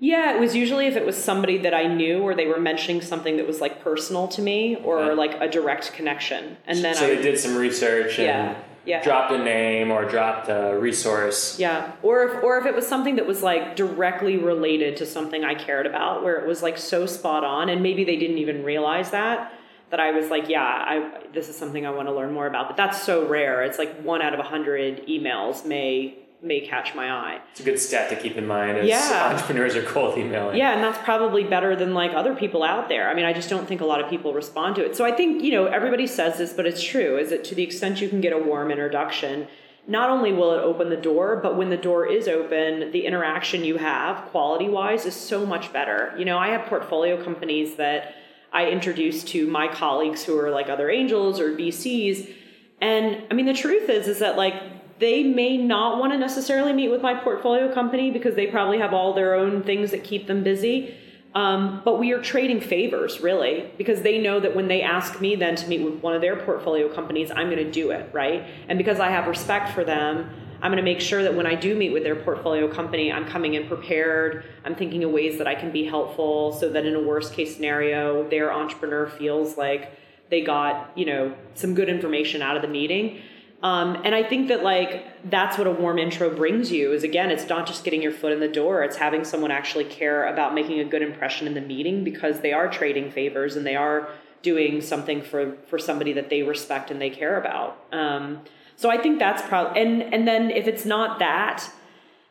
Yeah, 0.00 0.34
it 0.34 0.40
was 0.40 0.56
usually 0.56 0.86
if 0.86 0.96
it 0.96 1.06
was 1.06 1.16
somebody 1.16 1.58
that 1.58 1.74
I 1.74 1.86
knew 1.86 2.22
or 2.22 2.34
they 2.34 2.46
were 2.46 2.58
mentioning 2.58 3.02
something 3.02 3.36
that 3.36 3.46
was 3.46 3.60
like 3.60 3.84
personal 3.84 4.26
to 4.28 4.42
me 4.42 4.76
or 4.76 5.06
yeah. 5.06 5.12
like 5.12 5.40
a 5.40 5.48
direct 5.48 5.92
connection. 5.92 6.56
And 6.66 6.82
then 6.82 6.94
so 6.94 7.04
I, 7.04 7.14
they 7.14 7.22
did 7.22 7.38
some 7.38 7.54
research 7.54 8.18
and 8.18 8.26
yeah 8.26 8.62
yeah. 8.84 9.02
dropped 9.02 9.32
a 9.32 9.38
name 9.38 9.90
or 9.90 10.04
dropped 10.04 10.48
a 10.48 10.76
resource. 10.78 11.58
Yeah. 11.58 11.92
Or 12.02 12.24
if 12.24 12.42
or 12.42 12.58
if 12.58 12.66
it 12.66 12.74
was 12.74 12.86
something 12.86 13.16
that 13.16 13.26
was 13.26 13.42
like 13.42 13.76
directly 13.76 14.36
related 14.36 14.96
to 14.98 15.06
something 15.06 15.44
I 15.44 15.54
cared 15.54 15.86
about 15.86 16.22
where 16.22 16.36
it 16.36 16.46
was 16.46 16.62
like 16.62 16.78
so 16.78 17.06
spot 17.06 17.44
on 17.44 17.68
and 17.68 17.82
maybe 17.82 18.04
they 18.04 18.16
didn't 18.16 18.38
even 18.38 18.64
realize 18.64 19.10
that 19.10 19.52
that 19.90 19.98
I 19.98 20.12
was 20.12 20.30
like, 20.30 20.48
yeah, 20.48 20.62
I 20.62 21.20
this 21.32 21.48
is 21.48 21.56
something 21.56 21.84
I 21.84 21.90
want 21.90 22.08
to 22.08 22.14
learn 22.14 22.32
more 22.32 22.46
about. 22.46 22.68
But 22.68 22.76
that's 22.76 23.02
so 23.02 23.26
rare. 23.26 23.62
It's 23.62 23.78
like 23.78 24.00
one 24.02 24.22
out 24.22 24.34
of 24.34 24.40
a 24.40 24.44
hundred 24.44 25.06
emails 25.06 25.64
may 25.64 26.16
may 26.42 26.60
catch 26.60 26.94
my 26.94 27.10
eye. 27.10 27.40
It's 27.52 27.60
a 27.60 27.62
good 27.62 27.78
stat 27.78 28.08
to 28.10 28.16
keep 28.16 28.36
in 28.36 28.46
mind 28.46 28.78
as 28.78 28.88
yeah. 28.88 29.30
entrepreneurs 29.30 29.76
are 29.76 29.82
cold 29.82 30.16
emailing. 30.16 30.56
Yeah, 30.56 30.72
and 30.72 30.82
that's 30.82 30.98
probably 31.04 31.44
better 31.44 31.76
than 31.76 31.92
like 31.92 32.12
other 32.14 32.34
people 32.34 32.62
out 32.62 32.88
there. 32.88 33.10
I 33.10 33.14
mean, 33.14 33.26
I 33.26 33.32
just 33.32 33.50
don't 33.50 33.68
think 33.68 33.80
a 33.80 33.84
lot 33.84 34.00
of 34.00 34.08
people 34.08 34.32
respond 34.32 34.76
to 34.76 34.84
it. 34.84 34.96
So 34.96 35.04
I 35.04 35.12
think, 35.12 35.42
you 35.42 35.52
know, 35.52 35.66
everybody 35.66 36.06
says 36.06 36.38
this, 36.38 36.52
but 36.52 36.66
it's 36.66 36.82
true, 36.82 37.18
is 37.18 37.30
that 37.30 37.44
to 37.44 37.54
the 37.54 37.62
extent 37.62 38.00
you 38.00 38.08
can 38.08 38.20
get 38.20 38.32
a 38.32 38.38
warm 38.38 38.70
introduction, 38.70 39.48
not 39.86 40.08
only 40.08 40.32
will 40.32 40.52
it 40.52 40.62
open 40.62 40.88
the 40.88 40.96
door, 40.96 41.36
but 41.42 41.56
when 41.56 41.68
the 41.68 41.76
door 41.76 42.06
is 42.06 42.28
open, 42.28 42.92
the 42.92 43.06
interaction 43.06 43.64
you 43.64 43.76
have 43.76 44.24
quality 44.26 44.68
wise 44.68 45.04
is 45.04 45.14
so 45.14 45.44
much 45.44 45.72
better. 45.72 46.14
You 46.16 46.24
know, 46.24 46.38
I 46.38 46.48
have 46.48 46.66
portfolio 46.66 47.22
companies 47.22 47.76
that 47.76 48.14
I 48.52 48.68
introduce 48.68 49.24
to 49.24 49.46
my 49.46 49.68
colleagues 49.68 50.24
who 50.24 50.38
are 50.38 50.50
like 50.50 50.68
other 50.68 50.90
angels 50.90 51.40
or 51.40 51.52
VCs. 51.52 52.32
And 52.80 53.24
I 53.30 53.34
mean, 53.34 53.46
the 53.46 53.54
truth 53.54 53.88
is, 53.88 54.08
is 54.08 54.18
that 54.20 54.36
like 54.36 54.54
they 55.00 55.24
may 55.24 55.56
not 55.56 55.98
want 55.98 56.12
to 56.12 56.18
necessarily 56.18 56.72
meet 56.72 56.90
with 56.90 57.00
my 57.00 57.14
portfolio 57.14 57.72
company 57.72 58.10
because 58.10 58.34
they 58.34 58.46
probably 58.46 58.78
have 58.78 58.92
all 58.92 59.14
their 59.14 59.34
own 59.34 59.62
things 59.62 59.90
that 59.90 60.04
keep 60.04 60.26
them 60.26 60.44
busy. 60.44 60.94
Um, 61.34 61.80
but 61.84 61.98
we 61.98 62.12
are 62.12 62.20
trading 62.20 62.60
favors, 62.60 63.20
really, 63.20 63.70
because 63.78 64.02
they 64.02 64.18
know 64.18 64.40
that 64.40 64.54
when 64.54 64.68
they 64.68 64.82
ask 64.82 65.20
me 65.20 65.36
then 65.36 65.56
to 65.56 65.68
meet 65.68 65.80
with 65.80 66.02
one 66.02 66.14
of 66.14 66.20
their 66.20 66.36
portfolio 66.36 66.92
companies, 66.92 67.30
I'm 67.30 67.48
going 67.48 67.64
to 67.64 67.70
do 67.70 67.92
it, 67.92 68.10
right? 68.12 68.44
And 68.68 68.76
because 68.76 69.00
I 69.00 69.10
have 69.10 69.26
respect 69.26 69.72
for 69.72 69.84
them, 69.84 70.28
I'm 70.60 70.70
going 70.70 70.84
to 70.84 70.90
make 70.90 71.00
sure 71.00 71.22
that 71.22 71.34
when 71.34 71.46
I 71.46 71.54
do 71.54 71.74
meet 71.74 71.92
with 71.92 72.02
their 72.02 72.16
portfolio 72.16 72.70
company, 72.70 73.10
I'm 73.10 73.26
coming 73.26 73.54
in 73.54 73.66
prepared. 73.68 74.44
I'm 74.64 74.74
thinking 74.74 75.04
of 75.04 75.12
ways 75.12 75.38
that 75.38 75.46
I 75.46 75.54
can 75.54 75.70
be 75.70 75.84
helpful 75.84 76.52
so 76.52 76.68
that 76.68 76.84
in 76.84 76.94
a 76.94 77.00
worst 77.00 77.32
case 77.32 77.54
scenario, 77.54 78.28
their 78.28 78.52
entrepreneur 78.52 79.06
feels 79.06 79.56
like 79.56 79.92
they 80.28 80.42
got, 80.42 80.90
you 80.96 81.06
know, 81.06 81.34
some 81.54 81.74
good 81.74 81.88
information 81.88 82.42
out 82.42 82.56
of 82.56 82.62
the 82.62 82.68
meeting. 82.68 83.22
Um, 83.62 84.00
and 84.04 84.14
I 84.14 84.22
think 84.22 84.48
that 84.48 84.62
like 84.62 85.30
that's 85.30 85.58
what 85.58 85.66
a 85.66 85.70
warm 85.70 85.98
intro 85.98 86.34
brings 86.34 86.72
you 86.72 86.92
is 86.92 87.04
again, 87.04 87.30
it's 87.30 87.48
not 87.48 87.66
just 87.66 87.84
getting 87.84 88.00
your 88.00 88.12
foot 88.12 88.32
in 88.32 88.40
the 88.40 88.48
door, 88.48 88.82
it's 88.82 88.96
having 88.96 89.22
someone 89.24 89.50
actually 89.50 89.84
care 89.84 90.26
about 90.32 90.54
making 90.54 90.80
a 90.80 90.84
good 90.84 91.02
impression 91.02 91.46
in 91.46 91.54
the 91.54 91.60
meeting 91.60 92.02
because 92.02 92.40
they 92.40 92.52
are 92.52 92.68
trading 92.68 93.10
favors 93.10 93.56
and 93.56 93.66
they 93.66 93.76
are 93.76 94.08
doing 94.42 94.80
something 94.80 95.20
for 95.20 95.56
for 95.66 95.78
somebody 95.78 96.14
that 96.14 96.30
they 96.30 96.42
respect 96.42 96.90
and 96.90 97.00
they 97.00 97.10
care 97.10 97.38
about. 97.38 97.78
Um, 97.92 98.40
so 98.76 98.88
I 98.88 98.96
think 98.96 99.18
that's 99.18 99.42
probably 99.42 99.82
and 99.82 100.02
and 100.14 100.26
then 100.26 100.50
if 100.50 100.66
it's 100.66 100.86
not 100.86 101.18
that, 101.18 101.70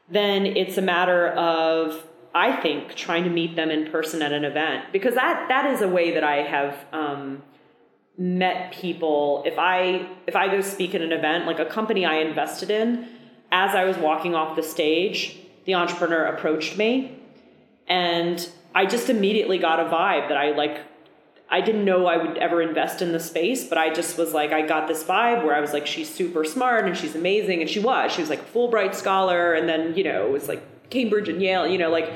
then 0.10 0.48
it's 0.48 0.78
a 0.78 0.82
matter 0.82 1.28
of 1.28 2.08
I 2.34 2.56
think 2.56 2.96
trying 2.96 3.24
to 3.26 3.30
meet 3.30 3.56
them 3.56 3.70
in 3.70 3.92
person 3.92 4.24
at 4.24 4.34
an 4.34 4.46
event 4.46 4.86
because 4.92 5.14
that 5.14 5.48
that 5.50 5.72
is 5.72 5.82
a 5.82 5.88
way 5.88 6.12
that 6.16 6.24
I 6.24 6.38
have. 6.38 6.86
Um, 6.92 7.44
met 8.20 8.74
people 8.74 9.42
if 9.46 9.58
i 9.58 10.06
if 10.28 10.36
i 10.36 10.50
go 10.50 10.60
speak 10.60 10.94
at 10.94 11.02
an 11.02 11.14
event 11.14 11.46
like 11.46 11.58
a 11.58 11.66
company 11.66 12.06
i 12.06 12.16
invested 12.16 12.70
in 12.70 13.08
as 13.50 13.74
i 13.74 13.86
was 13.86 13.96
walking 13.96 14.36
off 14.36 14.58
the 14.58 14.62
stage 14.62 15.38
the 15.64 15.74
entrepreneur 15.74 16.26
approached 16.26 16.78
me 16.78 17.18
and 17.88 18.50
i 18.76 18.86
just 18.86 19.10
immediately 19.10 19.58
got 19.58 19.80
a 19.80 19.86
vibe 19.86 20.28
that 20.28 20.36
i 20.36 20.52
like 20.52 20.82
i 21.50 21.62
didn't 21.62 21.86
know 21.86 22.08
i 22.08 22.18
would 22.18 22.38
ever 22.40 22.62
invest 22.62 23.02
in 23.02 23.14
the 23.14 23.22
space 23.22 23.70
but 23.70 23.78
i 23.78 23.90
just 23.90 24.18
was 24.18 24.34
like 24.34 24.52
i 24.52 24.68
got 24.68 24.86
this 24.90 25.02
vibe 25.02 25.46
where 25.46 25.56
i 25.56 25.62
was 25.62 25.72
like 25.72 25.88
she's 25.88 26.14
super 26.14 26.44
smart 26.44 26.84
and 26.86 26.98
she's 26.98 27.16
amazing 27.16 27.62
and 27.62 27.70
she 27.70 27.80
was. 27.80 28.12
She 28.12 28.20
was 28.20 28.30
like 28.30 28.54
fulbright 28.54 28.96
scholar 28.96 29.54
and 29.54 29.70
then 29.70 29.96
you 29.96 30.04
know 30.04 30.26
it 30.26 30.32
was 30.32 30.50
like 30.50 30.62
cambridge 30.90 31.30
and 31.30 31.42
yale 31.42 31.66
you 31.66 31.78
know 31.78 31.90
like 31.90 32.12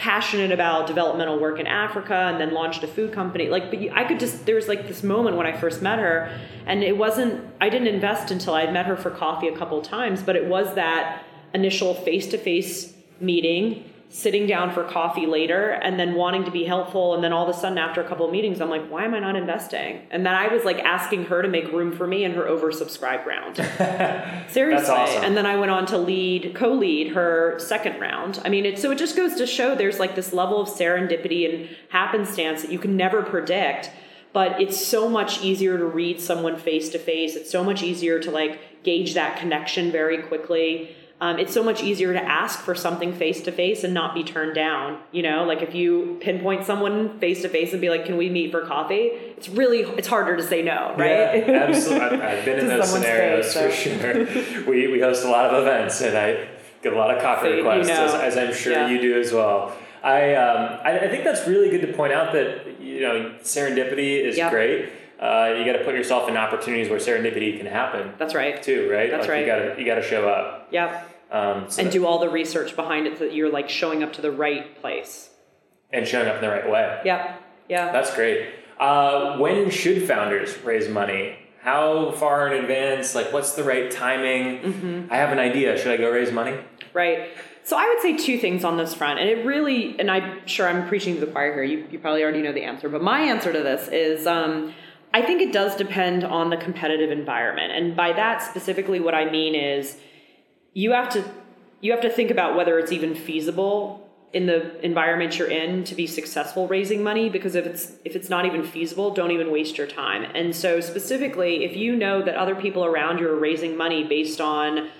passionate 0.00 0.50
about 0.50 0.86
developmental 0.86 1.38
work 1.38 1.60
in 1.60 1.66
Africa 1.66 2.14
and 2.14 2.40
then 2.40 2.54
launched 2.54 2.82
a 2.82 2.86
food 2.86 3.12
company. 3.12 3.50
Like, 3.50 3.70
but 3.70 3.80
I 3.92 4.04
could 4.04 4.18
just, 4.18 4.46
there 4.46 4.54
was 4.54 4.66
like 4.66 4.88
this 4.88 5.02
moment 5.02 5.36
when 5.36 5.46
I 5.46 5.52
first 5.52 5.82
met 5.82 5.98
her, 5.98 6.34
and 6.64 6.82
it 6.82 6.96
wasn't, 6.96 7.44
I 7.60 7.68
didn't 7.68 7.88
invest 7.88 8.30
until 8.30 8.54
I 8.54 8.62
had 8.62 8.72
met 8.72 8.86
her 8.86 8.96
for 8.96 9.10
coffee 9.10 9.48
a 9.48 9.54
couple 9.54 9.80
times, 9.82 10.22
but 10.22 10.36
it 10.36 10.46
was 10.46 10.74
that 10.74 11.22
initial 11.52 11.92
face 11.92 12.26
to 12.28 12.38
face 12.38 12.94
meeting 13.20 13.89
sitting 14.12 14.44
down 14.44 14.72
for 14.72 14.82
coffee 14.82 15.24
later 15.24 15.70
and 15.70 15.98
then 15.98 16.14
wanting 16.14 16.44
to 16.44 16.50
be 16.50 16.64
helpful. 16.64 17.14
And 17.14 17.22
then 17.22 17.32
all 17.32 17.48
of 17.48 17.56
a 17.56 17.58
sudden 17.58 17.78
after 17.78 18.00
a 18.00 18.08
couple 18.08 18.26
of 18.26 18.32
meetings 18.32 18.60
i'm 18.60 18.68
like 18.68 18.86
why 18.88 19.04
am 19.04 19.14
i 19.14 19.20
not 19.20 19.36
investing? 19.36 20.06
And 20.10 20.26
then 20.26 20.34
i 20.34 20.48
was 20.48 20.64
like 20.64 20.80
asking 20.80 21.26
her 21.26 21.42
to 21.42 21.48
make 21.48 21.70
room 21.72 21.92
for 21.92 22.08
me 22.08 22.24
in 22.24 22.32
her 22.32 22.42
oversubscribed 22.42 23.24
round. 23.24 23.56
Seriously. 24.50 24.94
Awesome. 24.94 25.24
and 25.24 25.36
then 25.36 25.46
i 25.46 25.54
went 25.56 25.70
on 25.70 25.86
to 25.86 25.96
lead 25.96 26.54
co-lead 26.56 27.12
her 27.14 27.56
second 27.60 28.00
round. 28.00 28.42
I 28.44 28.48
mean 28.48 28.66
it 28.66 28.80
so 28.80 28.90
it 28.90 28.98
just 28.98 29.16
goes 29.16 29.36
to 29.36 29.46
show 29.46 29.76
there's 29.76 30.00
like 30.00 30.16
this 30.16 30.32
level 30.32 30.60
of 30.60 30.68
serendipity 30.68 31.48
and 31.48 31.76
happenstance 31.90 32.62
that 32.62 32.72
you 32.72 32.80
can 32.80 32.96
never 32.96 33.22
predict 33.22 33.90
but 34.32 34.60
it's 34.60 34.84
so 34.84 35.08
much 35.08 35.42
easier 35.42 35.76
to 35.76 35.84
read 35.84 36.20
someone 36.20 36.56
face 36.56 36.88
to 36.90 37.00
face. 37.00 37.34
It's 37.34 37.50
so 37.50 37.64
much 37.64 37.82
easier 37.82 38.20
to 38.20 38.30
like 38.30 38.82
gauge 38.84 39.14
that 39.14 39.38
connection 39.38 39.90
very 39.90 40.22
quickly 40.22 40.94
um, 41.22 41.38
it's 41.38 41.52
so 41.52 41.62
much 41.62 41.82
easier 41.82 42.12
to 42.14 42.22
ask 42.22 42.60
for 42.60 42.74
something 42.74 43.12
face 43.12 43.42
to 43.42 43.52
face 43.52 43.84
and 43.84 43.92
not 43.92 44.14
be 44.14 44.24
turned 44.24 44.54
down 44.54 44.98
you 45.12 45.22
know 45.22 45.44
like 45.44 45.60
if 45.62 45.74
you 45.74 46.18
pinpoint 46.20 46.64
someone 46.64 47.18
face 47.18 47.42
to 47.42 47.48
face 47.48 47.72
and 47.72 47.80
be 47.80 47.90
like 47.90 48.04
can 48.06 48.16
we 48.16 48.28
meet 48.30 48.50
for 48.50 48.62
coffee 48.66 49.10
it's 49.36 49.48
really 49.48 49.80
it's 49.98 50.08
harder 50.08 50.36
to 50.36 50.42
say 50.42 50.62
no 50.62 50.94
right 50.96 51.46
Yeah, 51.46 51.64
absolutely. 51.68 52.20
I've, 52.20 52.44
been 52.44 52.58
in 52.60 52.66
those 52.68 52.90
scenarios 52.90 53.52
face, 53.52 53.82
for 53.82 53.90
sure. 54.24 54.64
we, 54.70 54.88
we 54.92 55.00
host 55.00 55.24
a 55.24 55.28
lot 55.30 55.46
of 55.52 55.62
events, 55.62 56.00
and 56.00 56.16
I 56.16 56.48
get 56.82 56.92
a 56.92 56.96
lot 56.96 57.14
of 57.14 57.22
coffee 57.22 57.48
So 57.48 57.48
you 57.50 57.56
requests, 57.58 57.88
know. 57.88 58.04
as, 58.06 58.14
as 58.14 58.36
I'm 58.38 58.54
sure 58.54 58.72
Yeah. 58.72 58.88
you 58.88 59.00
do 59.00 59.20
as 59.20 59.32
well. 59.32 59.76
I, 60.02 60.34
um, 60.34 60.78
I 60.82 60.98
I 61.00 61.08
think 61.08 61.24
that's 61.24 61.46
really 61.46 61.68
good 61.68 61.82
to 61.86 61.92
point 61.92 62.12
out 62.14 62.32
that 62.32 62.80
you 62.80 63.00
know 63.00 63.34
serendipity 63.42 64.24
is 64.24 64.38
Yep. 64.38 64.50
great. 64.50 64.88
Uh, 65.20 65.54
you 65.58 65.66
got 65.66 65.76
to 65.78 65.84
put 65.84 65.94
yourself 65.94 66.30
in 66.30 66.36
opportunities 66.38 66.88
where 66.88 66.98
serendipity 66.98 67.58
can 67.58 67.66
happen 67.66 68.14
that's 68.16 68.34
right 68.34 68.62
too, 68.62 68.88
right? 68.90 69.10
That's 69.10 69.22
like 69.22 69.30
right. 69.30 69.40
You 69.40 69.46
got 69.46 69.58
to 69.58 69.80
you 69.80 69.84
got 69.86 69.96
to 69.96 70.02
show 70.02 70.26
up. 70.26 70.68
yep 70.70 71.06
Um, 71.30 71.70
so 71.70 71.80
and 71.80 71.86
that- 71.88 71.92
do 71.92 72.06
all 72.06 72.18
the 72.18 72.28
research 72.28 72.74
behind 72.76 73.06
it 73.06 73.18
so 73.18 73.24
that 73.24 73.34
you're 73.34 73.50
like 73.52 73.68
showing 73.68 74.02
up 74.02 74.12
to 74.14 74.22
the 74.22 74.32
right 74.32 74.80
place 74.80 75.30
and 75.92 76.06
showing 76.06 76.28
up 76.28 76.36
in 76.36 76.40
the 76.42 76.48
right 76.48 76.68
way. 76.68 77.00
yep 77.04 77.40
yeah 77.68 77.92
That's 77.92 78.12
great. 78.14 78.48
Uh, 78.78 79.36
when 79.38 79.70
should 79.70 80.06
founders 80.08 80.56
raise 80.64 80.88
money? 80.88 81.36
How 81.60 82.10
far 82.12 82.48
in 82.48 82.60
advance? 82.64 83.14
Like, 83.14 83.32
what's 83.34 83.52
the 83.52 83.62
right 83.62 83.90
timing? 83.90 84.60
Mm-hmm. 84.62 85.12
I 85.12 85.16
have 85.18 85.30
an 85.30 85.38
idea. 85.38 85.76
Should 85.78 85.92
I 85.92 85.98
go 85.98 86.10
raise 86.10 86.32
money? 86.32 86.56
Right. 86.94 87.28
So 87.62 87.76
I 87.76 87.86
would 87.88 88.00
say 88.00 88.16
two 88.16 88.38
things 88.38 88.64
on 88.64 88.78
this 88.78 88.94
front, 88.94 89.20
and 89.20 89.28
it 89.28 89.44
really, 89.44 89.94
and 90.00 90.10
I'm 90.10 90.46
sure 90.46 90.66
I'm 90.66 90.88
preaching 90.88 91.14
to 91.16 91.20
the 91.20 91.30
choir 91.30 91.52
here. 91.52 91.62
You, 91.62 91.86
you 91.90 91.98
probably 91.98 92.22
already 92.22 92.40
know 92.40 92.52
the 92.52 92.62
answer, 92.62 92.88
but 92.88 93.02
my 93.02 93.20
answer 93.20 93.52
to 93.52 93.62
this 93.62 93.88
is, 93.88 94.26
um, 94.26 94.72
I 95.12 95.20
think 95.20 95.42
it 95.42 95.52
does 95.52 95.76
depend 95.76 96.24
on 96.24 96.48
the 96.48 96.56
competitive 96.56 97.10
environment, 97.10 97.72
and 97.72 97.94
by 97.94 98.14
that 98.14 98.42
specifically, 98.42 98.98
what 98.98 99.14
I 99.14 99.30
mean 99.30 99.54
is, 99.54 99.98
you 100.72 100.92
have 100.92 101.08
to 101.10 101.24
you 101.80 101.92
have 101.92 102.02
to 102.02 102.10
think 102.10 102.30
about 102.30 102.56
whether 102.56 102.78
it's 102.78 102.92
even 102.92 103.14
feasible 103.14 104.06
in 104.32 104.46
the 104.46 104.84
environment 104.84 105.38
you're 105.38 105.50
in 105.50 105.82
to 105.82 105.94
be 105.94 106.06
successful 106.06 106.68
raising 106.68 107.02
money 107.02 107.28
because 107.28 107.54
if 107.54 107.66
it's 107.66 107.92
if 108.04 108.14
it's 108.14 108.28
not 108.28 108.46
even 108.46 108.62
feasible 108.62 109.12
don't 109.12 109.32
even 109.32 109.50
waste 109.50 109.76
your 109.76 109.86
time. 109.86 110.22
And 110.34 110.54
so 110.54 110.80
specifically 110.80 111.64
if 111.64 111.76
you 111.76 111.96
know 111.96 112.22
that 112.22 112.36
other 112.36 112.54
people 112.54 112.84
around 112.84 113.18
you 113.18 113.28
are 113.28 113.38
raising 113.38 113.76
money 113.76 114.04
based 114.04 114.40
on 114.40 114.90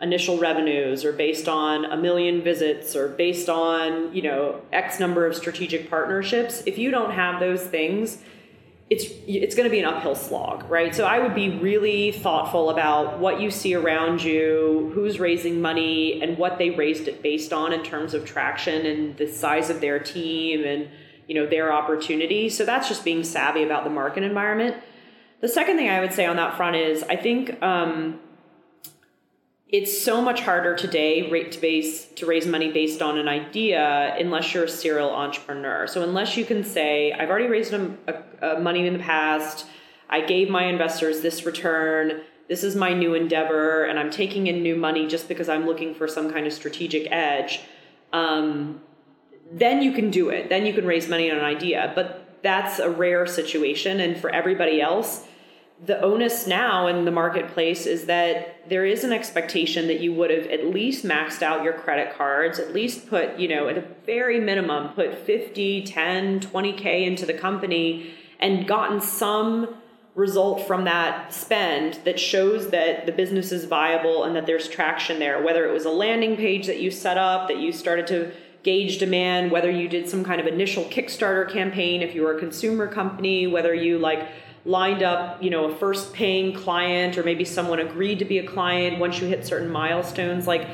initial 0.00 0.38
revenues 0.38 1.04
or 1.04 1.12
based 1.12 1.48
on 1.48 1.84
a 1.86 1.96
million 1.96 2.40
visits 2.40 2.94
or 2.96 3.08
based 3.08 3.48
on 3.48 4.14
you 4.14 4.22
know 4.22 4.62
x 4.72 5.00
number 5.00 5.26
of 5.26 5.34
strategic 5.34 5.90
partnerships 5.90 6.62
if 6.66 6.78
you 6.78 6.90
don't 6.90 7.10
have 7.10 7.40
those 7.40 7.62
things 7.62 8.18
it's 8.90 9.04
it's 9.26 9.54
going 9.54 9.68
to 9.68 9.70
be 9.70 9.80
an 9.80 9.84
uphill 9.84 10.14
slog, 10.14 10.68
right? 10.70 10.94
So 10.94 11.04
I 11.04 11.18
would 11.18 11.34
be 11.34 11.50
really 11.58 12.12
thoughtful 12.12 12.70
about 12.70 13.18
what 13.18 13.40
you 13.40 13.50
see 13.50 13.74
around 13.74 14.22
you, 14.22 14.90
who's 14.94 15.20
raising 15.20 15.60
money, 15.60 16.22
and 16.22 16.38
what 16.38 16.58
they 16.58 16.70
raised 16.70 17.06
it 17.06 17.22
based 17.22 17.52
on 17.52 17.72
in 17.72 17.82
terms 17.82 18.14
of 18.14 18.24
traction 18.24 18.86
and 18.86 19.16
the 19.18 19.26
size 19.26 19.68
of 19.68 19.82
their 19.82 19.98
team 19.98 20.64
and 20.64 20.88
you 21.26 21.34
know 21.34 21.46
their 21.46 21.72
opportunity. 21.72 22.48
So 22.48 22.64
that's 22.64 22.88
just 22.88 23.04
being 23.04 23.24
savvy 23.24 23.62
about 23.62 23.84
the 23.84 23.90
market 23.90 24.22
environment. 24.22 24.76
The 25.40 25.48
second 25.48 25.76
thing 25.76 25.90
I 25.90 26.00
would 26.00 26.14
say 26.14 26.24
on 26.24 26.36
that 26.36 26.56
front 26.56 26.76
is 26.76 27.02
I 27.02 27.16
think 27.16 27.62
um, 27.62 28.18
it's 29.68 30.02
so 30.02 30.22
much 30.22 30.40
harder 30.40 30.74
today 30.74 31.30
rate 31.30 31.52
to 31.52 31.60
base 31.60 32.06
to 32.16 32.24
raise 32.24 32.46
money 32.46 32.72
based 32.72 33.02
on 33.02 33.18
an 33.18 33.28
idea 33.28 34.16
unless 34.18 34.54
you're 34.54 34.64
a 34.64 34.68
serial 34.68 35.10
entrepreneur. 35.10 35.86
So 35.86 36.02
unless 36.02 36.38
you 36.38 36.46
can 36.46 36.64
say, 36.64 37.12
I've 37.12 37.28
already 37.28 37.48
raised 37.48 37.74
a, 37.74 37.94
a, 38.06 38.14
a 38.42 38.60
money 38.60 38.86
in 38.86 38.92
the 38.92 38.98
past, 39.02 39.66
I 40.08 40.20
gave 40.20 40.48
my 40.48 40.64
investors 40.64 41.20
this 41.20 41.44
return, 41.44 42.22
this 42.48 42.64
is 42.64 42.74
my 42.74 42.94
new 42.94 43.14
endeavor, 43.14 43.84
and 43.84 43.98
I'm 43.98 44.10
taking 44.10 44.46
in 44.46 44.62
new 44.62 44.76
money 44.76 45.06
just 45.06 45.28
because 45.28 45.48
I'm 45.48 45.66
looking 45.66 45.94
for 45.94 46.08
some 46.08 46.32
kind 46.32 46.46
of 46.46 46.52
strategic 46.52 47.10
edge. 47.12 47.60
Um, 48.12 48.80
then 49.52 49.82
you 49.82 49.92
can 49.92 50.10
do 50.10 50.30
it. 50.30 50.48
Then 50.48 50.64
you 50.64 50.72
can 50.72 50.86
raise 50.86 51.08
money 51.08 51.30
on 51.30 51.38
an 51.38 51.44
idea. 51.44 51.92
But 51.94 52.40
that's 52.42 52.78
a 52.78 52.90
rare 52.90 53.26
situation, 53.26 54.00
and 54.00 54.18
for 54.18 54.30
everybody 54.30 54.80
else 54.80 55.26
the 55.84 56.00
onus 56.00 56.46
now 56.46 56.88
in 56.88 57.04
the 57.04 57.10
marketplace 57.10 57.86
is 57.86 58.06
that 58.06 58.68
there 58.68 58.84
is 58.84 59.04
an 59.04 59.12
expectation 59.12 59.86
that 59.86 60.00
you 60.00 60.12
would 60.12 60.30
have 60.30 60.46
at 60.46 60.66
least 60.66 61.04
maxed 61.04 61.40
out 61.40 61.62
your 61.62 61.72
credit 61.72 62.16
cards 62.16 62.58
at 62.58 62.72
least 62.72 63.08
put 63.08 63.38
you 63.38 63.46
know 63.46 63.68
at 63.68 63.78
a 63.78 63.84
very 64.04 64.40
minimum 64.40 64.88
put 64.94 65.16
50 65.18 65.84
10 65.84 66.40
20k 66.40 67.06
into 67.06 67.24
the 67.24 67.32
company 67.32 68.12
and 68.38 68.66
gotten 68.66 69.00
some 69.00 69.74
result 70.14 70.66
from 70.66 70.84
that 70.84 71.32
spend 71.32 72.00
that 72.04 72.18
shows 72.18 72.70
that 72.70 73.06
the 73.06 73.12
business 73.12 73.52
is 73.52 73.64
viable 73.66 74.24
and 74.24 74.34
that 74.34 74.46
there's 74.46 74.68
traction 74.68 75.18
there. 75.18 75.42
Whether 75.42 75.68
it 75.68 75.72
was 75.72 75.84
a 75.84 75.90
landing 75.90 76.36
page 76.36 76.66
that 76.66 76.80
you 76.80 76.90
set 76.90 77.16
up 77.16 77.48
that 77.48 77.58
you 77.58 77.72
started 77.72 78.06
to 78.08 78.32
gauge 78.64 78.98
demand 78.98 79.52
whether 79.52 79.70
you 79.70 79.88
did 79.88 80.08
some 80.08 80.24
kind 80.24 80.40
of 80.40 80.46
initial 80.46 80.82
kickstarter 80.86 81.48
campaign 81.48 82.02
if 82.02 82.12
you 82.12 82.22
were 82.22 82.36
a 82.36 82.40
consumer 82.40 82.88
company 82.88 83.46
whether 83.46 83.72
you 83.72 84.00
like 84.00 84.28
lined 84.68 85.02
up, 85.02 85.42
you 85.42 85.48
know, 85.48 85.64
a 85.64 85.74
first 85.76 86.12
paying 86.12 86.52
client 86.52 87.16
or 87.16 87.22
maybe 87.22 87.44
someone 87.44 87.78
agreed 87.78 88.18
to 88.18 88.24
be 88.24 88.38
a 88.38 88.46
client 88.46 88.98
once 88.98 89.20
you 89.20 89.26
hit 89.26 89.46
certain 89.46 89.70
milestones. 89.70 90.46
Like 90.46 90.68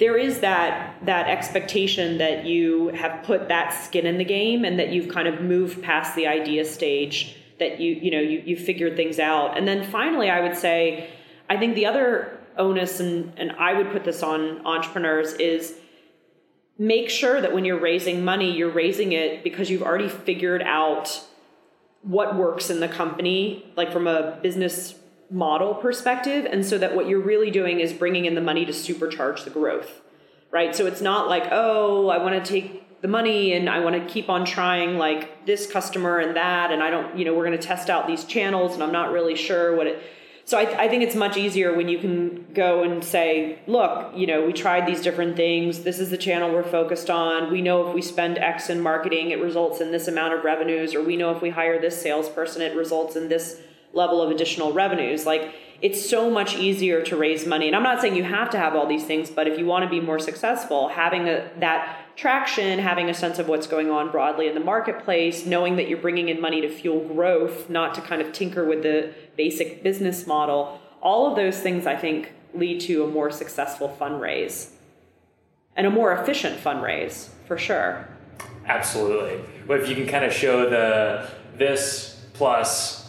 there 0.00 0.16
is 0.16 0.40
that 0.40 0.96
that 1.04 1.28
expectation 1.28 2.18
that 2.18 2.46
you 2.46 2.88
have 2.88 3.22
put 3.22 3.48
that 3.48 3.70
skin 3.70 4.06
in 4.06 4.16
the 4.18 4.24
game 4.24 4.64
and 4.64 4.78
that 4.78 4.90
you've 4.90 5.08
kind 5.08 5.28
of 5.28 5.42
moved 5.42 5.82
past 5.82 6.16
the 6.16 6.26
idea 6.26 6.64
stage 6.64 7.36
that 7.58 7.80
you 7.80 7.92
you 7.94 8.10
know 8.10 8.20
you 8.20 8.42
you 8.44 8.56
figured 8.56 8.96
things 8.96 9.18
out. 9.18 9.56
And 9.56 9.68
then 9.68 9.84
finally 9.84 10.30
I 10.30 10.40
would 10.40 10.56
say 10.56 11.10
I 11.48 11.58
think 11.58 11.74
the 11.74 11.86
other 11.86 12.38
onus 12.56 12.98
and 12.98 13.32
and 13.36 13.52
I 13.52 13.74
would 13.74 13.92
put 13.92 14.04
this 14.04 14.22
on 14.22 14.66
entrepreneurs 14.66 15.34
is 15.34 15.74
make 16.78 17.10
sure 17.10 17.40
that 17.40 17.52
when 17.52 17.66
you're 17.66 17.78
raising 17.78 18.24
money 18.24 18.50
you're 18.56 18.72
raising 18.72 19.12
it 19.12 19.44
because 19.44 19.70
you've 19.70 19.82
already 19.82 20.08
figured 20.08 20.62
out 20.62 21.22
what 22.02 22.36
works 22.36 22.70
in 22.70 22.80
the 22.80 22.88
company, 22.88 23.70
like 23.76 23.92
from 23.92 24.06
a 24.06 24.38
business 24.42 24.94
model 25.30 25.74
perspective. 25.74 26.46
And 26.50 26.66
so 26.66 26.78
that 26.78 26.94
what 26.94 27.08
you're 27.08 27.20
really 27.20 27.50
doing 27.50 27.80
is 27.80 27.92
bringing 27.92 28.24
in 28.24 28.34
the 28.34 28.40
money 28.40 28.64
to 28.64 28.72
supercharge 28.72 29.44
the 29.44 29.50
growth, 29.50 30.02
right? 30.50 30.74
So 30.74 30.86
it's 30.86 31.00
not 31.00 31.28
like, 31.28 31.48
oh, 31.50 32.08
I 32.08 32.18
want 32.18 32.44
to 32.44 32.50
take 32.50 33.00
the 33.00 33.08
money 33.08 33.52
and 33.52 33.70
I 33.70 33.80
want 33.80 33.96
to 33.96 34.12
keep 34.12 34.28
on 34.28 34.44
trying 34.44 34.98
like 34.98 35.46
this 35.46 35.70
customer 35.70 36.18
and 36.18 36.36
that. 36.36 36.70
And 36.70 36.82
I 36.82 36.90
don't, 36.90 37.16
you 37.16 37.24
know, 37.24 37.34
we're 37.34 37.46
going 37.46 37.58
to 37.58 37.66
test 37.66 37.88
out 37.88 38.06
these 38.06 38.24
channels 38.24 38.74
and 38.74 38.82
I'm 38.82 38.92
not 38.92 39.12
really 39.12 39.36
sure 39.36 39.74
what 39.76 39.86
it. 39.86 40.02
So 40.44 40.58
I, 40.58 40.82
I 40.82 40.88
think 40.88 41.04
it's 41.04 41.14
much 41.14 41.36
easier 41.36 41.72
when 41.72 41.88
you 41.88 41.98
can 41.98 42.52
go 42.52 42.82
and 42.82 43.04
say, 43.04 43.60
look, 43.68 44.12
you 44.16 44.26
know, 44.26 44.44
we 44.44 44.52
tried 44.52 44.84
these 44.84 45.00
different 45.00 45.36
things. 45.36 45.84
This 45.84 46.00
is 46.00 46.10
the 46.10 46.18
channel 46.18 46.52
we're 46.52 46.64
focused 46.64 47.08
on. 47.08 47.52
We 47.52 47.62
know 47.62 47.86
if 47.86 47.94
we 47.94 48.02
spend 48.02 48.36
X 48.36 48.68
in 48.68 48.80
marketing, 48.80 49.30
it 49.30 49.40
results 49.40 49.80
in 49.80 49.92
this 49.92 50.08
amount 50.08 50.34
of 50.34 50.42
revenues, 50.42 50.92
or 50.92 51.04
we 51.04 51.16
know 51.16 51.30
if 51.30 51.40
we 51.40 51.50
hire 51.50 51.80
this 51.80 52.02
salesperson, 52.02 52.62
it 52.62 52.76
results 52.76 53.14
in 53.14 53.28
this 53.28 53.60
level 53.92 54.22
of 54.22 54.30
additional 54.30 54.72
revenues. 54.72 55.26
Like 55.26 55.54
it's 55.82 56.08
so 56.08 56.30
much 56.30 56.56
easier 56.56 57.02
to 57.02 57.16
raise 57.16 57.46
money. 57.46 57.66
And 57.66 57.74
I'm 57.74 57.82
not 57.82 58.00
saying 58.00 58.14
you 58.14 58.24
have 58.24 58.50
to 58.50 58.58
have 58.58 58.74
all 58.74 58.86
these 58.86 59.04
things, 59.04 59.30
but 59.30 59.48
if 59.48 59.58
you 59.58 59.66
want 59.66 59.84
to 59.84 59.90
be 59.90 60.00
more 60.00 60.18
successful, 60.18 60.88
having 60.88 61.28
a, 61.28 61.50
that 61.58 62.16
traction, 62.16 62.78
having 62.78 63.08
a 63.08 63.14
sense 63.14 63.38
of 63.38 63.48
what's 63.48 63.66
going 63.66 63.90
on 63.90 64.10
broadly 64.10 64.46
in 64.46 64.54
the 64.54 64.60
marketplace, 64.60 65.46
knowing 65.46 65.76
that 65.76 65.88
you're 65.88 65.98
bringing 65.98 66.28
in 66.28 66.40
money 66.40 66.60
to 66.60 66.68
fuel 66.68 67.06
growth, 67.08 67.70
not 67.70 67.94
to 67.94 68.00
kind 68.02 68.20
of 68.20 68.32
tinker 68.32 68.64
with 68.64 68.82
the 68.82 69.14
basic 69.36 69.82
business 69.82 70.26
model, 70.26 70.80
all 71.00 71.30
of 71.30 71.36
those 71.36 71.58
things 71.58 71.86
I 71.86 71.96
think 71.96 72.32
lead 72.52 72.80
to 72.82 73.04
a 73.04 73.06
more 73.06 73.30
successful 73.30 73.96
fundraise 73.98 74.70
and 75.76 75.86
a 75.86 75.90
more 75.90 76.12
efficient 76.12 76.62
fundraise 76.62 77.30
for 77.46 77.56
sure. 77.56 78.06
Absolutely. 78.66 79.40
But 79.66 79.80
if 79.80 79.88
you 79.88 79.94
can 79.94 80.06
kind 80.06 80.24
of 80.24 80.32
show 80.32 80.68
the 80.68 81.30
this 81.56 82.20
plus 82.34 82.99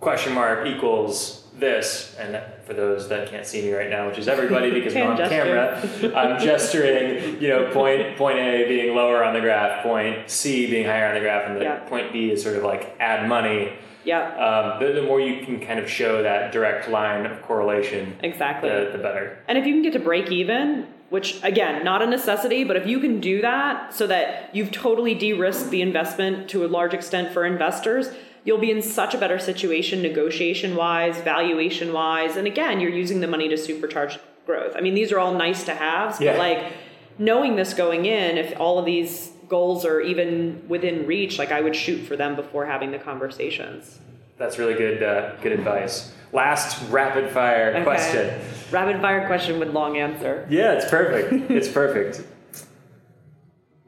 question 0.00 0.34
mark 0.34 0.66
equals 0.66 1.44
this, 1.58 2.16
and 2.18 2.40
for 2.64 2.72
those 2.72 3.08
that 3.10 3.28
can't 3.30 3.44
see 3.44 3.60
me 3.62 3.72
right 3.72 3.90
now, 3.90 4.08
which 4.08 4.18
is 4.18 4.28
everybody 4.28 4.70
because 4.74 4.94
we're 4.94 5.04
on 5.04 5.16
camera, 5.16 5.78
I'm 6.16 6.40
gesturing, 6.40 7.40
you 7.40 7.48
know, 7.48 7.70
point 7.72 8.16
point 8.16 8.38
A 8.38 8.66
being 8.66 8.94
lower 8.96 9.22
on 9.22 9.34
the 9.34 9.40
graph, 9.40 9.82
point 9.82 10.30
C 10.30 10.70
being 10.70 10.86
higher 10.86 11.08
on 11.08 11.14
the 11.14 11.20
graph, 11.20 11.48
and 11.48 11.56
the 11.56 11.64
Yeah. 11.64 11.78
point 11.80 12.12
B 12.12 12.30
is 12.30 12.42
sort 12.42 12.56
of 12.56 12.62
like 12.64 12.96
add 12.98 13.28
money. 13.28 13.72
Yeah, 14.02 14.30
Um, 14.78 14.82
the, 14.82 14.94
the 14.94 15.02
more 15.02 15.20
you 15.20 15.44
can 15.44 15.60
kind 15.60 15.78
of 15.78 15.88
show 15.88 16.22
that 16.22 16.52
direct 16.52 16.88
line 16.88 17.26
of 17.26 17.42
correlation, 17.42 18.16
exactly. 18.22 18.70
the, 18.70 18.88
the 18.92 18.98
better. 18.98 19.38
And 19.46 19.58
if 19.58 19.66
you 19.66 19.74
can 19.74 19.82
get 19.82 19.92
to 19.92 19.98
break 19.98 20.30
even, 20.32 20.86
which 21.10 21.38
again, 21.42 21.84
not 21.84 22.00
a 22.00 22.06
necessity, 22.06 22.64
but 22.64 22.76
if 22.76 22.86
you 22.86 22.98
can 23.00 23.20
do 23.20 23.42
that 23.42 23.92
so 23.94 24.06
that 24.06 24.48
you've 24.54 24.72
totally 24.72 25.14
de 25.14 25.34
risked 25.34 25.68
the 25.68 25.82
investment 25.82 26.48
to 26.48 26.64
a 26.64 26.68
large 26.68 26.94
extent 26.94 27.34
for 27.34 27.44
investors, 27.44 28.10
you'll 28.44 28.58
be 28.58 28.70
in 28.70 28.82
such 28.82 29.14
a 29.14 29.18
better 29.18 29.38
situation 29.38 30.02
negotiation 30.02 30.76
wise, 30.76 31.18
valuation 31.18 31.92
wise. 31.92 32.36
And 32.36 32.46
again, 32.46 32.80
you're 32.80 32.90
using 32.92 33.20
the 33.20 33.26
money 33.26 33.48
to 33.48 33.54
supercharge 33.56 34.18
growth. 34.46 34.74
I 34.76 34.80
mean, 34.80 34.94
these 34.94 35.12
are 35.12 35.18
all 35.18 35.34
nice 35.34 35.64
to 35.64 35.74
haves, 35.74 36.20
Yeah. 36.20 36.32
but 36.32 36.38
like 36.38 36.72
knowing 37.18 37.56
this 37.56 37.74
going 37.74 38.06
in, 38.06 38.38
if 38.38 38.58
all 38.58 38.78
of 38.78 38.84
these 38.86 39.30
goals 39.48 39.84
are 39.84 40.00
even 40.00 40.62
within 40.68 41.06
reach, 41.06 41.38
like 41.38 41.52
I 41.52 41.60
would 41.60 41.76
shoot 41.76 41.98
for 42.06 42.16
them 42.16 42.36
before 42.36 42.66
having 42.66 42.90
the 42.92 42.98
conversations. 42.98 43.98
That's 44.38 44.58
really 44.58 44.74
good 44.74 45.02
uh, 45.02 45.34
good 45.42 45.52
advice. 45.52 46.12
Last 46.32 46.80
rapid 46.90 47.30
fire 47.30 47.72
Okay. 47.74 47.82
question. 47.84 48.40
Rapid 48.70 49.00
fire 49.02 49.26
question 49.26 49.58
with 49.58 49.70
long 49.70 49.98
answer. 49.98 50.46
Yeah, 50.48 50.72
it's 50.72 50.88
perfect. 50.88 51.50
it's 51.50 51.68
perfect. 51.68 52.22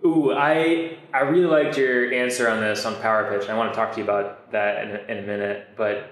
Ooh, 0.05 0.33
I 0.33 0.99
I 1.15 1.21
really 1.21 1.47
liked 1.47 1.79
your 1.79 2.13
answer 2.13 2.49
on 2.49 2.61
this 2.61 2.85
on 2.85 3.01
Power 3.01 3.31
Pitch. 3.31 3.49
I 3.49 3.57
want 3.57 3.73
to 3.73 3.77
talk 3.77 3.93
to 3.93 3.99
you 3.99 4.05
about 4.05 4.51
that 4.53 4.85
in 4.85 4.91
a, 4.97 4.99
in 5.13 5.25
a 5.25 5.27
minute. 5.27 5.69
But 5.77 6.11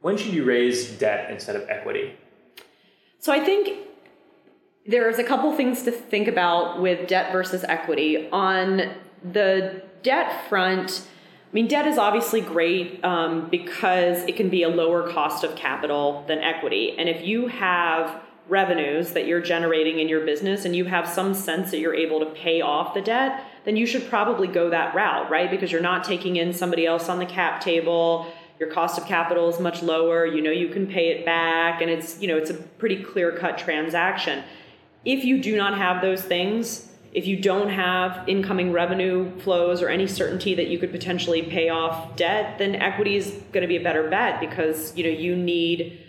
when 0.00 0.16
should 0.16 0.32
you 0.32 0.44
raise 0.44 0.90
debt 0.92 1.30
instead 1.30 1.56
of 1.56 1.68
equity? 1.68 2.14
So 3.18 3.32
I 3.32 3.44
think 3.44 3.78
there's 4.86 5.18
a 5.18 5.24
couple 5.24 5.54
things 5.56 5.82
to 5.82 5.90
think 5.90 6.28
about 6.28 6.80
with 6.80 7.08
debt 7.08 7.32
versus 7.32 7.64
equity. 7.64 8.28
On 8.30 8.82
the 9.22 9.82
debt 10.02 10.48
front, 10.48 11.06
I 11.50 11.54
mean, 11.54 11.68
debt 11.68 11.86
is 11.86 11.98
obviously 11.98 12.40
great 12.40 13.02
um, 13.04 13.48
because 13.48 14.24
it 14.24 14.36
can 14.36 14.50
be 14.50 14.62
a 14.62 14.68
lower 14.68 15.10
cost 15.10 15.44
of 15.44 15.56
capital 15.56 16.24
than 16.26 16.38
equity. 16.38 16.94
And 16.98 17.08
if 17.08 17.24
you 17.26 17.48
have 17.48 18.20
revenues 18.48 19.12
that 19.12 19.26
you're 19.26 19.40
generating 19.40 19.98
in 19.98 20.08
your 20.08 20.24
business 20.24 20.64
and 20.64 20.76
you 20.76 20.84
have 20.84 21.08
some 21.08 21.34
sense 21.34 21.70
that 21.70 21.78
you're 21.78 21.94
able 21.94 22.20
to 22.20 22.26
pay 22.26 22.60
off 22.60 22.94
the 22.94 23.00
debt, 23.00 23.42
then 23.64 23.76
you 23.76 23.86
should 23.86 24.08
probably 24.08 24.46
go 24.46 24.68
that 24.70 24.94
route, 24.94 25.30
right? 25.30 25.50
Because 25.50 25.72
you're 25.72 25.80
not 25.80 26.04
taking 26.04 26.36
in 26.36 26.52
somebody 26.52 26.84
else 26.86 27.08
on 27.08 27.18
the 27.18 27.26
cap 27.26 27.60
table. 27.60 28.30
Your 28.60 28.70
cost 28.70 28.98
of 28.98 29.06
capital 29.06 29.48
is 29.48 29.58
much 29.58 29.82
lower. 29.82 30.26
You 30.26 30.42
know 30.42 30.50
you 30.50 30.68
can 30.68 30.86
pay 30.86 31.08
it 31.08 31.24
back, 31.24 31.82
and 31.82 31.90
it's 31.90 32.20
you 32.20 32.28
know 32.28 32.36
it's 32.36 32.50
a 32.50 32.54
pretty 32.54 33.02
clear 33.02 33.32
cut 33.32 33.58
transaction. 33.58 34.44
If 35.04 35.24
you 35.24 35.42
do 35.42 35.56
not 35.56 35.76
have 35.76 36.00
those 36.00 36.22
things, 36.22 36.88
if 37.12 37.26
you 37.26 37.40
don't 37.40 37.68
have 37.68 38.28
incoming 38.28 38.72
revenue 38.72 39.38
flows 39.40 39.82
or 39.82 39.88
any 39.88 40.06
certainty 40.06 40.54
that 40.54 40.68
you 40.68 40.78
could 40.78 40.92
potentially 40.92 41.42
pay 41.42 41.68
off 41.68 42.16
debt, 42.16 42.58
then 42.58 42.76
equity 42.76 43.16
is 43.16 43.30
going 43.52 43.62
to 43.62 43.68
be 43.68 43.76
a 43.76 43.82
better 43.82 44.08
bet 44.08 44.40
because 44.40 44.96
you 44.96 45.04
know 45.04 45.10
you 45.10 45.34
need 45.34 46.03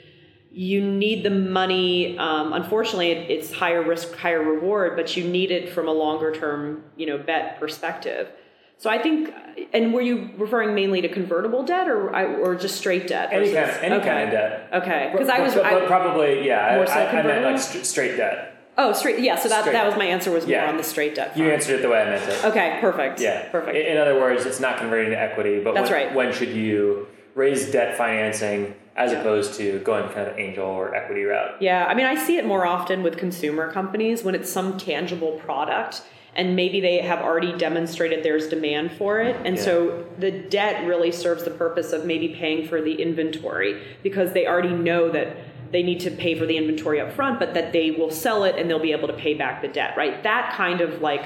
you 0.56 0.80
need 0.82 1.24
the 1.24 1.30
money. 1.30 2.18
Um, 2.18 2.54
unfortunately, 2.54 3.12
it, 3.12 3.30
it's 3.30 3.52
higher 3.52 3.82
risk, 3.82 4.16
higher 4.16 4.42
reward, 4.42 4.96
but 4.96 5.18
you 5.18 5.28
need 5.28 5.52
it 5.52 5.74
from 5.74 5.90
a 5.90 5.92
longer 5.92 6.34
term, 6.34 6.84
you 6.96 7.06
know, 7.06 7.18
bet 7.18 7.60
perspective. 7.60 8.30
So 8.78 8.90
I 8.90 8.98
think, 9.02 9.34
and 9.74 9.94
were 9.94 10.02
you 10.02 10.30
referring 10.38 10.74
mainly 10.74 11.02
to 11.02 11.10
convertible 11.10 11.64
debt 11.64 11.88
or 11.90 12.10
or 12.42 12.56
just 12.56 12.78
straight 12.78 13.08
debt? 13.08 13.30
Any 13.34 13.52
kind, 13.54 13.66
versus- 13.68 13.84
any 13.84 13.96
okay. 13.96 14.08
kind 14.08 14.24
of 14.24 14.32
debt. 14.32 14.70
Okay, 14.74 15.10
because 15.12 15.30
I 15.30 15.40
was. 15.42 15.54
but, 15.56 15.64
but 15.64 15.84
I, 15.84 15.88
probably 15.88 16.46
yeah. 16.48 16.66
I, 16.66 16.76
More 16.78 16.88
so 16.88 16.94
I, 16.94 17.20
I 17.20 17.24
meant 17.24 17.44
like 17.46 17.60
st- 17.60 17.86
straight 17.86 18.16
debt. 18.16 18.58
oh, 18.78 18.94
straight. 18.94 19.20
Yeah. 19.20 19.36
So 19.38 19.50
that 19.50 19.62
Straight 19.62 19.74
that 19.74 19.86
was 19.86 19.96
my 19.98 20.06
answer. 20.06 20.32
Was 20.32 20.46
more 20.46 20.52
Yeah. 20.56 20.70
on 20.70 20.78
the 20.78 20.84
straight 20.84 21.16
debt. 21.16 21.38
You 21.38 21.50
answered 21.52 21.80
it 21.80 21.82
the 21.82 21.90
way 21.90 22.02
I 22.02 22.06
meant 22.06 22.30
it. 22.30 22.46
Okay. 22.46 22.78
Perfect. 22.82 23.20
Yeah, 23.22 23.50
Perfect. 23.50 23.76
In, 23.78 23.86
in 23.86 23.98
other 23.98 24.20
words, 24.20 24.46
it's 24.46 24.60
not 24.62 24.78
converting 24.78 25.12
to 25.12 25.20
equity, 25.20 25.62
but 25.62 25.74
That's 25.74 25.90
when, 25.90 26.08
right. 26.08 26.16
when 26.16 26.34
should 26.34 26.50
you 26.50 27.08
raise 27.34 27.72
debt 27.72 27.98
financing 27.98 28.74
as 28.96 29.12
opposed 29.12 29.56
to 29.56 29.80
going 29.80 30.08
kind 30.14 30.28
of 30.28 30.38
angel 30.40 30.66
or 30.66 30.96
equity 30.96 31.24
route? 31.24 31.62
Yeah, 31.62 31.86
I 31.86 31.94
mean, 31.94 32.06
I 32.06 32.16
see 32.16 32.38
it 32.38 32.46
more 32.46 32.66
often 32.66 33.04
with 33.04 33.18
consumer 33.18 33.72
companies 33.72 34.24
when 34.24 34.36
it's 34.36 34.52
some 34.52 34.78
tangible 34.78 35.34
product 35.40 36.02
and 36.36 36.56
maybe 36.56 36.82
they 36.82 36.98
have 37.00 37.20
already 37.20 37.58
demonstrated 37.58 38.24
there's 38.24 38.48
demand 38.50 38.92
for 38.92 39.22
it. 39.22 39.38
And 39.46 39.56
Yeah. 39.56 39.62
so 39.64 40.06
the 40.20 40.32
debt 40.32 40.86
really 40.86 41.12
serves 41.12 41.44
the 41.46 41.52
purpose 41.52 41.94
of 41.94 42.06
maybe 42.06 42.30
paying 42.30 42.68
for 42.68 42.82
the 42.82 43.02
inventory 43.02 43.82
because 44.04 44.34
they 44.34 44.46
already 44.46 44.74
know 44.74 45.10
that 45.10 45.38
they 45.72 45.82
need 45.82 46.00
to 46.02 46.12
pay 46.12 46.36
for 46.36 46.46
the 46.46 46.58
inventory 46.58 47.00
up 47.00 47.12
front, 47.14 47.40
but 47.40 47.54
that 47.54 47.72
they 47.74 47.92
will 47.92 48.12
sell 48.12 48.44
it 48.44 48.56
and 48.58 48.70
they'll 48.70 48.80
be 48.80 48.92
able 48.92 49.08
to 49.08 49.14
pay 49.14 49.34
back 49.34 49.62
the 49.62 49.68
debt, 49.68 49.96
right? 49.98 50.24
That 50.24 50.54
kind 50.54 50.82
of 50.82 51.02
like 51.02 51.24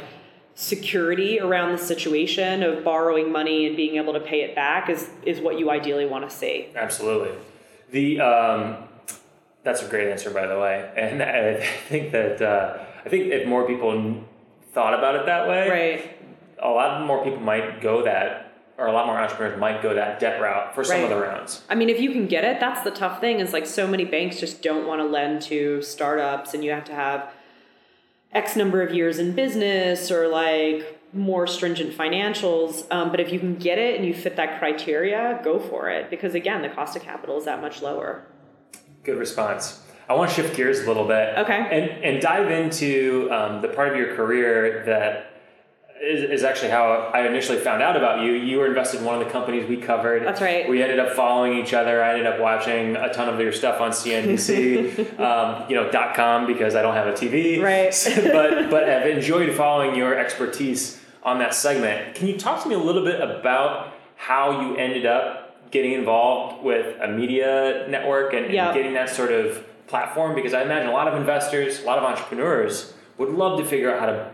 security 0.55 1.39
around 1.39 1.71
the 1.71 1.77
situation 1.77 2.63
of 2.63 2.83
borrowing 2.83 3.31
money 3.31 3.65
and 3.65 3.75
being 3.75 3.95
able 3.95 4.13
to 4.13 4.19
pay 4.19 4.41
it 4.41 4.55
back 4.55 4.89
is 4.89 5.09
is 5.23 5.39
what 5.39 5.57
you 5.57 5.69
ideally 5.71 6.05
want 6.05 6.29
to 6.29 6.35
see. 6.35 6.67
Absolutely. 6.75 7.31
The 7.91 8.19
um, 8.21 8.77
that's 9.63 9.81
a 9.81 9.87
great 9.87 10.09
answer, 10.09 10.29
by 10.31 10.47
the 10.47 10.57
way, 10.59 10.91
and 10.97 11.21
I 11.23 11.55
think 11.89 12.11
that 12.11 12.41
uh, 12.41 12.77
I 13.05 13.09
think 13.09 13.27
if 13.31 13.47
more 13.47 13.65
people 13.67 14.23
thought 14.73 14.93
about 14.93 15.15
it 15.15 15.25
that 15.25 15.47
way, 15.47 15.69
Right. 15.69 16.17
a 16.61 16.69
lot 16.69 17.05
more 17.05 17.23
people 17.23 17.39
might 17.39 17.81
go 17.81 18.03
that, 18.03 18.53
or 18.77 18.87
a 18.87 18.91
lot 18.91 19.07
more 19.07 19.17
entrepreneurs 19.17 19.59
might 19.59 19.81
go 19.81 19.93
that 19.95 20.19
debt 20.19 20.39
route 20.41 20.75
for 20.75 20.83
some 20.83 21.03
of 21.03 21.09
the 21.09 21.17
rounds. 21.19 21.63
I 21.69 21.75
mean, 21.75 21.89
if 21.89 21.99
you 21.99 22.11
can 22.11 22.27
get 22.27 22.43
it, 22.45 22.59
that's 22.59 22.83
the 22.83 22.91
tough 22.91 23.19
thing. 23.19 23.39
Is 23.39 23.53
like 23.53 23.65
so 23.65 23.87
many 23.87 24.05
banks 24.05 24.39
just 24.39 24.61
don't 24.61 24.85
want 24.87 25.01
to 25.01 25.05
lend 25.07 25.41
to 25.43 25.81
startups, 25.81 26.53
and 26.53 26.63
you 26.63 26.71
have 26.71 26.85
to 26.85 26.93
have 26.93 27.31
X 28.31 28.55
number 28.55 28.81
of 28.83 28.93
years 28.93 29.17
in 29.17 29.31
business 29.33 30.11
or 30.11 30.27
like 30.27 30.98
more 31.13 31.47
stringent 31.47 31.95
financials. 31.95 32.85
Um, 32.91 33.11
but 33.11 33.19
if 33.19 33.31
you 33.31 33.39
can 33.39 33.55
get 33.55 33.77
it 33.77 33.95
and 33.95 34.05
you 34.05 34.13
fit 34.13 34.35
that 34.35 34.59
criteria, 34.59 35.39
go 35.43 35.59
for 35.59 35.89
it 35.89 36.09
because 36.09 36.35
again, 36.35 36.61
the 36.61 36.69
cost 36.69 36.95
of 36.95 37.01
capital 37.01 37.37
is 37.37 37.45
that 37.45 37.61
much 37.61 37.81
lower. 37.81 38.25
Good 39.03 39.17
response. 39.17 39.81
I 40.07 40.13
want 40.13 40.31
to 40.31 40.35
shift 40.35 40.55
gears 40.55 40.79
a 40.79 40.87
little 40.87 41.07
bit. 41.07 41.37
Okay. 41.37 41.67
And 41.71 42.03
and 42.03 42.21
dive 42.21 42.49
into 42.51 43.29
um, 43.31 43.61
the 43.61 43.67
part 43.69 43.89
of 43.89 43.95
your 43.95 44.15
career 44.15 44.83
that 44.85 45.29
is, 46.01 46.23
is 46.23 46.43
actually 46.43 46.71
how 46.71 47.11
I 47.13 47.27
initially 47.27 47.59
found 47.59 47.81
out 47.81 47.95
about 47.95 48.23
you. 48.23 48.31
You 48.31 48.57
were 48.57 48.67
invested 48.67 48.99
in 48.99 49.05
one 49.05 49.19
of 49.19 49.25
the 49.25 49.31
companies 49.31 49.67
we 49.67 49.77
covered. 49.77 50.25
That's 50.25 50.41
right. 50.41 50.67
We 50.67 50.81
ended 50.81 50.99
up 50.99 51.15
following 51.15 51.57
each 51.57 51.73
other. 51.73 52.03
I 52.03 52.11
ended 52.11 52.25
up 52.25 52.39
watching 52.39 52.95
a 52.95 53.13
ton 53.13 53.29
of 53.29 53.39
your 53.39 53.51
stuff 53.51 53.81
on 53.81 53.91
CNBC, 53.91 55.19
um, 55.19 55.69
you 55.69 55.75
know, 55.75 55.91
dot 55.91 56.15
com 56.15 56.47
because 56.47 56.75
I 56.75 56.81
don't 56.81 56.95
have 56.95 57.07
a 57.07 57.13
TV. 57.13 57.61
Right. 57.61 57.93
but 58.31 58.69
but 58.69 58.89
I've 58.89 59.07
enjoyed 59.07 59.55
following 59.55 59.95
your 59.95 60.17
expertise 60.17 60.98
on 61.23 61.39
that 61.39 61.53
segment. 61.53 62.15
Can 62.15 62.27
you 62.27 62.37
talk 62.37 62.63
to 62.63 62.69
me 62.69 62.75
a 62.75 62.79
little 62.79 63.03
bit 63.03 63.19
about 63.21 63.93
how 64.15 64.61
you 64.61 64.75
ended 64.75 65.05
up 65.05 65.71
getting 65.71 65.93
involved 65.93 66.63
with 66.63 66.95
a 67.01 67.07
media 67.07 67.85
network 67.89 68.33
and, 68.33 68.45
and 68.45 68.73
getting 68.73 68.93
that 68.93 69.09
sort 69.09 69.31
of 69.31 69.63
platform? 69.87 70.35
Because 70.35 70.53
I 70.53 70.61
imagine 70.63 70.89
a 70.89 70.93
lot 70.93 71.07
of 71.07 71.15
investors, 71.15 71.81
a 71.81 71.85
lot 71.85 71.97
of 71.97 72.03
entrepreneurs 72.03 72.93
would 73.17 73.29
love 73.29 73.59
to 73.59 73.65
figure 73.65 73.93
out 73.93 73.99
how 73.99 74.05
to 74.07 74.31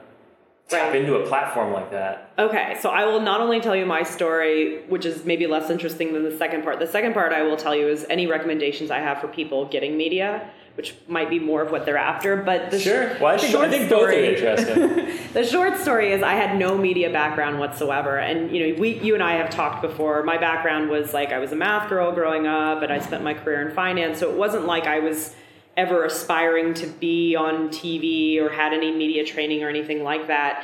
tap 0.67 0.93
Right. 0.93 0.95
into 1.01 1.15
a 1.15 1.27
platform 1.27 1.73
like 1.73 1.91
that. 1.91 2.31
Okay, 2.39 2.75
so 2.79 2.89
I 2.89 3.05
will 3.05 3.19
not 3.21 3.39
only 3.39 3.59
tell 3.59 3.75
you 3.75 3.85
my 3.85 4.01
story, 4.01 4.81
which 4.87 5.05
is 5.05 5.23
maybe 5.23 5.45
less 5.45 5.69
interesting 5.69 6.11
than 6.13 6.23
the 6.23 6.35
second 6.37 6.63
part. 6.63 6.79
The 6.79 6.87
second 6.87 7.13
part 7.13 7.33
I 7.33 7.43
will 7.43 7.57
tell 7.57 7.75
you 7.75 7.87
is 7.87 8.05
any 8.09 8.25
recommendations 8.25 8.89
I 8.89 8.97
have 8.99 9.19
for 9.19 9.27
people 9.27 9.65
getting 9.65 9.95
media, 9.95 10.49
which 10.75 10.93
might 11.07 11.29
be 11.29 11.39
more 11.39 11.61
of 11.61 11.71
what 11.71 11.85
they're 11.85 11.97
after. 11.97 12.35
But 12.37 12.71
the 12.71 12.79
Sure. 12.79 13.17
Well, 13.19 13.27
I, 13.33 13.37
think- 13.37 13.49
I 13.49 13.51
short 13.51 13.69
think 13.69 13.89
both 13.89 14.03
are 14.03 14.11
story- 14.11 14.27
interesting. 14.35 15.17
the 15.33 15.45
short 15.45 15.77
story 15.79 16.11
is 16.11 16.21
I 16.23 16.33
had 16.33 16.57
no 16.57 16.77
media 16.77 17.09
background 17.11 17.59
whatsoever, 17.59 18.17
and 18.17 18.55
you 18.55 18.67
know, 18.73 18.79
we, 18.79 18.99
you 18.99 19.13
and 19.13 19.23
I 19.23 19.33
have 19.33 19.49
talked 19.49 19.81
before. 19.81 20.23
My 20.23 20.37
background 20.37 20.89
was 20.89 21.13
like 21.13 21.31
I 21.31 21.39
was 21.39 21.51
a 21.51 21.55
math 21.55 21.89
girl 21.89 22.11
growing 22.11 22.47
up, 22.47 22.81
and 22.81 22.91
I 22.91 22.99
spent 22.99 23.23
my 23.23 23.33
career 23.33 23.67
in 23.67 23.73
finance, 23.73 24.19
so 24.19 24.29
it 24.29 24.37
wasn't 24.37 24.65
like 24.65 24.85
I 24.85 24.99
was 24.99 25.33
ever 25.77 26.05
aspiring 26.05 26.73
to 26.73 26.87
be 26.87 27.35
on 27.35 27.67
TV 27.69 28.39
or 28.39 28.49
had 28.49 28.71
any 28.73 28.91
media 28.91 29.25
training 29.25 29.61
or 29.63 29.67
anything 29.69 30.03
like 30.03 30.27
that. 30.27 30.63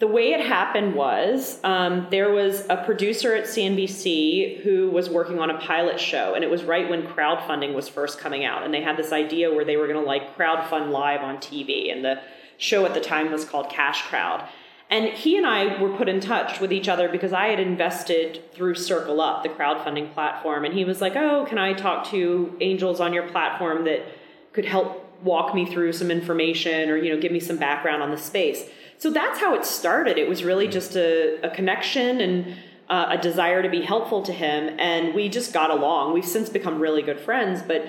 The 0.00 0.06
way 0.06 0.32
it 0.32 0.40
happened 0.40 0.94
was 0.94 1.60
um, 1.62 2.06
there 2.10 2.30
was 2.32 2.64
a 2.70 2.82
producer 2.84 3.34
at 3.34 3.44
CNBC 3.44 4.62
who 4.62 4.88
was 4.90 5.10
working 5.10 5.38
on 5.38 5.50
a 5.50 5.58
pilot 5.58 6.00
show, 6.00 6.32
and 6.32 6.42
it 6.42 6.48
was 6.48 6.64
right 6.64 6.88
when 6.88 7.02
crowdfunding 7.02 7.74
was 7.74 7.86
first 7.86 8.18
coming 8.18 8.42
out, 8.42 8.62
and 8.64 8.72
they 8.72 8.80
had 8.80 8.96
this 8.96 9.12
idea 9.12 9.52
where 9.52 9.64
they 9.64 9.76
were 9.76 9.86
going 9.86 10.02
to 10.02 10.06
like 10.06 10.38
crowdfund 10.38 10.90
live 10.90 11.20
on 11.20 11.36
TV, 11.36 11.92
and 11.92 12.02
the 12.02 12.18
show 12.56 12.86
at 12.86 12.94
the 12.94 13.00
time 13.00 13.30
was 13.30 13.44
called 13.44 13.68
Cash 13.68 14.08
Crowd. 14.08 14.48
And 14.88 15.04
he 15.04 15.36
and 15.36 15.46
I 15.46 15.80
were 15.80 15.94
put 15.94 16.08
in 16.08 16.18
touch 16.18 16.60
with 16.60 16.72
each 16.72 16.88
other 16.88 17.10
because 17.10 17.34
I 17.34 17.48
had 17.48 17.60
invested 17.60 18.52
through 18.54 18.76
CircleUp, 18.76 19.42
the 19.42 19.50
crowdfunding 19.50 20.14
platform. 20.14 20.64
And 20.64 20.72
he 20.72 20.84
was 20.84 21.00
like, 21.00 21.14
Oh, 21.14 21.44
can 21.48 21.58
I 21.58 21.74
talk 21.74 22.06
to 22.10 22.56
angels 22.60 23.00
on 23.00 23.12
your 23.12 23.28
platform 23.28 23.84
that 23.84 24.04
could 24.52 24.64
help 24.64 25.06
walk 25.22 25.54
me 25.54 25.64
through 25.64 25.92
some 25.92 26.10
information 26.10 26.88
or, 26.90 26.96
you 26.96 27.14
know, 27.14 27.20
give 27.20 27.30
me 27.30 27.38
some 27.38 27.56
background 27.56 28.02
on 28.02 28.10
the 28.10 28.18
space? 28.18 28.68
So 29.00 29.10
that's 29.10 29.40
how 29.40 29.54
it 29.54 29.64
started. 29.64 30.16
It 30.18 30.28
was 30.28 30.44
really 30.44 30.68
just 30.68 30.94
a, 30.94 31.40
a 31.42 31.50
connection. 31.50 32.20
And 32.20 32.56
uh, 32.90 33.06
a 33.10 33.18
desire 33.18 33.62
to 33.62 33.68
be 33.68 33.82
helpful 33.82 34.20
to 34.20 34.32
him, 34.32 34.76
and 34.80 35.14
we 35.14 35.28
just 35.28 35.52
got 35.52 35.70
along. 35.70 36.12
We've 36.12 36.24
since 36.24 36.48
become 36.48 36.80
really 36.80 37.02
good 37.02 37.20
friends, 37.20 37.62
but 37.62 37.86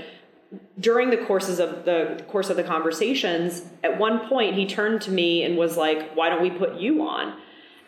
during 0.80 1.10
the 1.10 1.18
courses 1.18 1.60
of 1.60 1.86
the 1.86 2.24
course 2.28 2.52
of 2.52 2.56
the 2.56 2.64
conversations, 2.64 3.64
at 3.84 3.98
one 3.98 4.28
point 4.30 4.54
he 4.54 4.68
turned 4.68 5.02
to 5.02 5.12
me 5.12 5.44
and 5.44 5.58
was 5.58 5.76
like, 5.76 6.14
"Why 6.14 6.30
don't 6.30 6.42
we 6.42 6.52
put 6.52 6.76
you 6.76 7.02
on?" 7.02 7.34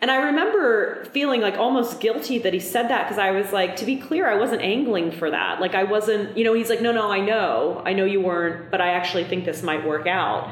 And 0.00 0.10
I 0.10 0.16
remember 0.16 1.04
feeling 1.12 1.40
like 1.40 1.56
almost 1.56 2.00
guilty 2.00 2.38
that 2.40 2.52
he 2.52 2.60
said 2.60 2.88
that 2.88 3.04
because 3.04 3.18
I 3.18 3.30
was 3.30 3.52
like, 3.52 3.76
to 3.76 3.86
be 3.86 3.96
clear, 3.96 4.28
I 4.28 4.34
wasn't 4.34 4.60
angling 4.60 5.12
for 5.12 5.30
that. 5.30 5.60
Like 5.60 5.74
I 5.74 5.84
wasn't, 5.84 6.36
you 6.36 6.44
know, 6.44 6.52
he's 6.52 6.68
like, 6.68 6.82
no, 6.82 6.92
no, 6.92 7.10
I 7.10 7.20
know, 7.20 7.80
I 7.86 7.94
know 7.94 8.04
you 8.04 8.20
weren't, 8.20 8.70
but 8.70 8.82
I 8.82 8.90
actually 8.90 9.24
think 9.24 9.46
this 9.46 9.62
might 9.62 9.86
work 9.86 10.06
out. 10.06 10.50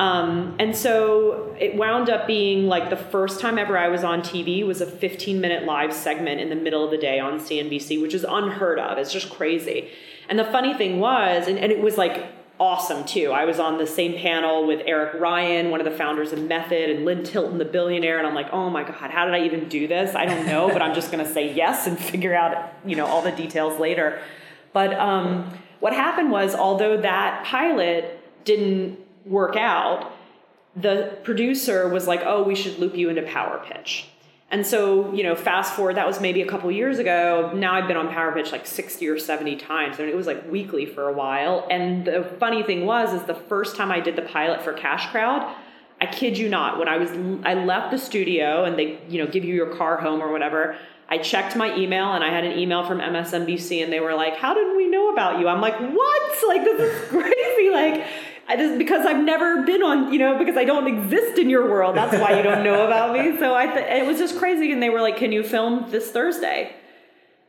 Um, 0.00 0.56
and 0.58 0.74
so 0.74 1.54
it 1.60 1.76
wound 1.76 2.08
up 2.08 2.26
being 2.26 2.68
like 2.68 2.88
the 2.88 2.96
first 2.96 3.38
time 3.38 3.58
ever 3.58 3.76
I 3.76 3.88
was 3.88 4.02
on 4.02 4.22
TV 4.22 4.66
was 4.66 4.80
a 4.80 4.86
15 4.86 5.42
minute 5.42 5.64
live 5.64 5.92
segment 5.92 6.40
in 6.40 6.48
the 6.48 6.56
middle 6.56 6.82
of 6.82 6.90
the 6.90 6.96
day 6.96 7.20
on 7.20 7.38
CNBC, 7.38 8.00
which 8.00 8.14
is 8.14 8.24
unheard 8.26 8.78
of. 8.78 8.96
It's 8.96 9.12
just 9.12 9.28
crazy. 9.28 9.90
And 10.30 10.38
the 10.38 10.44
funny 10.44 10.72
thing 10.72 11.00
was, 11.00 11.48
and, 11.48 11.58
and 11.58 11.70
it 11.70 11.82
was 11.82 11.98
like 11.98 12.32
awesome 12.58 13.04
too. 13.04 13.30
I 13.32 13.44
was 13.44 13.60
on 13.60 13.76
the 13.76 13.86
same 13.86 14.14
panel 14.14 14.66
with 14.66 14.80
Eric 14.86 15.20
Ryan, 15.20 15.70
one 15.70 15.80
of 15.80 15.84
the 15.84 15.98
founders 15.98 16.32
of 16.32 16.42
Method, 16.44 16.88
and 16.88 17.04
Lynn 17.04 17.22
Tilton, 17.22 17.58
the 17.58 17.66
billionaire. 17.66 18.16
And 18.16 18.26
I'm 18.26 18.34
like, 18.34 18.50
oh 18.54 18.70
my 18.70 18.84
God, 18.84 19.10
how 19.10 19.26
did 19.26 19.34
I 19.34 19.44
even 19.44 19.68
do 19.68 19.86
this? 19.86 20.14
I 20.14 20.24
don't 20.24 20.46
know, 20.46 20.68
but 20.72 20.80
I'm 20.80 20.94
just 20.94 21.12
going 21.12 21.22
to 21.22 21.30
say 21.30 21.52
yes 21.52 21.86
and 21.86 21.98
figure 21.98 22.34
out, 22.34 22.72
you 22.86 22.96
know, 22.96 23.04
all 23.04 23.20
the 23.20 23.32
details 23.32 23.78
later. 23.78 24.22
But 24.72 24.98
um, 24.98 25.52
what 25.80 25.92
happened 25.92 26.30
was, 26.30 26.54
although 26.54 26.98
that 27.02 27.44
pilot 27.44 28.16
didn't 28.46 28.98
work 29.24 29.56
out, 29.56 30.12
the 30.76 31.18
producer 31.24 31.88
was 31.88 32.06
like, 32.06 32.22
oh, 32.24 32.42
we 32.42 32.54
should 32.54 32.78
loop 32.78 32.96
you 32.96 33.08
into 33.08 33.22
Power 33.22 33.62
Pitch. 33.64 34.06
And 34.52 34.66
so, 34.66 35.12
you 35.14 35.22
know, 35.22 35.36
fast 35.36 35.74
forward, 35.74 35.96
that 35.96 36.06
was 36.06 36.20
maybe 36.20 36.42
a 36.42 36.46
couple 36.46 36.70
years 36.72 36.98
ago. 36.98 37.52
Now 37.54 37.74
I've 37.74 37.86
been 37.86 37.96
on 37.96 38.08
Power 38.08 38.32
Pitch 38.32 38.50
like 38.50 38.66
60 38.66 39.06
or 39.08 39.18
70 39.18 39.56
times. 39.56 39.96
I 39.98 40.02
mean, 40.02 40.08
it 40.08 40.16
was 40.16 40.26
like 40.26 40.50
weekly 40.50 40.86
for 40.86 41.08
a 41.08 41.12
while. 41.12 41.68
And 41.70 42.04
the 42.04 42.24
funny 42.40 42.64
thing 42.64 42.84
was, 42.84 43.12
is 43.12 43.22
the 43.24 43.34
first 43.34 43.76
time 43.76 43.92
I 43.92 44.00
did 44.00 44.16
the 44.16 44.22
pilot 44.22 44.62
for 44.62 44.72
Cash 44.72 45.10
Crowd, 45.10 45.54
I 46.00 46.06
kid 46.06 46.36
you 46.36 46.48
not, 46.48 46.78
when 46.78 46.88
I 46.88 46.96
was, 46.96 47.10
I 47.44 47.54
left 47.54 47.92
the 47.92 47.98
studio 47.98 48.64
and 48.64 48.76
they, 48.76 48.98
you 49.08 49.22
know, 49.22 49.30
give 49.30 49.44
you 49.44 49.54
your 49.54 49.76
car 49.76 49.98
home 49.98 50.20
or 50.20 50.32
whatever. 50.32 50.76
I 51.08 51.18
checked 51.18 51.54
my 51.54 51.76
email 51.76 52.12
and 52.12 52.24
I 52.24 52.30
had 52.30 52.44
an 52.44 52.58
email 52.58 52.84
from 52.86 53.00
MSNBC 53.00 53.82
and 53.82 53.92
they 53.92 54.00
were 54.00 54.14
like, 54.14 54.36
How 54.36 54.54
did 54.54 54.76
we 54.76 54.86
know 54.86 55.12
about 55.12 55.40
you? 55.40 55.48
I'm 55.48 55.60
like, 55.60 55.78
What? 55.78 56.22
Like, 56.48 56.64
this 56.64 56.80
is 56.80 57.08
crazy. 57.08 57.70
Like, 57.70 58.06
I 58.50 58.56
just 58.56 58.78
because 58.78 59.06
I've 59.06 59.22
never 59.22 59.62
been 59.62 59.80
on, 59.80 60.12
you 60.12 60.18
know, 60.18 60.36
because 60.36 60.56
I 60.56 60.64
don't 60.64 60.88
exist 60.88 61.38
in 61.38 61.48
your 61.48 61.70
world. 61.70 61.96
That's 61.96 62.18
why 62.20 62.36
you 62.36 62.42
don't 62.42 62.64
know 62.64 62.84
about 62.86 63.12
me. 63.12 63.38
So 63.38 63.54
I, 63.54 63.66
th- 63.66 64.02
it 64.02 64.04
was 64.04 64.18
just 64.18 64.38
crazy. 64.38 64.72
And 64.72 64.82
they 64.82 64.90
were 64.90 65.00
like, 65.00 65.16
"Can 65.16 65.30
you 65.30 65.44
film 65.44 65.88
this 65.90 66.10
Thursday?" 66.10 66.74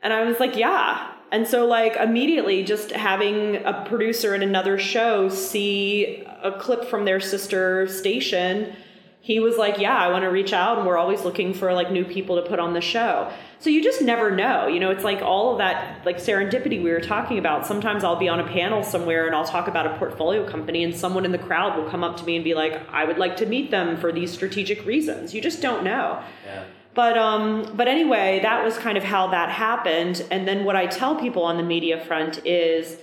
And 0.03 0.13
I 0.13 0.23
was 0.25 0.39
like, 0.39 0.55
"Yeah." 0.55 1.11
And 1.31 1.47
so 1.47 1.65
like 1.65 1.95
immediately, 1.95 2.63
just 2.63 2.91
having 2.91 3.55
a 3.65 3.83
producer 3.89 4.35
in 4.35 4.43
another 4.43 4.77
show 4.77 5.27
see 5.27 6.23
a 6.43 6.51
clip 6.51 6.85
from 6.85 7.05
their 7.05 7.19
sister 7.19 7.87
station 7.87 8.75
he 9.23 9.39
was 9.39 9.55
like, 9.57 9.77
"Yeah, 9.77 9.95
I 9.95 10.11
want 10.11 10.23
to 10.23 10.29
reach 10.29 10.51
out, 10.51 10.77
and 10.79 10.87
we're 10.87 10.97
always 10.97 11.23
looking 11.23 11.53
for 11.53 11.73
like 11.73 11.91
new 11.91 12.03
people 12.03 12.41
to 12.41 12.47
put 12.47 12.59
on 12.59 12.73
the 12.73 12.81
show." 12.81 13.31
So 13.61 13.69
you 13.69 13.83
just 13.83 14.01
never 14.01 14.31
know. 14.31 14.65
You 14.65 14.79
know, 14.79 14.89
it's 14.89 15.03
like 15.03 15.21
all 15.21 15.51
of 15.51 15.59
that 15.59 16.03
like 16.03 16.17
serendipity 16.17 16.81
we 16.83 16.89
were 16.89 16.99
talking 16.99 17.37
about. 17.37 17.67
Sometimes 17.67 18.03
I'll 18.03 18.15
be 18.15 18.27
on 18.27 18.39
a 18.39 18.47
panel 18.47 18.81
somewhere 18.81 19.27
and 19.27 19.35
I'll 19.35 19.45
talk 19.45 19.67
about 19.67 19.85
a 19.85 19.95
portfolio 19.97 20.49
company, 20.49 20.83
and 20.83 20.95
someone 20.95 21.25
in 21.25 21.31
the 21.31 21.37
crowd 21.37 21.77
will 21.77 21.87
come 21.87 22.03
up 22.03 22.17
to 22.17 22.25
me 22.25 22.35
and 22.35 22.43
be 22.43 22.55
like, 22.55 22.81
"I 22.91 23.05
would 23.05 23.19
like 23.19 23.37
to 23.37 23.45
meet 23.45 23.69
them 23.69 23.97
for 23.97 24.11
these 24.11 24.31
strategic 24.31 24.83
reasons." 24.85 25.35
You 25.35 25.41
just 25.41 25.61
don't 25.61 25.83
know. 25.83 26.23
Yeah. 26.43 26.63
But 26.95 27.19
um, 27.19 27.73
but 27.75 27.87
anyway, 27.87 28.39
that 28.41 28.65
was 28.65 28.79
kind 28.79 28.97
of 28.97 29.03
how 29.03 29.27
that 29.27 29.49
happened. 29.49 30.25
And 30.31 30.47
then 30.47 30.65
what 30.65 30.75
I 30.75 30.87
tell 30.87 31.15
people 31.15 31.43
on 31.43 31.57
the 31.57 31.63
media 31.63 32.03
front 32.03 32.43
is 32.43 32.97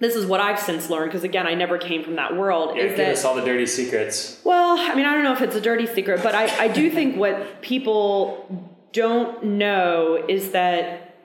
this 0.00 0.16
is 0.16 0.26
what 0.26 0.40
I've 0.40 0.58
since 0.58 0.90
learned 0.90 1.12
because 1.12 1.22
again, 1.22 1.46
I 1.46 1.54
never 1.54 1.78
came 1.78 2.02
from 2.02 2.16
that 2.16 2.36
world. 2.36 2.76
Yeah, 2.76 2.82
is 2.82 2.88
give 2.90 2.96
that, 2.98 3.12
us 3.12 3.24
all 3.24 3.36
the 3.36 3.44
dirty 3.44 3.66
secrets. 3.66 4.40
Well, 4.42 4.76
I 4.76 4.96
mean, 4.96 5.06
I 5.06 5.14
don't 5.14 5.22
know 5.22 5.32
if 5.32 5.40
it's 5.40 5.54
a 5.54 5.60
dirty 5.60 5.86
secret, 5.86 6.20
but 6.20 6.34
I, 6.34 6.64
I 6.64 6.66
do 6.68 6.90
think 6.90 7.16
what 7.16 7.62
people 7.62 8.71
don't 8.92 9.42
know 9.44 10.22
is 10.28 10.52
that, 10.52 11.16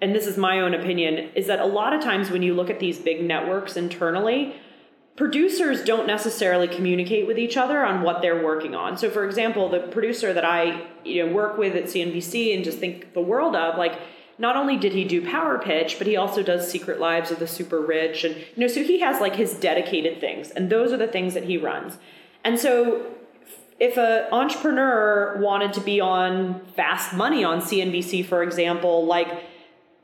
and 0.00 0.14
this 0.14 0.26
is 0.26 0.36
my 0.36 0.60
own 0.60 0.74
opinion, 0.74 1.30
is 1.34 1.46
that 1.48 1.60
a 1.60 1.66
lot 1.66 1.92
of 1.92 2.00
times 2.00 2.30
when 2.30 2.42
you 2.42 2.54
look 2.54 2.70
at 2.70 2.80
these 2.80 2.98
big 2.98 3.24
networks 3.24 3.76
internally, 3.76 4.54
producers 5.16 5.82
don't 5.82 6.06
necessarily 6.06 6.68
communicate 6.68 7.26
with 7.26 7.38
each 7.38 7.56
other 7.56 7.84
on 7.84 8.02
what 8.02 8.22
they're 8.22 8.44
working 8.44 8.74
on. 8.74 8.96
So, 8.96 9.10
for 9.10 9.24
example, 9.24 9.68
the 9.68 9.80
producer 9.80 10.32
that 10.32 10.44
I 10.44 10.86
you 11.04 11.26
know 11.26 11.32
work 11.32 11.58
with 11.58 11.74
at 11.74 11.84
CNBC 11.84 12.54
and 12.54 12.64
just 12.64 12.78
think 12.78 13.14
the 13.14 13.20
world 13.20 13.56
of, 13.56 13.78
like 13.78 13.98
not 14.38 14.56
only 14.56 14.76
did 14.76 14.92
he 14.92 15.04
do 15.04 15.26
Power 15.26 15.58
Pitch, 15.58 15.96
but 15.98 16.06
he 16.06 16.16
also 16.16 16.42
does 16.42 16.70
Secret 16.70 17.00
Lives 17.00 17.30
of 17.30 17.38
the 17.38 17.46
Super 17.46 17.80
Rich. 17.80 18.24
And, 18.24 18.36
you 18.36 18.44
know, 18.56 18.66
so 18.66 18.82
he 18.82 19.00
has 19.00 19.20
like 19.20 19.34
his 19.34 19.54
dedicated 19.54 20.20
things, 20.20 20.50
and 20.50 20.70
those 20.70 20.92
are 20.92 20.98
the 20.98 21.08
things 21.08 21.34
that 21.34 21.44
he 21.44 21.56
runs. 21.56 21.98
And 22.44 22.58
so 22.58 23.06
if 23.78 23.98
an 23.98 24.32
entrepreneur 24.32 25.36
wanted 25.38 25.72
to 25.74 25.80
be 25.80 26.00
on 26.00 26.64
Fast 26.76 27.12
Money 27.12 27.44
on 27.44 27.60
CNBC, 27.60 28.24
for 28.24 28.42
example, 28.42 29.04
like 29.04 29.44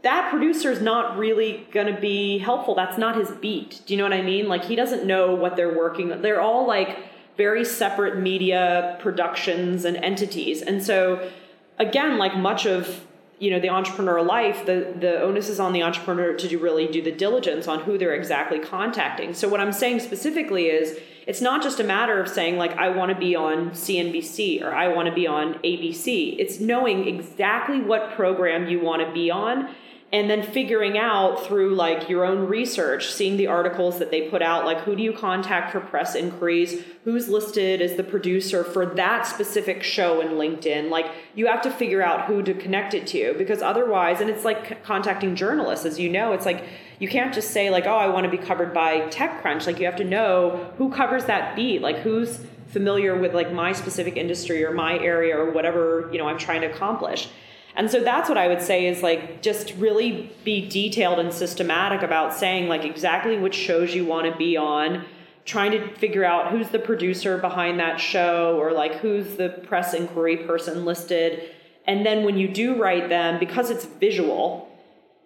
that 0.02 0.30
producer 0.30 0.70
is 0.70 0.82
not 0.82 1.16
really 1.16 1.66
going 1.72 1.92
to 1.92 2.00
be 2.00 2.38
helpful. 2.38 2.74
That's 2.74 2.98
not 2.98 3.16
his 3.16 3.30
beat. 3.30 3.80
Do 3.86 3.94
you 3.94 3.98
know 3.98 4.04
what 4.04 4.12
I 4.12 4.22
mean? 4.22 4.48
Like 4.48 4.64
he 4.64 4.76
doesn't 4.76 5.06
know 5.06 5.34
what 5.34 5.56
they're 5.56 5.74
working. 5.74 6.22
They're 6.22 6.40
all 6.40 6.66
like 6.66 6.98
very 7.36 7.64
separate 7.64 8.18
media 8.18 8.98
productions 9.00 9.84
and 9.84 9.96
entities. 9.96 10.60
And 10.60 10.82
so 10.82 11.30
again, 11.78 12.18
like 12.18 12.36
much 12.36 12.66
of 12.66 13.06
you 13.38 13.50
know 13.50 13.58
the 13.58 13.70
entrepreneur 13.70 14.22
life 14.22 14.66
the 14.66 14.94
the 15.00 15.20
onus 15.20 15.48
is 15.48 15.58
on 15.58 15.72
the 15.72 15.82
entrepreneur 15.82 16.32
to 16.32 16.46
do 16.46 16.60
really 16.60 16.86
do 16.86 17.02
the 17.02 17.10
diligence 17.10 17.66
on 17.66 17.80
who 17.80 17.98
they're 17.98 18.14
exactly 18.14 18.60
contacting 18.60 19.34
so 19.34 19.48
what 19.48 19.58
i'm 19.58 19.72
saying 19.72 19.98
specifically 19.98 20.66
is 20.66 20.96
it's 21.26 21.40
not 21.40 21.62
just 21.62 21.80
a 21.80 21.84
matter 21.84 22.20
of 22.20 22.28
saying 22.28 22.56
like 22.56 22.76
i 22.76 22.88
want 22.88 23.10
to 23.12 23.18
be 23.18 23.34
on 23.34 23.70
cnbc 23.70 24.62
or 24.62 24.74
i 24.74 24.88
want 24.88 25.08
to 25.08 25.14
be 25.14 25.26
on 25.26 25.54
abc 25.64 26.36
it's 26.38 26.60
knowing 26.60 27.06
exactly 27.06 27.80
what 27.80 28.12
program 28.12 28.68
you 28.68 28.80
want 28.80 29.06
to 29.06 29.12
be 29.12 29.30
on 29.30 29.68
and 30.12 30.28
then 30.28 30.42
figuring 30.42 30.98
out 30.98 31.46
through 31.46 31.74
like 31.74 32.08
your 32.08 32.24
own 32.24 32.46
research 32.46 33.10
seeing 33.10 33.38
the 33.38 33.46
articles 33.46 33.98
that 33.98 34.10
they 34.10 34.28
put 34.28 34.42
out 34.42 34.66
like 34.66 34.80
who 34.80 34.94
do 34.94 35.02
you 35.02 35.12
contact 35.12 35.72
for 35.72 35.80
press 35.80 36.14
inquiries? 36.14 36.84
Who's 37.04 37.28
listed 37.28 37.80
as 37.80 37.96
the 37.96 38.04
producer 38.04 38.62
for 38.62 38.84
that 38.84 39.26
specific 39.26 39.82
show 39.82 40.20
in 40.20 40.32
linkedin? 40.32 40.90
Like 40.90 41.06
you 41.34 41.46
have 41.46 41.62
to 41.62 41.70
figure 41.70 42.02
out 42.02 42.26
who 42.26 42.42
to 42.42 42.52
connect 42.52 42.92
it 42.92 43.06
to 43.08 43.34
because 43.38 43.62
otherwise 43.62 44.20
and 44.20 44.28
it's 44.28 44.44
like 44.44 44.84
contacting 44.84 45.34
journalists 45.34 45.86
as 45.86 45.98
you 45.98 46.10
know 46.10 46.32
it's 46.32 46.46
like 46.46 46.64
you 47.02 47.08
can't 47.08 47.34
just 47.34 47.50
say 47.50 47.68
like 47.68 47.84
oh 47.84 47.96
i 47.96 48.06
want 48.06 48.22
to 48.24 48.30
be 48.30 48.38
covered 48.38 48.72
by 48.72 49.00
techcrunch. 49.08 49.66
Like 49.66 49.80
you 49.80 49.86
have 49.86 49.96
to 49.96 50.04
know 50.04 50.72
who 50.78 50.88
covers 50.92 51.24
that 51.24 51.56
beat. 51.56 51.82
Like 51.82 51.98
who's 51.98 52.38
familiar 52.68 53.18
with 53.18 53.34
like 53.34 53.52
my 53.52 53.72
specific 53.72 54.16
industry 54.16 54.64
or 54.64 54.70
my 54.70 54.96
area 55.00 55.36
or 55.36 55.50
whatever 55.50 56.08
you 56.12 56.18
know 56.18 56.28
i'm 56.28 56.38
trying 56.38 56.60
to 56.60 56.68
accomplish. 56.68 57.28
And 57.74 57.90
so 57.90 58.00
that's 58.04 58.28
what 58.28 58.38
I 58.38 58.46
would 58.46 58.62
say 58.62 58.86
is 58.86 59.02
like 59.02 59.42
just 59.42 59.74
really 59.78 60.30
be 60.44 60.68
detailed 60.68 61.18
and 61.18 61.32
systematic 61.32 62.02
about 62.02 62.34
saying 62.34 62.68
like 62.68 62.84
exactly 62.84 63.36
which 63.36 63.54
shows 63.54 63.94
you 63.94 64.04
want 64.04 64.30
to 64.30 64.38
be 64.38 64.56
on, 64.56 65.04
trying 65.44 65.72
to 65.72 65.92
figure 65.96 66.24
out 66.24 66.52
who's 66.52 66.68
the 66.68 66.78
producer 66.78 67.36
behind 67.38 67.80
that 67.80 67.98
show 67.98 68.56
or 68.60 68.72
like 68.72 68.96
who's 68.96 69.36
the 69.36 69.48
press 69.66 69.92
inquiry 69.92 70.36
person 70.36 70.84
listed. 70.84 71.50
And 71.86 72.06
then 72.06 72.24
when 72.24 72.36
you 72.36 72.46
do 72.46 72.80
write 72.80 73.08
them, 73.08 73.40
because 73.40 73.70
it's 73.70 73.86
visual, 73.86 74.68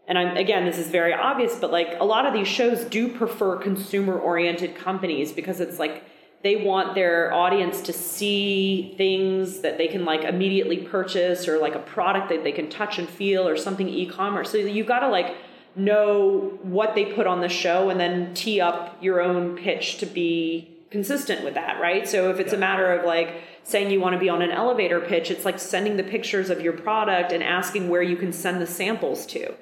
and 0.08 0.16
I'm, 0.16 0.36
again, 0.36 0.64
this 0.64 0.78
is 0.78 0.88
very 0.88 1.12
obvious, 1.12 1.56
but 1.56 1.72
like 1.72 1.96
a 1.98 2.04
lot 2.04 2.26
of 2.26 2.32
these 2.32 2.46
shows 2.46 2.84
do 2.84 3.08
prefer 3.08 3.56
consumer 3.56 4.16
oriented 4.18 4.76
companies 4.76 5.32
because 5.32 5.60
it's 5.60 5.78
like 5.78 6.04
they 6.42 6.56
want 6.56 6.94
their 6.94 7.32
audience 7.32 7.80
to 7.80 7.92
see 7.92 8.94
things 8.96 9.60
that 9.60 9.78
they 9.78 9.88
can 9.88 10.04
like 10.04 10.22
immediately 10.22 10.76
purchase 10.76 11.48
or 11.48 11.58
like 11.58 11.74
a 11.74 11.80
product 11.80 12.28
that 12.28 12.44
they 12.44 12.52
can 12.52 12.70
touch 12.70 12.98
and 12.98 13.08
feel 13.08 13.48
or 13.48 13.56
something 13.56 13.88
e-commerce. 13.88 14.52
So 14.52 14.58
you've 14.58 14.86
got 14.86 15.00
to 15.00 15.08
like 15.08 15.34
know 15.74 16.56
what 16.62 16.94
they 16.94 17.06
put 17.06 17.26
on 17.26 17.40
the 17.40 17.48
show 17.48 17.90
and 17.90 17.98
then 17.98 18.32
tee 18.34 18.60
up 18.60 18.96
your 19.02 19.20
own 19.20 19.56
pitch 19.56 19.98
to 19.98 20.06
be 20.06 20.70
consistent 20.90 21.44
with 21.44 21.54
that 21.54 21.80
right? 21.80 22.08
So 22.08 22.30
if 22.30 22.38
it's 22.38 22.52
yeah. 22.52 22.58
a 22.58 22.60
matter 22.60 22.92
of 22.92 23.04
like 23.04 23.42
saying 23.64 23.90
you 23.90 24.00
want 24.00 24.12
to 24.12 24.20
be 24.20 24.28
on 24.28 24.40
an 24.40 24.52
elevator 24.52 25.00
pitch 25.00 25.32
it's 25.32 25.44
like 25.44 25.58
sending 25.58 25.96
the 25.96 26.04
pictures 26.04 26.48
of 26.48 26.60
your 26.60 26.72
product 26.72 27.32
and 27.32 27.42
asking 27.42 27.88
where 27.88 28.02
you 28.02 28.16
can 28.16 28.32
send 28.32 28.60
the 28.60 28.66
samples 28.66 29.26
to 29.26 29.52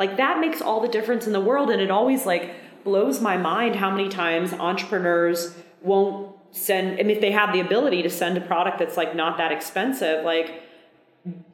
like 0.00 0.16
that 0.16 0.40
makes 0.40 0.60
all 0.60 0.80
the 0.80 0.88
difference 0.88 1.28
in 1.28 1.32
the 1.32 1.40
world 1.40 1.70
and 1.70 1.80
it 1.80 1.90
always 1.90 2.26
like 2.26 2.54
blows 2.82 3.20
my 3.20 3.36
mind 3.36 3.76
how 3.76 3.90
many 3.90 4.08
times 4.08 4.52
entrepreneurs 4.54 5.54
won't 5.82 6.34
send 6.50 6.98
I 6.98 7.02
mean 7.04 7.10
if 7.10 7.20
they 7.20 7.30
have 7.30 7.52
the 7.52 7.60
ability 7.60 8.02
to 8.02 8.10
send 8.10 8.36
a 8.36 8.40
product 8.40 8.80
that's 8.80 8.96
like 8.96 9.14
not 9.14 9.38
that 9.38 9.52
expensive 9.52 10.24
like 10.24 10.62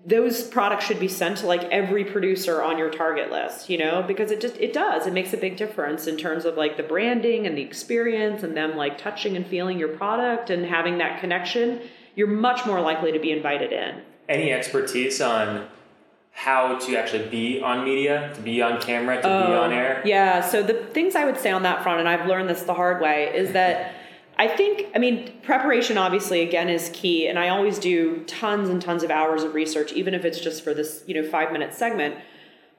those 0.06 0.44
products 0.44 0.86
should 0.86 1.00
be 1.00 1.08
sent 1.08 1.38
to 1.38 1.46
like 1.46 1.64
every 1.64 2.04
producer 2.04 2.62
on 2.62 2.78
your 2.78 2.88
target 2.88 3.32
list 3.32 3.68
you 3.68 3.76
know? 3.76 4.04
Because 4.06 4.30
it 4.30 4.40
just 4.40 4.56
it 4.58 4.72
does. 4.72 5.06
It 5.06 5.12
makes 5.12 5.32
a 5.32 5.36
big 5.36 5.56
difference 5.56 6.06
in 6.06 6.16
terms 6.16 6.44
of 6.44 6.56
like 6.56 6.76
the 6.76 6.84
branding 6.84 7.46
and 7.46 7.58
the 7.58 7.62
experience 7.62 8.44
and 8.44 8.56
them 8.56 8.76
like 8.76 8.96
touching 8.96 9.36
and 9.36 9.44
feeling 9.44 9.76
your 9.78 9.88
product 9.88 10.50
and 10.50 10.64
having 10.64 10.98
that 10.98 11.20
connection. 11.20 11.80
You're 12.14 12.28
much 12.28 12.64
more 12.64 12.80
likely 12.80 13.10
to 13.10 13.18
be 13.18 13.32
invited 13.32 13.72
in. 13.72 14.02
Any 14.28 14.52
expertise 14.52 15.20
on 15.20 15.66
how 16.36 16.78
to 16.78 16.94
actually 16.96 17.26
be 17.28 17.62
on 17.62 17.82
media, 17.82 18.30
to 18.34 18.42
be 18.42 18.60
on 18.60 18.78
camera, 18.78 19.16
to 19.16 19.22
be 19.22 19.26
on 19.26 19.72
oh, 19.72 19.76
air? 19.76 20.02
Yeah. 20.04 20.46
So 20.46 20.62
the 20.62 20.74
things 20.74 21.16
I 21.16 21.24
would 21.24 21.38
say 21.38 21.50
on 21.50 21.62
that 21.62 21.82
front, 21.82 21.98
and 21.98 22.06
I've 22.06 22.28
learned 22.28 22.50
this 22.50 22.62
the 22.62 22.74
hard 22.74 23.00
way, 23.00 23.32
is 23.34 23.52
that 23.52 23.94
I 24.36 24.46
think, 24.46 24.86
I 24.94 24.98
mean, 24.98 25.32
preparation 25.42 25.96
obviously 25.96 26.42
again 26.42 26.68
is 26.68 26.90
key, 26.92 27.26
and 27.26 27.38
I 27.38 27.48
always 27.48 27.78
do 27.78 28.22
tons 28.24 28.68
and 28.68 28.82
tons 28.82 29.02
of 29.02 29.10
hours 29.10 29.44
of 29.44 29.54
research, 29.54 29.94
even 29.94 30.12
if 30.12 30.26
it's 30.26 30.38
just 30.38 30.62
for 30.62 30.74
this, 30.74 31.02
you 31.06 31.14
know, 31.14 31.26
five 31.26 31.52
minute 31.52 31.72
segment. 31.72 32.16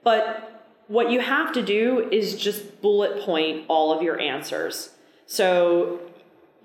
But 0.03 0.67
what 0.87 1.09
you 1.09 1.19
have 1.19 1.51
to 1.53 1.63
do 1.63 2.07
is 2.11 2.35
just 2.35 2.79
bullet 2.79 3.23
point 3.23 3.65
all 3.69 3.91
of 3.91 4.03
your 4.03 4.19
answers. 4.19 4.91
So, 5.25 5.99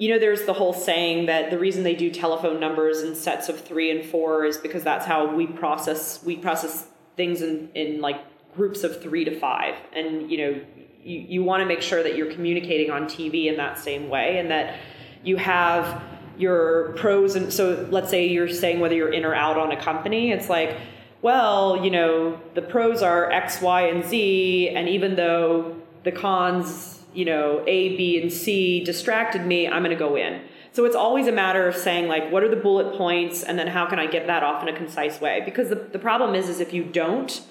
you 0.03 0.09
know, 0.09 0.19
there's 0.19 0.47
the 0.47 0.53
whole 0.53 0.73
saying 0.73 1.27
that 1.27 1.53
the 1.53 1.59
reason 1.61 1.85
they 1.85 1.95
do 1.95 2.11
telephone 2.11 2.59
numbers 2.59 3.03
in 3.03 3.15
sets 3.15 3.49
of 3.49 3.61
three 3.61 3.89
and 3.89 4.05
four 4.05 4.45
is 4.45 4.57
because 4.57 4.83
that's 4.83 5.07
how 5.07 5.33
we 5.33 5.47
process 5.47 6.21
we 6.25 6.37
process 6.37 6.89
things 7.17 7.41
in, 7.41 7.71
in 7.77 8.01
like 8.01 8.17
groups 8.57 8.83
of 8.83 9.01
three 9.01 9.25
to 9.25 9.39
five. 9.39 9.77
And, 9.93 10.29
you 10.29 10.39
know, 10.39 10.61
you, 11.05 11.21
you 11.21 11.45
want 11.45 11.61
to 11.61 11.67
make 11.67 11.83
sure 11.83 12.03
that 12.03 12.17
you're 12.17 12.33
communicating 12.33 12.91
on 12.91 13.05
TV 13.05 13.47
in 13.47 13.57
that 13.59 13.79
same 13.79 14.09
way 14.09 14.39
and 14.39 14.51
that 14.51 14.77
you 15.23 15.37
have 15.37 16.03
your 16.37 16.95
pros 16.97 17.37
and 17.37 17.53
so 17.53 17.87
let's 17.93 18.11
say 18.11 18.27
you're 18.27 18.49
saying 18.49 18.81
whether 18.81 18.97
you're 18.97 19.13
in 19.13 19.25
or 19.25 19.35
out 19.35 19.57
on 19.59 19.71
a 19.71 19.81
company 19.81 20.33
it's 20.33 20.49
like 20.49 20.79
well 21.21 21.85
you 21.85 21.91
know 21.91 22.41
the 22.55 22.63
pros 22.63 23.03
are 23.03 23.31
x 23.31 23.61
y 23.61 23.83
and 23.83 24.03
z 24.03 24.71
and 24.71 24.89
even 24.89 25.15
though 25.15 25.77
the 26.05 26.11
cons 26.11 27.02
you 27.15 27.25
know 27.25 27.63
a 27.67 27.97
b 27.97 28.21
and 28.21 28.33
c 28.33 28.83
distracted 28.85 29.45
me 29.47 29.69
i'm 29.69 29.83
going 29.83 29.97
to 29.97 29.97
go 29.97 30.17
in 30.17 30.43
so 30.73 30.85
it's 30.85 30.97
always 30.97 31.27
a 31.27 31.33
matter 31.33 31.69
of 31.69 31.77
saying 31.77 32.09
like 32.09 32.31
what 32.33 32.43
are 32.43 32.49
the 32.49 32.57
bullet 32.57 32.97
points 32.97 33.43
and 33.43 33.59
then 33.59 33.67
how 33.67 33.87
can 33.87 33.99
i 33.99 34.07
get 34.07 34.27
that 34.27 34.43
off 34.43 34.63
in 34.63 34.69
a 34.69 34.77
concise 34.77 35.21
way 35.21 35.43
because 35.45 35.69
the, 35.69 35.75
the 35.75 35.99
problem 35.99 36.35
is 36.35 36.49
is 36.49 36.61
if 36.61 36.73
you 36.73 36.83
don't 36.83 37.43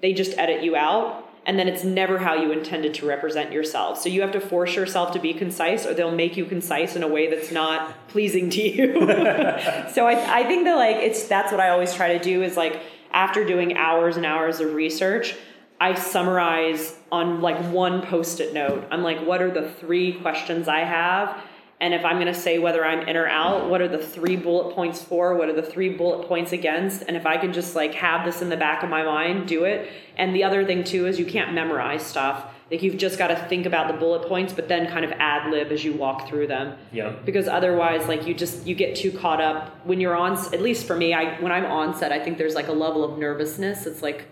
they 0.00 0.12
just 0.12 0.36
edit 0.38 0.62
you 0.62 0.76
out 0.76 1.26
and 1.46 1.56
then 1.56 1.68
it's 1.68 1.84
never 1.84 2.18
how 2.18 2.34
you 2.34 2.50
intended 2.50 2.92
to 2.94 3.06
represent 3.06 3.52
yourself. 3.52 4.00
So 4.00 4.08
you 4.08 4.20
have 4.20 4.32
to 4.32 4.40
force 4.40 4.74
yourself 4.74 5.12
to 5.12 5.20
be 5.20 5.32
concise, 5.32 5.86
or 5.86 5.94
they'll 5.94 6.10
make 6.10 6.36
you 6.36 6.44
concise 6.44 6.96
in 6.96 7.04
a 7.04 7.08
way 7.08 7.30
that's 7.30 7.52
not 7.52 8.08
pleasing 8.08 8.50
to 8.50 8.60
you. 8.60 8.94
so 9.92 10.08
I, 10.08 10.40
I 10.40 10.44
think 10.44 10.64
that 10.64 10.74
like 10.74 10.96
it's 10.96 11.24
that's 11.28 11.52
what 11.52 11.60
I 11.60 11.68
always 11.70 11.94
try 11.94 12.18
to 12.18 12.22
do 12.22 12.42
is 12.42 12.56
like 12.56 12.82
after 13.12 13.44
doing 13.44 13.76
hours 13.76 14.16
and 14.16 14.26
hours 14.26 14.58
of 14.58 14.74
research, 14.74 15.36
I 15.80 15.94
summarize 15.94 16.96
on 17.12 17.40
like 17.40 17.58
one 17.72 18.02
post-it 18.02 18.54
note. 18.54 18.86
I'm 18.90 19.02
like, 19.02 19.26
what 19.26 19.42
are 19.42 19.50
the 19.50 19.68
three 19.68 20.14
questions 20.14 20.68
I 20.68 20.80
have? 20.80 21.42
And 21.78 21.92
if 21.92 22.06
I'm 22.06 22.16
going 22.16 22.32
to 22.32 22.38
say 22.38 22.58
whether 22.58 22.84
I'm 22.86 23.06
in 23.06 23.16
or 23.16 23.26
out, 23.26 23.68
what 23.68 23.82
are 23.82 23.88
the 23.88 23.98
three 23.98 24.36
bullet 24.36 24.74
points 24.74 25.02
for? 25.02 25.36
What 25.36 25.50
are 25.50 25.52
the 25.52 25.62
three 25.62 25.90
bullet 25.90 26.26
points 26.26 26.52
against? 26.52 27.02
And 27.02 27.16
if 27.16 27.26
I 27.26 27.36
can 27.36 27.52
just 27.52 27.76
like 27.76 27.92
have 27.94 28.24
this 28.24 28.40
in 28.40 28.48
the 28.48 28.56
back 28.56 28.82
of 28.82 28.88
my 28.88 29.02
mind, 29.02 29.46
do 29.46 29.64
it. 29.64 29.90
And 30.16 30.34
the 30.34 30.44
other 30.44 30.64
thing 30.64 30.84
too 30.84 31.06
is 31.06 31.18
you 31.18 31.26
can't 31.26 31.52
memorize 31.52 32.04
stuff. 32.04 32.46
Like 32.70 32.82
you've 32.82 32.96
just 32.96 33.18
got 33.18 33.28
to 33.28 33.36
think 33.36 33.66
about 33.66 33.88
the 33.88 33.98
bullet 33.98 34.26
points, 34.26 34.54
but 34.54 34.68
then 34.68 34.88
kind 34.88 35.04
of 35.04 35.12
ad 35.12 35.50
lib 35.50 35.70
as 35.70 35.84
you 35.84 35.92
walk 35.92 36.26
through 36.26 36.46
them. 36.46 36.78
Yeah. 36.92 37.10
Because 37.26 37.46
otherwise, 37.46 38.08
like 38.08 38.26
you 38.26 38.32
just 38.32 38.66
you 38.66 38.74
get 38.74 38.96
too 38.96 39.12
caught 39.12 39.42
up 39.42 39.86
when 39.86 40.00
you're 40.00 40.16
on. 40.16 40.32
At 40.54 40.62
least 40.62 40.86
for 40.86 40.96
me, 40.96 41.12
I 41.12 41.38
when 41.42 41.52
I'm 41.52 41.66
on 41.66 41.94
set, 41.94 42.10
I 42.10 42.18
think 42.18 42.38
there's 42.38 42.54
like 42.54 42.68
a 42.68 42.72
level 42.72 43.04
of 43.04 43.18
nervousness. 43.18 43.86
It's 43.86 44.02
like 44.02 44.26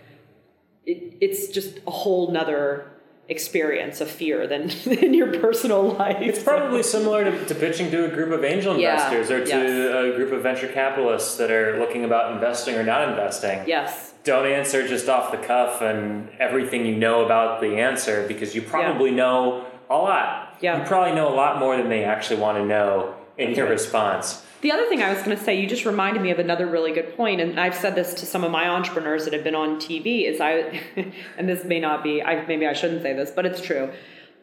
it, 0.85 1.13
it's 1.21 1.47
just 1.47 1.79
a 1.87 1.91
whole 1.91 2.31
nother 2.31 2.87
experience 3.27 4.01
of 4.01 4.09
fear 4.09 4.45
than 4.45 4.69
in 4.85 5.13
your 5.13 5.39
personal 5.39 5.93
life. 5.93 6.17
It's 6.21 6.43
probably 6.43 6.83
similar 6.83 7.23
to, 7.23 7.45
to 7.47 7.55
pitching 7.55 7.89
to 7.91 8.05
a 8.05 8.09
group 8.09 8.31
of 8.31 8.43
angel 8.43 8.77
Yeah, 8.77 8.93
investors 8.93 9.31
or 9.31 9.43
to 9.43 9.49
yes. 9.49 10.13
a 10.13 10.15
group 10.15 10.31
of 10.31 10.43
venture 10.43 10.67
capitalists 10.67 11.35
that 11.37 11.49
are 11.49 11.79
looking 11.79 12.05
about 12.05 12.33
investing 12.33 12.75
or 12.75 12.83
not 12.83 13.09
investing. 13.09 13.63
yes. 13.67 14.13
Don't 14.23 14.45
answer 14.47 14.87
just 14.87 15.07
off 15.09 15.31
the 15.31 15.37
cuff 15.37 15.81
and 15.83 16.29
everything 16.39 16.85
you 16.85 16.95
know 16.95 17.25
about 17.25 17.61
the 17.61 17.77
answer 17.77 18.27
because 18.27 18.55
you 18.55 18.61
probably 18.63 19.11
know 19.11 19.65
a 19.89 19.95
lot. 19.95 20.57
Yeah. 20.61 20.79
You 20.81 20.87
probably 20.87 21.13
know 21.15 21.31
a 21.31 21.35
lot 21.35 21.59
more 21.59 21.77
than 21.77 21.89
they 21.89 22.03
actually 22.03 22.39
want 22.39 22.57
to 22.57 22.65
know 22.65 23.13
in 23.37 23.53
your 23.53 23.67
response. 23.69 24.43
The 24.65 24.71
other 24.71 24.87
thing 24.89 25.03
I 25.03 25.13
was 25.13 25.21
going 25.21 25.37
to 25.37 25.43
say, 25.43 25.61
you 25.61 25.67
just 25.67 25.85
reminded 25.85 26.23
me 26.23 26.31
of 26.31 26.39
another 26.39 26.65
really 26.65 26.91
good 26.91 27.15
point, 27.15 27.39
and 27.39 27.59
I've 27.59 27.75
said 27.75 27.93
this 27.93 28.15
to 28.15 28.25
some 28.25 28.43
of 28.43 28.49
my 28.49 28.67
entrepreneurs 28.67 29.25
that 29.25 29.33
have 29.33 29.43
been 29.43 29.53
on 29.53 29.75
TV. 29.75 30.27
Is 30.27 30.41
I, 30.41 30.81
and 31.37 31.47
this 31.47 31.63
may 31.63 31.79
not 31.79 32.03
be, 32.03 32.23
I 32.23 32.43
maybe 32.47 32.65
I 32.65 32.73
shouldn't 32.73 33.03
say 33.03 33.13
this, 33.13 33.29
but 33.29 33.45
it's 33.45 33.61
true. 33.61 33.91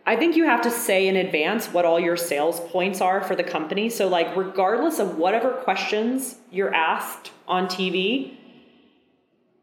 I 0.07 0.15
think 0.15 0.37
you 0.37 0.45
have 0.45 0.63
to 0.63 0.71
say 0.71 1.09
in 1.09 1.17
advance 1.17 1.73
what 1.73 1.85
all 1.85 1.99
your 1.99 2.17
sales 2.17 2.61
points 2.61 3.01
are 3.01 3.21
for 3.21 3.35
the 3.35 3.43
company. 3.43 3.91
So, 3.91 4.07
like, 4.07 4.37
regardless 4.37 5.01
of 5.01 5.19
whatever 5.19 5.51
questions 5.51 6.37
you're 6.53 6.73
asked 6.73 7.33
on 7.49 7.67
TV, 7.67 8.37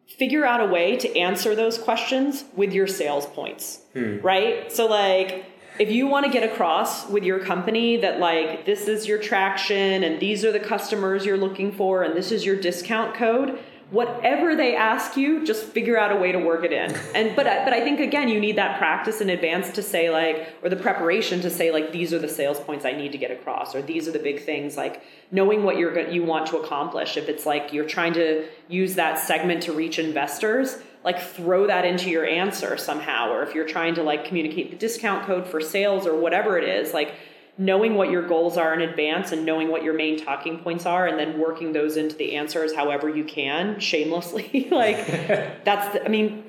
figure 0.09 0.43
out 0.43 0.59
a 0.59 0.65
way 0.65 0.97
to 0.97 1.17
answer 1.17 1.55
those 1.55 1.77
questions 1.77 2.43
with 2.53 2.73
your 2.73 2.85
sales 2.85 3.27
points, 3.27 3.79
hmm. 3.93 4.17
right? 4.19 4.69
So, 4.69 4.87
like, 4.87 5.45
if 5.79 5.89
you 5.89 6.07
want 6.07 6.25
to 6.25 6.31
get 6.31 6.43
across 6.43 7.07
with 7.07 7.23
your 7.23 7.39
company 7.39 7.97
that, 7.97 8.19
like, 8.19 8.65
this 8.65 8.87
is 8.87 9.07
your 9.07 9.17
traction 9.17 10.03
and 10.03 10.19
these 10.19 10.43
are 10.43 10.51
the 10.51 10.59
customers 10.59 11.25
you're 11.25 11.37
looking 11.37 11.71
for 11.71 12.03
and 12.03 12.15
this 12.15 12.31
is 12.31 12.45
your 12.45 12.57
discount 12.57 13.15
code, 13.15 13.57
whatever 13.89 14.55
they 14.55 14.75
ask 14.75 15.17
you, 15.17 15.45
just 15.45 15.63
figure 15.63 15.97
out 15.97 16.11
a 16.11 16.15
way 16.15 16.31
to 16.31 16.37
work 16.37 16.63
it 16.63 16.71
in. 16.71 16.93
And 17.15 17.35
but 17.35 17.47
I, 17.47 17.63
but 17.63 17.73
I 17.73 17.79
think 17.79 17.99
again, 17.99 18.29
you 18.29 18.39
need 18.39 18.57
that 18.57 18.77
practice 18.77 19.19
in 19.19 19.29
advance 19.29 19.71
to 19.71 19.81
say 19.81 20.09
like, 20.09 20.53
or 20.61 20.69
the 20.69 20.75
preparation 20.75 21.41
to 21.41 21.49
say 21.49 21.71
like, 21.71 21.91
these 21.91 22.13
are 22.13 22.19
the 22.19 22.27
sales 22.27 22.59
points 22.59 22.85
I 22.85 22.91
need 22.91 23.13
to 23.13 23.17
get 23.17 23.31
across, 23.31 23.73
or 23.73 23.81
these 23.81 24.07
are 24.07 24.11
the 24.11 24.19
big 24.19 24.43
things. 24.43 24.77
Like 24.77 25.01
knowing 25.31 25.63
what 25.63 25.77
you're 25.77 25.97
you 26.09 26.23
want 26.23 26.47
to 26.47 26.57
accomplish. 26.57 27.17
If 27.17 27.29
it's 27.29 27.45
like 27.45 27.73
you're 27.73 27.87
trying 27.87 28.13
to 28.13 28.47
use 28.67 28.95
that 28.95 29.17
segment 29.17 29.63
to 29.63 29.73
reach 29.73 29.97
investors, 29.97 30.77
like 31.03 31.19
throw 31.21 31.67
that 31.67 31.85
into 31.85 32.09
your 32.09 32.25
answer 32.25 32.75
somehow. 32.77 33.31
Or 33.31 33.43
if 33.43 33.55
you're 33.55 33.67
trying 33.67 33.95
to 33.95 34.03
like 34.03 34.25
communicate 34.25 34.71
the 34.71 34.77
discount 34.77 35.25
code 35.25 35.47
for 35.47 35.61
sales 35.61 36.05
or 36.05 36.15
whatever 36.15 36.57
it 36.57 36.63
is, 36.67 36.93
like 36.93 37.13
knowing 37.57 37.95
what 37.95 38.09
your 38.09 38.25
goals 38.25 38.57
are 38.57 38.73
in 38.73 38.81
advance 38.81 39.31
and 39.33 39.45
knowing 39.45 39.69
what 39.69 39.83
your 39.83 39.93
main 39.93 40.17
talking 40.17 40.59
points 40.59 40.85
are 40.85 41.07
and 41.07 41.19
then 41.19 41.37
working 41.37 41.73
those 41.73 41.97
into 41.97 42.15
the 42.15 42.33
answers 42.37 42.73
however 42.73 43.09
you 43.09 43.21
can 43.25 43.77
shamelessly 43.81 44.65
like 44.71 44.95
that's 45.65 45.91
the, 45.91 46.05
i 46.05 46.07
mean 46.07 46.41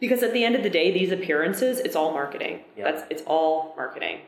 because 0.00 0.22
at 0.22 0.32
the 0.32 0.42
end 0.42 0.54
of 0.54 0.62
the 0.62 0.70
day 0.70 0.90
these 0.90 1.12
appearances 1.12 1.78
it's 1.80 1.94
all 1.94 2.12
marketing 2.12 2.60
Yeah. 2.78 2.90
that's 2.90 3.02
it's 3.10 3.22
all 3.26 3.74
marketing 3.76 4.20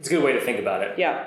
It's 0.00 0.08
a 0.08 0.10
good 0.10 0.24
way 0.24 0.32
to 0.32 0.40
think 0.40 0.58
about 0.58 0.82
it. 0.82 0.98
yeah 0.98 1.26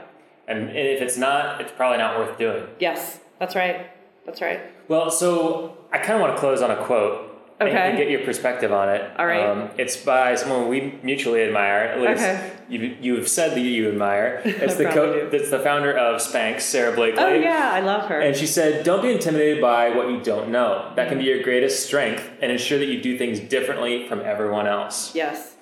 And 0.50 0.72
if 0.72 1.02
it's 1.02 1.16
not, 1.18 1.62
it's 1.62 1.72
probably 1.72 2.00
not 2.00 2.20
worth 2.20 2.38
doing. 2.38 2.68
yes 2.78 3.22
that's 3.40 3.56
right 3.56 3.90
that's 4.26 4.42
right 4.42 4.60
Well, 4.90 5.10
so 5.12 5.78
I 5.94 6.00
kind 6.00 6.16
of 6.16 6.20
want 6.22 6.34
to 6.36 6.40
close 6.42 6.62
on 6.62 6.72
a 6.72 6.76
quote. 6.84 7.31
And- 7.62 7.70
Okay. 7.70 7.78
And 7.90 7.98
get 7.98 8.10
your 8.10 8.22
perspective 8.22 8.74
on 8.74 8.90
it. 8.90 9.04
All 9.20 9.26
right. 9.28 9.46
Um, 9.46 9.70
it's 9.78 9.96
by 9.96 10.34
someone 10.36 10.68
we 10.68 10.98
mutually 11.04 11.44
admire. 11.44 11.84
At 11.94 12.02
least 12.02 12.24
Okay. 12.24 12.52
you 12.70 12.80
you 13.00 13.16
have 13.18 13.28
said 13.28 13.52
that 13.52 13.60
you 13.62 13.88
admire. 13.90 14.42
It's 14.46 14.76
the 14.76 14.86
co- 14.86 15.30
do. 15.30 15.38
It's 15.38 15.52
the 15.52 15.60
founder 15.60 15.92
of 15.96 16.20
Spanx, 16.22 16.62
Sara 16.62 16.92
Blakely. 16.96 17.24
oh 17.24 17.34
yeah 17.34 17.70
i 17.74 17.80
love 17.82 18.10
her 18.10 18.20
And 18.20 18.36
she 18.36 18.48
said, 18.48 18.84
"Don't 18.84 19.04
be 19.04 19.12
intimidated 19.12 19.62
by 19.62 19.90
what 19.90 20.10
you 20.10 20.20
don't 20.22 20.50
know. 20.50 20.92
That 20.96 21.08
can 21.10 21.20
be 21.20 21.26
your 21.26 21.44
greatest 21.44 21.86
strength, 21.86 22.24
and 22.42 22.52
ensure 22.52 22.80
that 22.80 22.88
you 22.88 23.00
do 23.02 23.16
things 23.18 23.40
differently 23.40 24.08
from 24.08 24.22
everyone 24.22 24.66
else." 24.68 25.14
yes 25.14 25.56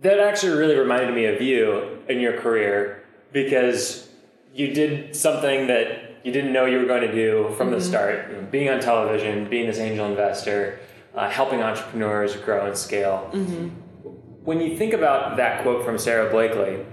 That 0.00 0.20
actually 0.20 0.56
really 0.56 0.76
reminded 0.76 1.12
me 1.14 1.24
of 1.26 1.42
you 1.42 1.98
in 2.08 2.20
your 2.20 2.34
career 2.40 3.02
because 3.32 4.08
you 4.54 4.72
did 4.72 5.14
something 5.16 5.66
that 5.66 6.07
you 6.24 6.32
didn't 6.32 6.52
know 6.52 6.66
you 6.66 6.78
were 6.78 6.86
going 6.86 7.02
to 7.02 7.12
do 7.12 7.54
from 7.56 7.70
the 7.70 7.80
start. 7.80 8.28
You 8.30 8.36
know, 8.36 8.42
being 8.50 8.68
on 8.68 8.80
television, 8.80 9.48
being 9.48 9.66
this 9.66 9.78
angel 9.78 10.06
investor, 10.06 10.78
uh, 11.14 11.28
helping 11.30 11.62
entrepreneurs 11.62 12.36
grow 12.36 12.66
and 12.66 12.76
scale. 12.76 13.30
When 14.44 14.60
you 14.60 14.76
think 14.76 14.92
about 14.94 15.36
that 15.36 15.62
quote 15.62 15.84
from 15.84 15.98
Sara 15.98 16.30
Blakely, 16.30 16.84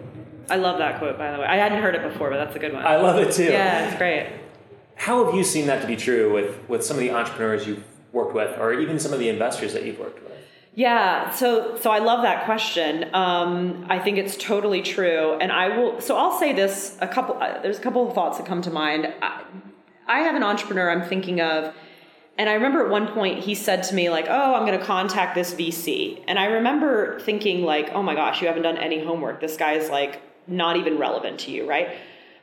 i 0.48 0.58
love 0.58 0.78
that 0.78 1.00
quote 1.00 1.18
by 1.18 1.32
the 1.32 1.40
way 1.40 1.46
i 1.48 1.56
hadn't 1.56 1.82
heard 1.82 1.96
it 1.96 2.04
before 2.04 2.30
but 2.30 2.38
that's 2.38 2.56
a 2.56 2.60
good 2.60 2.72
one 2.72 2.86
I 2.86 2.98
love 2.98 3.18
it 3.18 3.34
too. 3.34 3.46
yeah 3.46 3.88
it's 3.88 3.98
great 3.98 4.28
How 4.96 5.26
have 5.26 5.34
you 5.34 5.44
seen 5.44 5.66
that 5.66 5.82
to 5.82 5.88
be 5.88 5.96
true 5.96 6.32
with, 6.32 6.70
with 6.70 6.84
some 6.86 6.98
of 6.98 7.02
the 7.02 7.10
entrepreneurs 7.10 7.66
you've 7.66 7.84
worked 8.12 8.36
with, 8.36 8.56
or 8.60 8.72
even 8.74 9.00
some 9.00 9.12
of 9.12 9.18
the 9.18 9.28
investors 9.28 9.74
that 9.74 9.84
you've 9.86 9.98
worked 10.00 10.22
with? 10.24 10.35
Yeah, 10.76 11.32
so 11.32 11.78
so 11.78 11.90
I 11.90 12.00
love 12.00 12.24
that 12.24 12.44
question. 12.44 13.10
Um, 13.14 13.86
I 13.90 13.98
think 13.98 14.18
it's 14.18 14.36
totally 14.36 14.82
true, 14.82 15.38
and 15.40 15.50
I 15.50 15.78
will. 15.78 16.02
So 16.02 16.18
I'll 16.18 16.38
say 16.38 16.52
this: 16.52 16.98
a 17.00 17.08
couple. 17.08 17.38
Uh, 17.42 17.62
there's 17.62 17.80
a 17.80 17.82
couple 17.82 18.06
of 18.06 18.14
thoughts 18.14 18.38
that 18.38 18.46
come 18.46 18.62
to 18.64 18.70
mind. 18.70 19.14
I, 19.22 19.44
I 20.06 20.20
have 20.20 20.36
an 20.36 20.44
entrepreneur 20.44 20.92
I'm 20.92 21.08
thinking 21.08 21.40
of, 21.40 21.74
and 22.38 22.50
I 22.50 22.54
remember 22.56 22.84
at 22.84 22.92
one 22.92 23.08
point 23.08 23.40
he 23.40 23.56
said 23.56 23.84
to 23.84 23.96
me 23.96 24.10
like, 24.10 24.26
"Oh, 24.28 24.54
I'm 24.54 24.66
going 24.66 24.78
to 24.78 24.86
contact 24.86 25.34
this 25.34 25.54
VC," 25.54 26.22
and 26.28 26.38
I 26.38 26.46
remember 26.46 27.22
thinking 27.22 27.64
like, 27.64 27.92
"Oh 27.94 28.04
my 28.04 28.14
gosh, 28.14 28.42
you 28.42 28.48
haven't 28.48 28.64
done 28.64 28.78
any 28.78 29.02
homework. 29.02 29.40
This 29.40 29.56
guy 29.56 29.74
is 29.74 29.90
like 29.90 30.22
not 30.46 30.76
even 30.76 30.98
relevant 30.98 31.40
to 31.42 31.52
you, 31.52 31.70
right?" 31.70 31.96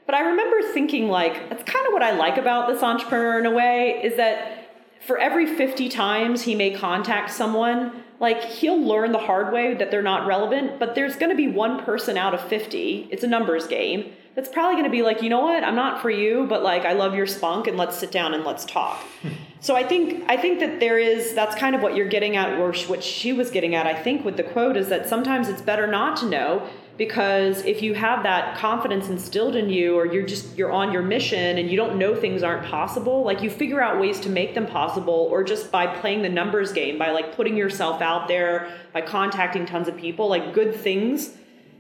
But 0.07 0.14
I 0.14 0.20
remember 0.22 0.72
thinking 0.72 1.09
like, 1.09 1.49
that's 1.49 1.62
kind 1.62 1.87
of 1.87 1.93
what 1.93 2.03
I 2.03 2.12
like 2.12 2.37
about 2.37 2.68
this 2.68 2.83
entrepreneur 2.83 3.39
in 3.39 3.47
a 3.47 3.53
way 3.53 4.01
is 4.03 4.16
that 4.16 4.62
for 5.07 5.18
every 5.18 5.47
50 5.47 5.89
times 5.89 6.43
he 6.43 6.55
may 6.55 6.72
contact 6.72 7.30
someone, 7.30 8.05
like 8.22 8.44
he'll 8.44 8.80
learn 8.80 9.10
the 9.10 9.18
hard 9.18 9.52
way 9.52 9.74
that 9.74 9.90
they're 9.90 10.00
not 10.00 10.28
relevant, 10.28 10.78
but 10.78 10.94
there's 10.94 11.16
going 11.16 11.30
to 11.30 11.36
be 11.36 11.48
one 11.48 11.84
person 11.84 12.16
out 12.16 12.32
of 12.32 12.40
50, 12.48 13.08
it's 13.10 13.24
a 13.24 13.26
numbers 13.26 13.66
game, 13.66 14.12
that's 14.36 14.48
probably 14.48 14.74
going 14.74 14.84
to 14.84 14.90
be 14.90 15.02
like, 15.02 15.22
you 15.22 15.28
know 15.28 15.40
what, 15.40 15.64
I'm 15.64 15.74
not 15.74 16.00
for 16.00 16.08
you, 16.08 16.46
but 16.48 16.62
like 16.62 16.84
I 16.84 16.92
love 16.92 17.16
your 17.16 17.26
spunk 17.26 17.66
and 17.66 17.76
let's 17.76 17.98
sit 17.98 18.12
down 18.12 18.32
and 18.32 18.44
let's 18.44 18.64
talk. 18.64 19.02
so 19.60 19.74
I 19.74 19.82
think 19.82 20.24
I 20.28 20.36
think 20.36 20.60
that 20.60 20.78
there 20.78 21.00
is 21.00 21.34
that's 21.34 21.56
kind 21.56 21.74
of 21.74 21.82
what 21.82 21.96
you're 21.96 22.08
getting 22.08 22.36
at, 22.36 22.60
or 22.60 22.72
what 22.86 23.02
she 23.02 23.32
was 23.32 23.50
getting 23.50 23.74
at. 23.74 23.86
I 23.88 24.00
think 24.00 24.24
with 24.24 24.36
the 24.36 24.44
quote 24.44 24.76
is 24.76 24.88
that 24.88 25.08
sometimes 25.08 25.48
it's 25.48 25.60
better 25.60 25.88
not 25.88 26.16
to 26.18 26.26
know 26.26 26.68
because 26.99 27.64
if 27.64 27.82
you 27.82 27.95
have 27.95 28.22
that 28.22 28.57
confidence 28.59 29.09
instilled 29.09 29.57
in 29.57 29.70
you 29.70 29.97
or 29.97 30.07
you're 30.07 30.26
just 30.26 30.57
you're 30.57 30.70
on 30.70 30.93
your 30.93 31.03
mission 31.03 31.59
and 31.59 31.70
you 31.70 31.76
don't 31.76 31.99
know 31.99 32.14
things 32.14 32.43
aren't 32.43 32.66
possible 32.66 33.24
like 33.24 33.43
you 33.43 33.49
figure 33.49 33.80
out 33.80 33.99
ways 33.99 34.20
to 34.20 34.28
make 34.28 34.55
them 34.55 34.66
possible 34.66 35.28
or 35.30 35.43
just 35.43 35.70
by 35.72 35.86
playing 35.86 36.22
the 36.22 36.28
numbers 36.28 36.72
game 36.72 36.99
by 36.99 37.11
like 37.11 37.34
putting 37.34 37.57
yourself 37.57 38.03
out 38.03 38.28
there 38.28 38.70
by 38.93 39.01
contacting 39.01 39.64
tons 39.64 39.88
of 39.88 39.97
people 39.97 40.28
like 40.28 40.53
good 40.53 40.74
things 40.74 41.30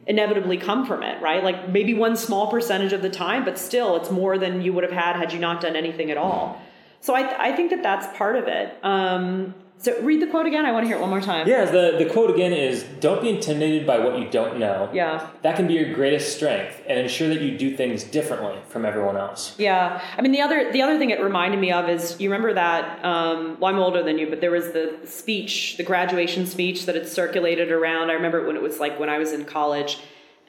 inevitably 0.06 0.56
come 0.56 0.84
from 0.84 1.02
it, 1.02 1.20
right? 1.22 1.44
Like 1.44 1.68
maybe 1.68 1.94
one 1.94 2.16
small 2.16 2.50
percentage 2.50 2.92
of 2.92 3.02
the 3.02 3.10
time, 3.10 3.44
but 3.44 3.58
still 3.58 3.96
it's 3.96 4.10
more 4.10 4.38
than 4.38 4.62
you 4.62 4.72
would 4.72 4.84
have 4.84 4.92
had 4.92 5.16
had 5.16 5.32
you 5.32 5.38
not 5.38 5.60
done 5.60 5.76
anything 5.76 6.10
at 6.10 6.16
all. 6.16 6.60
So 7.00 7.14
I, 7.14 7.50
I 7.50 7.56
think 7.56 7.70
that 7.70 7.82
that's 7.82 8.06
part 8.16 8.36
of 8.36 8.46
it. 8.48 8.76
Um, 8.82 9.54
so 9.82 10.00
read 10.02 10.22
the 10.22 10.28
quote 10.28 10.46
again. 10.46 10.64
I 10.64 10.70
want 10.70 10.84
to 10.84 10.86
hear 10.86 10.96
it 10.96 11.00
one 11.00 11.10
more 11.10 11.20
time. 11.20 11.48
Yeah, 11.48 11.64
the, 11.64 11.96
the 11.98 12.08
quote 12.08 12.30
again 12.30 12.52
is 12.52 12.84
Don't 13.00 13.20
be 13.20 13.28
intimidated 13.28 13.84
by 13.84 13.98
what 13.98 14.16
you 14.16 14.30
don't 14.30 14.58
know. 14.58 14.88
Yeah. 14.92 15.28
That 15.42 15.56
can 15.56 15.66
be 15.66 15.74
your 15.74 15.92
greatest 15.92 16.36
strength 16.36 16.80
and 16.86 17.00
ensure 17.00 17.28
that 17.28 17.40
you 17.40 17.58
do 17.58 17.76
things 17.76 18.04
differently 18.04 18.58
from 18.68 18.84
everyone 18.84 19.16
else. 19.16 19.56
Yeah. 19.58 20.00
I 20.16 20.22
mean, 20.22 20.30
the 20.30 20.40
other 20.40 20.70
the 20.70 20.82
other 20.82 20.98
thing 20.98 21.10
it 21.10 21.20
reminded 21.20 21.58
me 21.58 21.72
of 21.72 21.88
is 21.88 22.20
you 22.20 22.30
remember 22.30 22.54
that, 22.54 23.04
um, 23.04 23.58
well, 23.58 23.74
I'm 23.74 23.80
older 23.80 24.04
than 24.04 24.18
you, 24.18 24.30
but 24.30 24.40
there 24.40 24.52
was 24.52 24.70
the 24.70 24.98
speech, 25.04 25.76
the 25.76 25.82
graduation 25.82 26.46
speech 26.46 26.86
that 26.86 26.94
had 26.94 27.08
circulated 27.08 27.72
around. 27.72 28.10
I 28.10 28.14
remember 28.14 28.38
it 28.40 28.46
when 28.46 28.56
it 28.56 28.62
was 28.62 28.78
like 28.78 29.00
when 29.00 29.08
I 29.08 29.18
was 29.18 29.32
in 29.32 29.44
college 29.44 29.98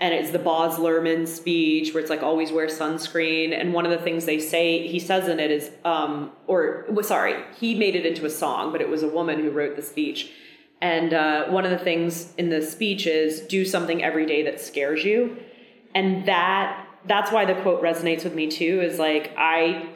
and 0.04 0.14
it's 0.14 0.32
the 0.32 0.39
Baz 0.39 0.76
Luhrmann 0.80 1.26
speech 1.26 1.93
where 1.93 2.01
it's 2.01 2.10
like 2.10 2.22
always 2.22 2.51
wear 2.51 2.68
sunscreen. 2.68 3.58
And 3.58 3.74
one 3.74 3.86
of 3.86 3.91
the 3.91 3.97
things 3.97 4.26
they 4.26 4.38
say 4.38 4.86
he 4.86 4.99
says 4.99 5.30
in 5.30 5.39
it 5.39 5.49
is, 5.49 5.72
um, 5.86 6.34
or 6.45 6.84
well, 6.89 7.06
sorry, 7.06 7.41
he 7.58 7.74
made 7.74 7.95
it 7.95 8.06
into 8.06 8.26
a 8.26 8.30
song, 8.30 8.74
but 8.74 8.82
it 8.82 8.89
was 8.89 9.01
a 9.01 9.08
woman 9.08 9.39
who 9.39 9.49
wrote 9.49 9.78
the 9.78 9.82
speech. 9.82 10.30
And 10.82 11.14
uh, 11.14 11.45
one 11.45 11.64
of 11.64 11.72
the 11.72 11.78
things 11.78 12.34
in 12.38 12.49
the 12.49 12.62
speech 12.62 13.08
is 13.08 13.39
do 13.39 13.64
something 13.64 14.04
every 14.04 14.26
day 14.26 14.43
that 14.43 14.60
scares 14.60 15.06
you, 15.06 15.38
and 15.95 16.26
that 16.26 16.86
that's 17.06 17.32
why 17.32 17.45
the 17.45 17.56
quote 17.62 17.82
resonates 17.82 18.26
with 18.26 18.36
me 18.36 18.47
too. 18.47 18.82
Is 18.82 18.99
like 18.99 19.32
I 19.38 19.88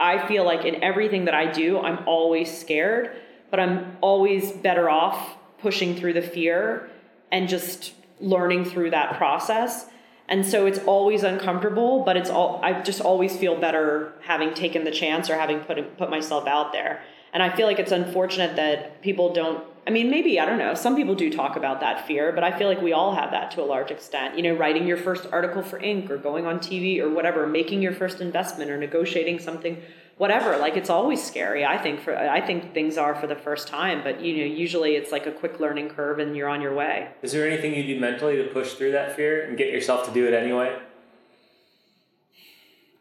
I 0.00 0.26
feel 0.26 0.46
like 0.46 0.64
in 0.64 0.82
everything 0.82 1.26
that 1.26 1.34
I 1.34 1.52
do, 1.52 1.80
I'm 1.80 2.08
always 2.08 2.50
scared, 2.56 3.14
but 3.50 3.60
I'm 3.60 3.98
always 4.00 4.52
better 4.52 4.88
off 4.88 5.36
pushing 5.58 5.96
through 5.96 6.14
the 6.14 6.22
fear 6.22 6.88
and 7.30 7.46
just 7.46 7.92
learning 8.20 8.64
through 8.64 8.90
that 8.90 9.16
process. 9.16 9.86
And 10.28 10.46
so 10.46 10.66
it's 10.66 10.78
always 10.80 11.24
uncomfortable, 11.24 12.04
but 12.04 12.16
it's 12.16 12.30
all 12.30 12.60
I 12.62 12.82
just 12.82 13.00
always 13.00 13.36
feel 13.36 13.60
better 13.60 14.12
having 14.22 14.54
taken 14.54 14.84
the 14.84 14.92
chance 14.92 15.28
or 15.28 15.36
having 15.36 15.60
put 15.60 15.98
put 15.98 16.08
myself 16.08 16.46
out 16.46 16.72
there. 16.72 17.02
And 17.32 17.42
I 17.42 17.54
feel 17.54 17.66
like 17.66 17.78
it's 17.78 17.92
unfortunate 17.92 18.56
that 18.56 19.02
people 19.02 19.32
don't 19.32 19.64
I 19.86 19.90
mean, 19.90 20.10
maybe, 20.10 20.38
I 20.38 20.44
don't 20.44 20.58
know. 20.58 20.74
Some 20.74 20.94
people 20.94 21.14
do 21.14 21.32
talk 21.32 21.56
about 21.56 21.80
that 21.80 22.06
fear, 22.06 22.32
but 22.32 22.44
I 22.44 22.56
feel 22.56 22.68
like 22.68 22.82
we 22.82 22.92
all 22.92 23.14
have 23.14 23.30
that 23.30 23.50
to 23.52 23.62
a 23.62 23.64
large 23.64 23.90
extent. 23.90 24.36
You 24.36 24.42
know, 24.42 24.54
writing 24.54 24.86
your 24.86 24.98
first 24.98 25.26
article 25.32 25.62
for 25.62 25.80
Inc. 25.80 26.10
or 26.10 26.18
going 26.18 26.46
on 26.46 26.58
TV 26.58 27.00
or 27.00 27.08
whatever, 27.08 27.46
making 27.46 27.80
your 27.80 27.92
first 27.92 28.20
investment 28.20 28.70
or 28.70 28.76
negotiating 28.76 29.38
something 29.38 29.82
whatever 30.20 30.58
like 30.58 30.76
it's 30.76 30.90
always 30.90 31.24
scary 31.24 31.64
i 31.64 31.78
think 31.78 31.98
for 31.98 32.14
i 32.14 32.42
think 32.46 32.74
things 32.74 32.98
are 32.98 33.14
for 33.14 33.26
the 33.26 33.34
first 33.34 33.66
time 33.66 34.02
but 34.04 34.20
you 34.20 34.36
know 34.36 34.44
usually 34.44 34.90
it's 34.94 35.10
like 35.10 35.26
a 35.26 35.32
quick 35.32 35.58
learning 35.58 35.88
curve 35.88 36.18
and 36.18 36.36
you're 36.36 36.46
on 36.46 36.60
your 36.60 36.74
way. 36.74 37.08
Is 37.22 37.32
there 37.32 37.48
anything 37.48 37.74
you 37.74 37.84
do 37.94 37.98
mentally 37.98 38.36
to 38.36 38.44
push 38.44 38.74
through 38.74 38.92
that 38.92 39.16
fear 39.16 39.46
and 39.46 39.56
get 39.56 39.68
yourself 39.72 40.06
to 40.06 40.12
do 40.12 40.28
it 40.28 40.34
anyway? 40.34 40.78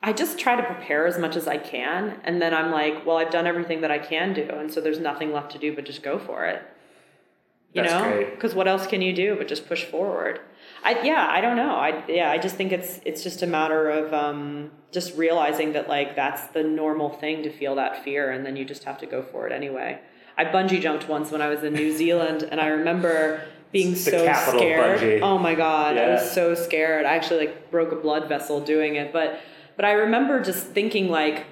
I 0.01 0.13
just 0.13 0.39
try 0.39 0.55
to 0.55 0.63
prepare 0.63 1.07
as 1.07 1.17
much 1.17 1.35
as 1.35 1.45
i 1.45 1.57
can 1.57 2.21
and 2.23 2.41
then 2.41 2.53
i'm 2.53 2.71
like 2.71 3.05
well 3.05 3.17
i've 3.17 3.31
done 3.31 3.45
everything 3.45 3.81
that 3.81 3.91
i 3.91 3.99
can 3.99 4.33
do 4.33 4.47
and 4.61 4.71
so 4.73 4.79
there's 4.79 4.99
nothing 4.99 5.33
left 5.33 5.51
to 5.51 5.57
do 5.57 5.75
but 5.75 5.83
just 5.83 6.01
go 6.01 6.17
for 6.19 6.45
it. 6.45 6.61
You 7.73 7.83
That's 7.83 7.93
know? 7.93 8.29
because 8.31 8.55
what 8.55 8.69
else 8.69 8.87
can 8.87 9.01
you 9.01 9.13
do 9.13 9.35
but 9.35 9.49
just 9.49 9.67
push 9.67 9.83
forward 9.83 10.39
I 10.83 11.01
yeah, 11.03 11.27
I 11.29 11.41
don't 11.41 11.57
know. 11.57 11.75
I 11.75 12.03
yeah, 12.07 12.31
I 12.31 12.37
just 12.37 12.55
think 12.55 12.71
it's 12.71 12.99
it's 13.05 13.23
just 13.23 13.41
a 13.41 13.47
matter 13.47 13.89
of 13.89 14.13
um, 14.13 14.71
just 14.91 15.15
realizing 15.17 15.73
that 15.73 15.87
like 15.87 16.15
that's 16.15 16.47
the 16.47 16.63
normal 16.63 17.09
thing 17.09 17.43
to 17.43 17.51
feel 17.51 17.75
that 17.75 18.03
fear, 18.03 18.31
and 18.31 18.45
then 18.45 18.55
you 18.55 18.65
just 18.65 18.83
have 18.83 18.97
to 18.99 19.05
go 19.05 19.21
for 19.21 19.47
it 19.47 19.51
anyway. 19.51 19.99
I 20.37 20.45
bungee 20.45 20.81
jumped 20.81 21.09
once 21.09 21.31
when 21.31 21.41
I 21.41 21.49
was 21.49 21.63
in 21.63 21.73
New 21.73 21.95
Zealand, 21.95 22.43
and 22.43 22.61
I 22.61 22.67
remember 22.67 23.43
being 23.71 23.95
so 23.95 24.11
scared. 24.11 24.99
Bungee. 24.99 25.21
Oh 25.21 25.37
my 25.37 25.53
god, 25.55 25.95
yeah. 25.95 26.03
I 26.03 26.09
was 26.11 26.31
so 26.31 26.55
scared. 26.55 27.05
I 27.05 27.15
actually 27.15 27.47
like 27.47 27.71
broke 27.71 27.91
a 27.91 27.97
blood 27.97 28.29
vessel 28.29 28.61
doing 28.61 28.95
it, 28.95 29.11
but 29.11 29.39
but 29.75 29.85
I 29.85 29.91
remember 29.93 30.41
just 30.41 30.67
thinking 30.67 31.09
like 31.09 31.45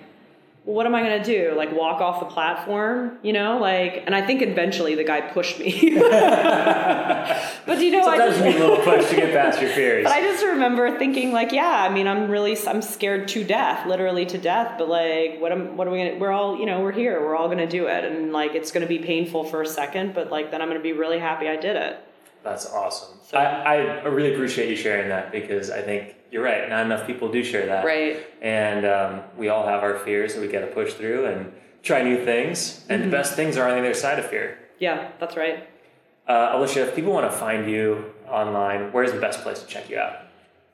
well, 0.68 0.76
what 0.76 0.86
am 0.86 0.93
I 0.93 1.01
going 1.01 1.24
to 1.24 1.26
do? 1.26 1.55
Like 1.55 1.72
walk 1.72 2.01
off 2.01 2.20
the 2.20 2.26
platform, 2.26 3.20
you 3.24 3.32
know? 3.32 3.57
Like, 3.57 4.03
and 4.05 4.13
I 4.13 4.22
think 4.22 4.41
eventually 4.41 4.95
the 4.95 5.03
guy 5.05 5.22
pushed 5.22 5.59
me. 5.59 5.72
but 5.95 7.80
you 7.80 7.91
know, 7.91 8.03
sometimes 8.03 8.20
I 8.20 8.28
just, 8.28 8.39
you 8.39 8.43
need 8.43 8.55
a 8.57 8.59
little 8.59 8.84
push 8.84 9.09
to 9.09 9.15
get 9.15 9.32
past 9.32 9.61
your 9.61 9.70
fears. 9.70 10.03
But 10.03 10.11
I 10.11 10.20
just 10.20 10.43
remember 10.43 10.99
thinking, 10.99 11.32
like, 11.32 11.53
yeah, 11.53 11.86
I 11.89 11.93
mean, 11.93 12.05
I'm 12.05 12.30
really, 12.30 12.57
I'm 12.68 12.82
scared 12.82 13.30
to 13.30 13.45
death, 13.45 13.88
literally 13.88 14.26
to 14.26 14.38
death. 14.38 14.76
But 14.78 14.89
like, 14.89 15.39
what 15.39 15.53
am, 15.53 15.78
what 15.78 15.88
are 15.88 15.91
we 15.91 15.99
gonna? 15.99 16.18
We're 16.18 16.34
all, 16.34 16.57
you 16.59 16.65
know, 16.65 16.82
we're 16.82 16.91
here. 16.91 17.22
We're 17.22 17.38
all 17.38 17.47
gonna 17.47 17.65
do 17.65 17.88
it, 17.88 18.03
and 18.03 18.34
like, 18.34 18.53
it's 18.53 18.74
gonna 18.74 18.88
be 18.88 18.99
painful 18.99 19.45
for 19.45 19.61
a 19.61 19.68
second, 19.68 20.13
but 20.13 20.32
like, 20.32 20.51
then 20.51 20.61
I'm 20.61 20.68
gonna 20.68 20.82
be 20.82 20.91
really 20.91 21.20
happy 21.20 21.47
I 21.47 21.55
did 21.55 21.78
it. 21.78 21.97
That's 22.43 22.65
awesome. 22.65 23.18
So, 23.24 23.38
I, 23.38 24.01
I 24.01 24.07
really 24.07 24.34
appreciate 24.34 24.70
you 24.70 24.76
sharing 24.76 25.07
that 25.09 25.32
because 25.32 25.70
I 25.70 25.82
think 25.82 26.16
you're 26.32 26.43
right. 26.43 26.67
Not 26.69 26.86
enough 26.86 27.07
people 27.07 27.32
do 27.32 27.43
share 27.43 27.65
that. 27.67 27.86
Right. 27.86 28.25
And 28.41 28.86
um, 28.86 29.21
we 29.38 29.49
all 29.49 29.65
have 29.65 29.84
our 29.84 29.99
fears 29.99 30.36
that 30.36 30.41
we 30.41 30.47
got 30.47 30.61
to 30.61 30.67
push 30.67 30.93
through 30.93 31.25
and 31.25 31.53
try 31.84 32.03
new 32.03 32.23
things. 32.23 32.86
And 32.89 33.01
mm-hmm. 33.01 33.11
the 33.11 33.17
best 33.17 33.36
things 33.36 33.57
are 33.57 33.67
on 33.67 33.75
the 33.75 33.80
other 33.80 33.93
side 33.93 34.19
of 34.19 34.25
fear. 34.25 34.59
Yeah, 34.80 35.11
that's 35.19 35.36
right. 35.36 35.67
Uh, 36.28 36.51
Alicia, 36.53 36.88
if 36.88 36.95
people 36.95 37.13
want 37.13 37.32
to 37.32 37.38
find 37.38 37.69
you 37.69 38.13
online, 38.28 38.91
where's 38.91 39.13
the 39.13 39.19
best 39.19 39.41
place 39.41 39.61
to 39.61 39.67
check 39.67 39.89
you 39.89 39.97
out? 39.97 40.23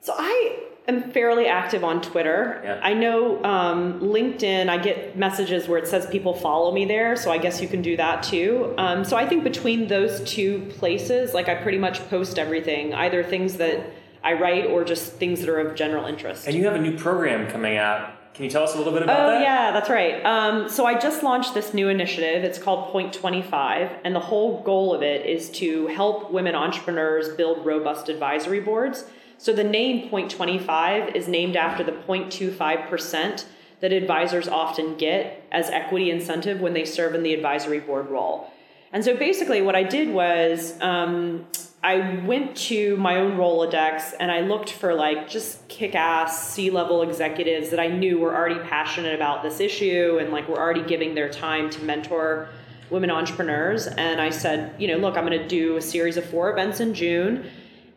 So 0.01 0.13
I 0.17 0.63
am 0.87 1.11
fairly 1.11 1.45
active 1.45 1.83
on 1.83 2.01
Twitter. 2.01 2.59
Yeah. 2.63 2.79
I 2.81 2.93
know 2.93 3.41
um, 3.43 3.99
LinkedIn, 4.01 4.67
I 4.67 4.77
get 4.77 5.15
messages 5.15 5.67
where 5.67 5.77
it 5.77 5.87
says 5.87 6.07
people 6.07 6.33
follow 6.33 6.73
me 6.73 6.85
there, 6.85 7.15
so 7.15 7.31
I 7.31 7.37
guess 7.37 7.61
you 7.61 7.67
can 7.67 7.81
do 7.81 7.95
that 7.97 8.23
too. 8.23 8.73
Um, 8.77 9.05
so 9.05 9.15
I 9.15 9.27
think 9.27 9.43
between 9.43 9.87
those 9.87 10.21
two 10.29 10.65
places, 10.77 11.33
like 11.33 11.47
I 11.47 11.55
pretty 11.55 11.77
much 11.77 12.05
post 12.09 12.39
everything, 12.39 12.93
either 12.93 13.23
things 13.23 13.57
that 13.57 13.85
I 14.23 14.33
write 14.33 14.67
or 14.67 14.83
just 14.83 15.13
things 15.13 15.41
that 15.41 15.49
are 15.49 15.59
of 15.59 15.75
general 15.75 16.05
interest. 16.05 16.47
And 16.47 16.55
you 16.55 16.65
have 16.65 16.75
a 16.75 16.79
new 16.79 16.97
program 16.97 17.49
coming 17.51 17.77
out. 17.77 18.11
Can 18.33 18.45
you 18.45 18.49
tell 18.49 18.63
us 18.63 18.73
a 18.73 18.77
little 18.77 18.93
bit 18.93 19.03
about 19.03 19.19
oh, 19.19 19.29
that? 19.29 19.37
Oh, 19.37 19.41
yeah, 19.41 19.71
that's 19.71 19.89
right. 19.89 20.25
Um, 20.25 20.67
so 20.67 20.85
I 20.85 20.97
just 20.97 21.21
launched 21.21 21.53
this 21.53 21.73
new 21.73 21.87
initiative. 21.89 22.43
It's 22.43 22.57
called 22.57 22.91
Point 22.91 23.13
25, 23.13 23.91
and 24.03 24.15
the 24.15 24.19
whole 24.19 24.63
goal 24.63 24.95
of 24.95 25.03
it 25.03 25.27
is 25.27 25.51
to 25.51 25.85
help 25.87 26.31
women 26.31 26.55
entrepreneurs 26.55 27.29
build 27.29 27.63
robust 27.63 28.09
advisory 28.09 28.59
boards. 28.59 29.05
So 29.37 29.53
the 29.53 29.63
name 29.63 30.09
Point 30.09 30.31
25 30.31 31.15
is 31.15 31.27
named 31.27 31.55
after 31.55 31.83
the 31.83 31.91
0.25% 31.91 33.45
that 33.81 33.91
advisors 33.91 34.47
often 34.47 34.95
get 34.95 35.45
as 35.51 35.69
equity 35.69 36.09
incentive 36.09 36.59
when 36.61 36.73
they 36.73 36.85
serve 36.85 37.13
in 37.13 37.21
the 37.21 37.33
advisory 37.33 37.81
board 37.81 38.09
role. 38.09 38.49
And 38.93 39.03
so 39.03 39.15
basically, 39.15 39.61
what 39.61 39.75
I 39.75 39.83
did 39.83 40.13
was 40.13 40.79
um, 40.81 41.45
I 41.83 42.15
went 42.23 42.55
to 42.69 42.95
my 42.95 43.17
own 43.17 43.33
Rolodex 43.33 44.13
and 44.17 44.31
I 44.31 44.39
looked 44.39 44.71
for 44.71 44.93
like 44.93 45.27
just 45.27 45.67
kick 45.67 45.95
ass 45.95 46.49
C 46.49 46.69
level 46.69 47.01
executives 47.01 47.71
that 47.71 47.79
I 47.79 47.87
knew 47.87 48.19
were 48.19 48.33
already 48.33 48.59
passionate 48.59 49.13
about 49.13 49.43
this 49.43 49.59
issue 49.59 50.17
and 50.21 50.31
like 50.31 50.47
were 50.47 50.57
already 50.57 50.83
giving 50.83 51.13
their 51.13 51.29
time 51.29 51.69
to 51.71 51.83
mentor 51.83 52.47
women 52.89 53.11
entrepreneurs. 53.11 53.87
And 53.87 54.21
I 54.21 54.29
said, 54.29 54.73
you 54.79 54.87
know, 54.87 54.95
look, 54.95 55.17
I'm 55.17 55.25
going 55.25 55.37
to 55.37 55.47
do 55.47 55.75
a 55.75 55.81
series 55.81 56.15
of 56.15 56.23
four 56.23 56.49
events 56.53 56.79
in 56.79 56.93
June 56.93 57.49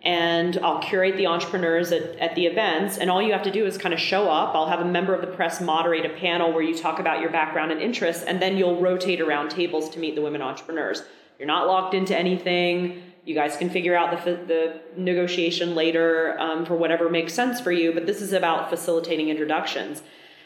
and 0.03 0.59
I'll 0.59 0.81
curate 0.81 1.17
the 1.17 1.29
entrepreneurs 1.29 1.93
at, 1.93 2.17
at 2.17 2.35
the 2.35 2.47
events. 2.47 2.99
And 2.99 3.09
all 3.09 3.23
you 3.23 3.33
have 3.33 3.43
to 3.43 3.53
do 3.53 3.67
is 3.67 3.79
kind 3.79 3.95
of 3.95 4.01
show 4.01 4.29
up. 4.29 4.57
I'll 4.57 4.69
have 4.69 4.81
a 4.81 4.85
member 4.85 5.15
of 5.15 5.21
the 5.21 5.27
press 5.29 5.61
moderate 5.61 6.05
a 6.07 6.11
panel 6.11 6.53
where 6.53 6.63
you 6.63 6.77
talk 6.77 6.99
about 6.99 7.21
your 7.21 7.31
background 7.31 7.73
and 7.73 7.81
interests, 7.81 8.23
and 8.23 8.41
then 8.41 8.57
you'll 8.57 8.81
rotate 8.81 9.21
around 9.21 9.51
tables 9.51 9.91
to 9.91 9.99
meet 9.99 10.15
the 10.15 10.23
women 10.23 10.43
entrepreneurs. 10.43 11.03
You're 11.41 11.49
not 11.49 11.67
locked 11.67 11.93
into 11.93 12.17
anything. 12.17 13.03
You 13.27 13.35
guys 13.35 13.57
can 13.57 13.69
figure 13.69 13.97
out 13.97 14.25
the, 14.25 14.33
the 14.47 14.81
negotiation 14.97 15.75
later 15.75 16.39
um, 16.39 16.65
for 16.65 16.77
whatever 16.77 17.11
makes 17.11 17.35
sense 17.35 17.61
for 17.61 17.73
you, 17.73 17.93
but 17.93 18.07
this 18.07 18.23
is 18.23 18.33
about 18.33 18.71
facilitating 18.71 19.29
introductions. 19.29 20.03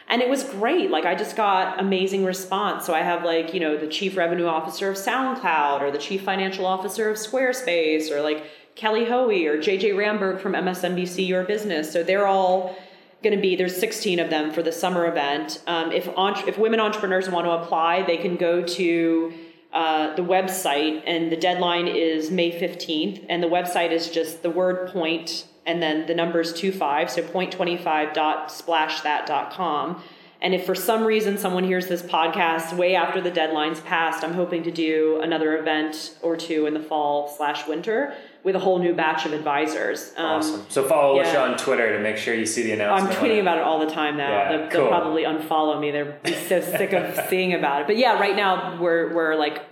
And 0.09 0.23
it 0.23 0.31
was 0.31 0.43
great. 0.43 0.91
Like, 0.91 1.05
I 1.05 1.15
just 1.15 1.37
got 1.37 1.79
amazing 1.79 2.25
response. 2.25 2.87
So, 2.87 2.95
I 2.95 3.01
have, 3.01 3.23
like, 3.23 3.53
you 3.53 3.61
know, 3.61 3.77
the 3.77 3.87
chief 3.87 4.17
revenue 4.17 4.47
officer 4.47 4.91
of 4.91 4.97
SoundCloud 4.97 5.83
or 5.83 5.91
the 5.91 5.99
chief 5.99 6.23
financial 6.23 6.65
officer 6.65 7.11
of 7.11 7.19
Squarespace 7.19 8.11
or 8.11 8.23
like 8.23 8.47
Kelly 8.77 9.05
Hoey 9.05 9.47
or 9.47 9.59
JJ 9.59 9.93
Ramberg 9.93 10.41
from 10.41 10.55
MSNBC 10.55 11.29
Your 11.29 11.45
Business. 11.45 11.93
So 11.93 12.03
they're 12.03 12.27
all 12.27 12.75
going 13.23 13.37
to 13.37 13.43
be 13.43 13.57
there's 13.57 13.77
16 13.77 14.19
of 14.19 14.31
them 14.31 14.51
for 14.51 14.63
the 14.63 14.73
summer 14.73 15.07
event. 15.07 15.63
Um, 15.67 15.93
if 15.93 16.09
entre- 16.17 16.49
if 16.49 16.57
women 16.57 16.81
entrepreneurs 16.81 17.29
want 17.29 17.47
to 17.47 17.51
apply, 17.51 18.05
they 18.05 18.17
can 18.17 18.37
go 18.37 18.63
to 18.63 19.35
uh, 19.73 20.15
the 20.17 20.23
website, 20.23 21.03
and 21.07 21.31
the 21.31 21.37
deadline 21.37 21.87
is 21.87 22.31
May 22.31 22.51
15th. 22.51 23.25
And 23.29 23.43
the 23.43 23.49
website 23.49 23.93
is 23.93 24.11
just 24.11 24.43
the 24.43 24.51
word 24.51 24.89
point 24.89 25.45
and 25.67 25.83
then 25.83 26.07
the 26.07 26.15
number's 26.15 26.53
25, 26.53 27.11
so 27.11 27.23
point25.splashthat.com. 27.23 30.03
And 30.43 30.55
if 30.55 30.65
for 30.65 30.75
some 30.75 31.05
reason 31.05 31.37
someone 31.37 31.65
hears 31.65 31.87
this 31.87 32.01
podcast 32.03 32.75
way 32.77 32.95
after 32.95 33.21
the 33.21 33.31
deadline's 33.31 33.81
passed, 33.81 34.25
I'm 34.25 34.33
hoping 34.33 34.63
to 34.63 34.71
do 34.71 35.21
another 35.23 35.59
event 35.59 36.17
or 36.23 36.35
two 36.35 36.65
in 36.67 36.73
the 36.73 36.81
fall 36.81 37.29
slash 37.29 37.69
winter 37.69 38.15
with 38.43 38.57
a 38.57 38.59
whole 38.59 38.79
new 38.79 38.95
batch 38.95 39.27
of 39.27 39.33
advisors. 39.33 40.13
Um, 40.17 40.27
awesome. 40.27 40.67
So 40.69 40.85
follow 40.85 41.17
yeah. 41.17 41.23
Alicia 41.23 41.43
on 41.43 41.57
Twitter 41.59 41.97
to 41.97 42.03
make 42.03 42.17
sure 42.17 42.35
you 42.35 42.47
see 42.47 42.63
the 42.63 42.73
announcement. 42.73 43.17
I'm 43.17 43.23
tweeting 43.23 43.41
about 43.41 43.59
it 43.59 43.65
all 43.65 43.79
the 43.79 43.91
time 43.91 44.17
now. 44.17 44.31
Yeah, 44.31 44.49
they'll, 44.49 44.69
cool. 44.71 44.81
they'll 44.81 44.89
probably 44.89 45.23
unfollow 45.25 45.81
me. 45.81 45.91
They're 45.91 46.19
so 46.49 46.61
sick 46.79 46.93
of 46.93 47.29
seeing 47.29 47.55
about 47.55 47.83
it. 47.83 47.87
But 47.87 47.97
yeah, 47.97 48.19
right 48.19 48.37
now 48.37 48.81
we're 48.81 49.15
we're 49.15 49.35
like 49.35 49.63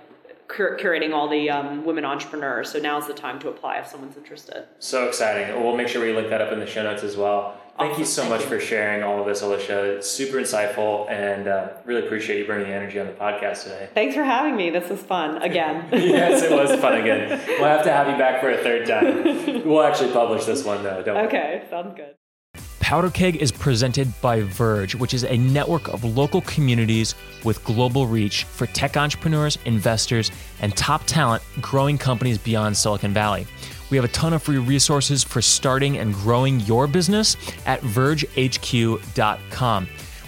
cur- 0.48 0.76
curating 0.80 1.14
all 1.14 1.28
the 1.28 1.50
um, 1.50 1.84
women 1.84 2.04
entrepreneurs. 2.04 2.70
So 2.70 2.78
now's 2.78 3.06
the 3.06 3.14
time 3.14 3.38
to 3.40 3.48
apply 3.48 3.78
if 3.78 3.86
someone's 3.86 4.16
interested. 4.16 4.64
So 4.78 5.06
exciting. 5.06 5.62
We'll 5.62 5.76
make 5.76 5.88
sure 5.88 6.02
we 6.02 6.12
link 6.12 6.28
that 6.30 6.40
up 6.40 6.52
in 6.52 6.58
the 6.58 6.66
show 6.66 6.82
notes 6.82 7.02
as 7.02 7.16
well. 7.16 7.60
Thank 7.78 7.92
awesome. 7.92 8.00
you 8.00 8.06
so 8.06 8.22
Thank 8.22 8.34
much 8.34 8.40
you. 8.42 8.48
for 8.48 8.60
sharing 8.60 9.02
all 9.04 9.20
of 9.20 9.26
this, 9.26 9.40
Alicia. 9.42 9.96
It's 9.96 10.10
super 10.10 10.38
insightful 10.38 11.08
and 11.10 11.46
uh, 11.46 11.68
really 11.84 12.04
appreciate 12.04 12.38
you 12.40 12.44
bringing 12.44 12.66
the 12.68 12.74
energy 12.74 12.98
on 12.98 13.06
the 13.06 13.12
podcast 13.12 13.62
today. 13.62 13.88
Thanks 13.94 14.14
for 14.16 14.24
having 14.24 14.56
me. 14.56 14.70
This 14.70 14.90
was 14.90 15.00
fun 15.00 15.40
again. 15.42 15.88
yes, 15.92 16.42
it 16.42 16.50
was 16.50 16.78
fun 16.80 16.94
again. 17.00 17.40
We'll 17.46 17.64
have 17.68 17.84
to 17.84 17.92
have 17.92 18.08
you 18.08 18.16
back 18.16 18.40
for 18.40 18.50
a 18.50 18.58
third 18.58 18.86
time. 18.86 19.62
We'll 19.68 19.82
actually 19.82 20.12
publish 20.12 20.44
this 20.44 20.64
one 20.64 20.82
though, 20.82 21.02
don't 21.02 21.26
Okay, 21.26 21.58
worry. 21.60 21.70
sounds 21.70 21.94
good. 21.96 22.14
Powderkeg 22.80 23.36
is 23.36 23.52
presented 23.52 24.08
by 24.22 24.40
Verge, 24.40 24.94
which 24.94 25.12
is 25.12 25.22
a 25.24 25.36
network 25.36 25.88
of 25.88 26.04
local 26.04 26.40
communities 26.42 27.14
with 27.44 27.62
global 27.64 28.06
reach 28.06 28.44
for 28.44 28.66
tech 28.68 28.96
entrepreneurs, 28.96 29.58
investors, 29.66 30.30
and 30.62 30.74
top 30.74 31.04
talent 31.04 31.42
growing 31.60 31.98
companies 31.98 32.38
beyond 32.38 32.74
Silicon 32.74 33.12
Valley. 33.12 33.46
We 33.90 33.96
have 33.96 34.04
a 34.04 34.08
ton 34.08 34.32
of 34.32 34.42
free 34.42 34.58
resources 34.58 35.24
for 35.24 35.40
starting 35.40 35.98
and 35.98 36.14
growing 36.14 36.60
your 36.60 36.86
business 36.86 37.36
at 37.66 37.80
vergehq.com. 37.80 38.98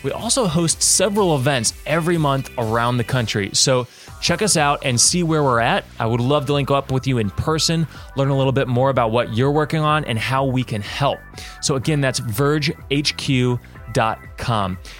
We 0.03 0.13
also 0.13 0.47
host 0.47 0.83
several 0.83 1.37
events 1.37 1.75
every 1.85 2.17
month 2.17 2.51
around 2.57 2.97
the 2.97 3.05
country. 3.05 3.51
So 3.53 3.87
check 4.23 4.41
us 4.41 4.57
out 4.57 4.85
and 4.85 4.99
see 4.99 5.23
where 5.23 5.43
we're 5.43 5.61
at. 5.61 5.85
I 5.99 6.07
would 6.07 6.21
love 6.21 6.47
to 6.47 6.55
link 6.55 6.71
up 6.71 6.91
with 6.91 7.07
you 7.07 7.19
in 7.19 7.29
person, 7.31 7.87
learn 8.17 8.31
a 8.31 8.37
little 8.37 8.53
bit 8.53 8.67
more 8.67 8.89
about 8.89 9.11
what 9.11 9.35
you're 9.35 9.51
working 9.51 9.81
on 9.81 10.07
and 10.07 10.19
how 10.19 10.47
we 10.47 10.65
can 10.65 10.81
help. 10.81 11.19
So 11.61 11.77
again, 11.77 12.01
that's 12.01 12.21
vergehq.com. 12.21 13.59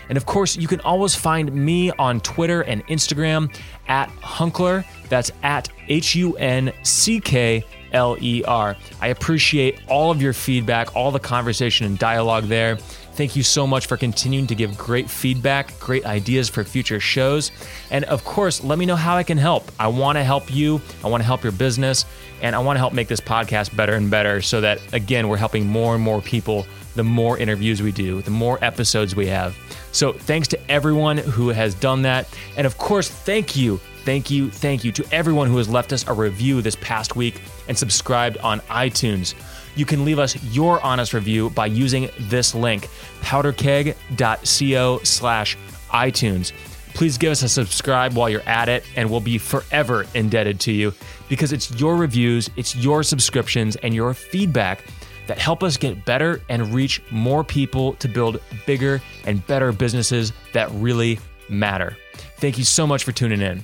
And 0.09 0.19
of 0.19 0.27
course, 0.27 0.57
you 0.57 0.69
can 0.69 0.81
always 0.81 1.15
find 1.15 1.51
me 1.55 1.93
on 1.93 2.21
Twitter 2.21 2.61
and 2.63 2.87
Instagram 2.89 3.55
at 3.89 4.11
Hunckler. 4.11 4.85
That's 5.09 5.33
at 5.43 5.71
H 5.89 6.15
U 6.15 6.37
N 6.37 6.73
C 6.83 7.21
K 7.21 7.65
L 7.93 8.17
E 8.21 8.43
R. 8.45 8.77
I 9.01 9.09
appreciate 9.09 9.81
all 9.89 10.11
of 10.11 10.21
your 10.23 10.33
feedback, 10.33 10.95
all 10.97 11.11
the 11.11 11.21
conversation 11.21 11.87
and 11.87 11.99
dialogue 11.99 12.45
there. 12.45 12.79
Thank 13.15 13.37
you 13.37 13.43
so 13.43 13.67
much 13.67 13.87
for 13.87 13.97
continuing 13.97 14.47
to 14.47 14.55
give 14.55 14.79
great 14.79 15.11
feedback, 15.11 15.79
great 15.79 16.07
ideas 16.07 16.49
for 16.49 16.65
future 16.65 17.01
shows. 17.01 17.51
And 17.91 18.05
of 18.07 18.25
course, 18.25 18.63
let 18.63 18.79
me 18.79 18.87
know 18.87 18.97
how 18.97 19.17
I 19.17 19.25
can 19.25 19.37
help. 19.37 19.71
I 19.79 19.89
want 19.89 20.17
to 20.17 20.25
help 20.25 20.53
you, 20.53 20.81
I 21.05 21.09
want 21.09 21.23
to 21.23 21.27
help 21.27 21.43
your 21.43 21.53
business, 21.53 22.07
and 22.41 22.57
I 22.57 22.61
want 22.61 22.77
to 22.77 22.81
help 22.81 22.95
make 22.95 23.09
this 23.09 23.21
podcast 23.21 23.77
better 23.77 23.95
and 23.95 24.11
better 24.11 24.41
so 24.41 24.61
that, 24.63 24.81
again, 24.95 25.29
we're 25.29 25.37
helping 25.37 25.67
more 25.67 25.95
and 25.95 26.03
more 26.03 26.23
people 26.23 26.67
the 26.95 27.05
more 27.05 27.39
interviews 27.39 27.83
we 27.83 27.93
do, 27.93 28.23
the 28.23 28.31
more 28.31 28.59
episodes 28.65 29.15
we 29.15 29.27
have. 29.27 29.57
So, 29.93 30.13
thanks 30.13 30.49
to 30.49 30.71
everyone 30.71 31.19
who 31.19 31.49
has 31.49 31.75
done 31.75 32.03
that. 32.03 32.27
And 32.57 32.67
of 32.67 32.79
course, 32.79 33.09
thank 33.09 33.57
you 33.57 33.81
Thank 34.05 34.31
you, 34.31 34.51
thank 34.51 34.83
you 34.83 34.93
to 34.93 35.05
everyone 35.13 35.49
who 35.49 35.59
has 35.59 35.69
left 35.69 35.93
us 35.93 36.07
a 36.09 36.13
review 36.13 36.63
this 36.63 36.77
past 36.77 37.17
week 37.17 37.43
and 37.69 37.77
subscribed 37.77 38.39
on 38.39 38.61
iTunes. 38.61 39.35
You 39.77 39.85
can 39.85 40.05
leave 40.05 40.19
us 40.19 40.43
your 40.45 40.81
honest 40.83 41.13
review 41.13 41.51
by 41.51 41.67
using 41.67 42.09
this 42.19 42.55
link, 42.55 42.89
powderkeg.co 43.21 45.01
slash 45.03 45.59
iTunes. 45.91 46.53
Please 46.95 47.19
give 47.19 47.31
us 47.31 47.43
a 47.43 47.49
subscribe 47.49 48.15
while 48.15 48.29
you're 48.29 48.41
at 48.43 48.69
it, 48.69 48.85
and 48.97 49.09
we'll 49.11 49.21
be 49.21 49.39
forever 49.39 50.07
indebted 50.15 50.59
to 50.61 50.73
you 50.73 50.93
because 51.29 51.53
it's 51.53 51.71
your 51.79 51.97
reviews, 51.97 52.51
it's 52.57 52.75
your 52.75 53.03
subscriptions, 53.03 53.77
and 53.77 53.95
your 53.95 54.13
feedback 54.15 54.85
that 55.27 55.39
help 55.39 55.63
us 55.63 55.77
get 55.77 56.05
better 56.05 56.41
and 56.49 56.75
reach 56.75 57.01
more 57.11 57.45
people 57.45 57.93
to 57.95 58.09
build 58.09 58.41
bigger 58.67 59.01
and 59.25 59.47
better 59.47 59.71
businesses 59.71 60.33
that 60.53 60.71
really 60.73 61.21
matter. 61.49 61.97
Thank 62.39 62.59
you 62.59 62.65
so 62.65 62.87
much 62.87 63.05
for 63.05 63.13
tuning 63.13 63.41
in. 63.41 63.63